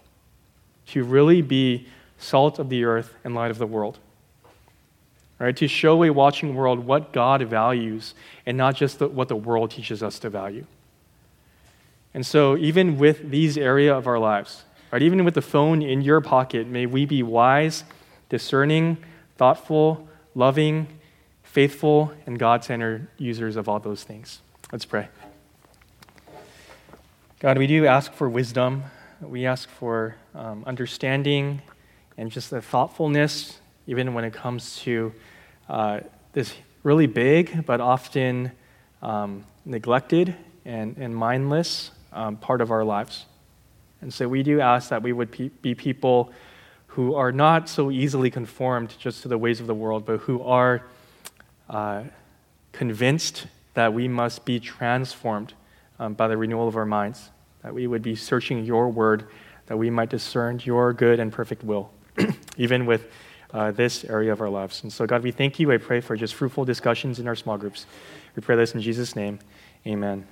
to 0.89 1.05
really 1.05 1.43
be 1.43 1.87
salt 2.19 2.59
of 2.59 2.71
the 2.71 2.85
earth 2.85 3.15
and 3.25 3.35
light 3.35 3.51
of 3.51 3.59
the 3.59 3.67
world. 3.67 3.99
Right, 5.39 5.57
to 5.57 5.67
show 5.67 6.05
a 6.05 6.11
watching 6.11 6.55
world 6.55 6.87
what 6.87 7.13
God 7.13 7.43
values 7.43 8.15
and 8.47 8.57
not 8.57 8.77
just 8.77 9.01
the, 9.01 9.09
what 9.09 9.27
the 9.27 9.35
world 9.35 9.73
teaches 9.73 10.01
us 10.01 10.21
to 10.21 10.31
value. 10.31 10.65
And 12.15 12.27
so, 12.27 12.57
even 12.57 12.99
with 12.99 13.31
these 13.31 13.57
area 13.57 13.95
of 13.95 14.07
our 14.07 14.19
lives, 14.19 14.65
right, 14.91 15.01
even 15.01 15.25
with 15.25 15.35
the 15.35 15.43
phone 15.43 15.81
in 15.81 16.03
your 16.03 16.21
pocket, 16.21 16.67
may 16.67 16.85
we 16.85 17.07
be 17.07 17.23
wise, 17.23 17.85
discerning, 18.29 18.99
thoughtful, 19.37 20.07
loving, 20.35 20.87
faithful, 21.43 22.13
and 22.27 22.39
God 22.39 22.65
centered 22.65 23.09
users 23.17 23.57
of 23.57 23.69
all 23.69 23.79
those 23.79 24.05
things. 24.05 24.41
Let's 24.71 24.85
pray. 24.85 25.09
God, 27.41 27.59
we 27.59 27.67
do 27.67 27.87
ask 27.87 28.13
for 28.13 28.29
wisdom. 28.29 28.85
We 29.21 29.47
ask 29.47 29.69
for 29.69 30.17
um, 30.35 30.65
understanding 30.67 31.63
and 32.19 32.31
just 32.31 32.51
the 32.51 32.61
thoughtfulness, 32.61 33.59
even 33.87 34.13
when 34.15 34.25
it 34.25 34.35
comes 34.35 34.77
to 34.81 35.13
uh, 35.69 36.01
this 36.35 36.55
really 36.83 37.07
big 37.07 37.65
but 37.65 37.81
often 37.81 38.53
um, 39.01 39.45
neglected 39.65 40.37
and, 40.65 40.97
and 40.99 41.17
mindless 41.17 41.91
um, 42.13 42.37
part 42.37 42.61
of 42.61 42.71
our 42.71 42.85
lives. 42.85 43.27
And 44.01 44.13
so 44.13 44.29
we 44.29 44.43
do 44.43 44.61
ask 44.61 44.91
that 44.91 45.03
we 45.03 45.13
would 45.13 45.31
pe- 45.31 45.49
be 45.49 45.75
people 45.75 46.33
who 46.89 47.15
are 47.15 47.33
not 47.33 47.69
so 47.69 47.91
easily 47.91 48.31
conformed 48.31 48.95
just 48.99 49.23
to 49.23 49.29
the 49.29 49.39
ways 49.39 49.61
of 49.61 49.67
the 49.67 49.75
world, 49.75 50.05
but 50.05 50.19
who 50.19 50.43
are 50.43 50.83
uh, 51.71 52.03
convinced 52.73 53.47
that 53.75 53.95
we 53.95 54.09
must 54.09 54.45
be 54.45 54.61
transformed 54.61 55.55
um, 55.99 56.15
by 56.15 56.29
the 56.29 56.37
renewal 56.37 56.69
of 56.69 56.77
our 56.77 56.85
minds, 56.85 57.31
that 57.63 57.73
we 57.73 57.87
would 57.87 58.03
be 58.03 58.15
searching 58.15 58.65
your 58.65 58.89
word, 58.89 59.27
that 59.67 59.77
we 59.77 59.89
might 59.89 60.11
discern 60.11 60.61
your 60.65 60.93
good 60.93 61.21
and 61.21 61.33
perfect 61.33 61.65
will, 61.65 61.91
even 62.59 62.85
with 62.85 63.07
uh, 63.53 63.71
this 63.71 64.05
area 64.05 64.33
of 64.33 64.41
our 64.41 64.51
lives. 64.51 64.83
And 64.83 64.93
so, 64.93 65.07
God, 65.07 65.23
we 65.23 65.31
thank 65.31 65.59
you. 65.59 65.71
I 65.73 65.79
pray 65.79 66.01
for 66.01 66.17
just 66.17 66.35
fruitful 66.35 66.65
discussions 66.65 67.19
in 67.19 67.29
our 67.29 67.37
small 67.37 67.57
groups. 67.57 67.87
We 68.35 68.43
pray 68.43 68.57
this 68.57 68.75
in 68.75 68.81
Jesus' 68.81 69.15
name. 69.15 69.39
Amen. 69.87 70.27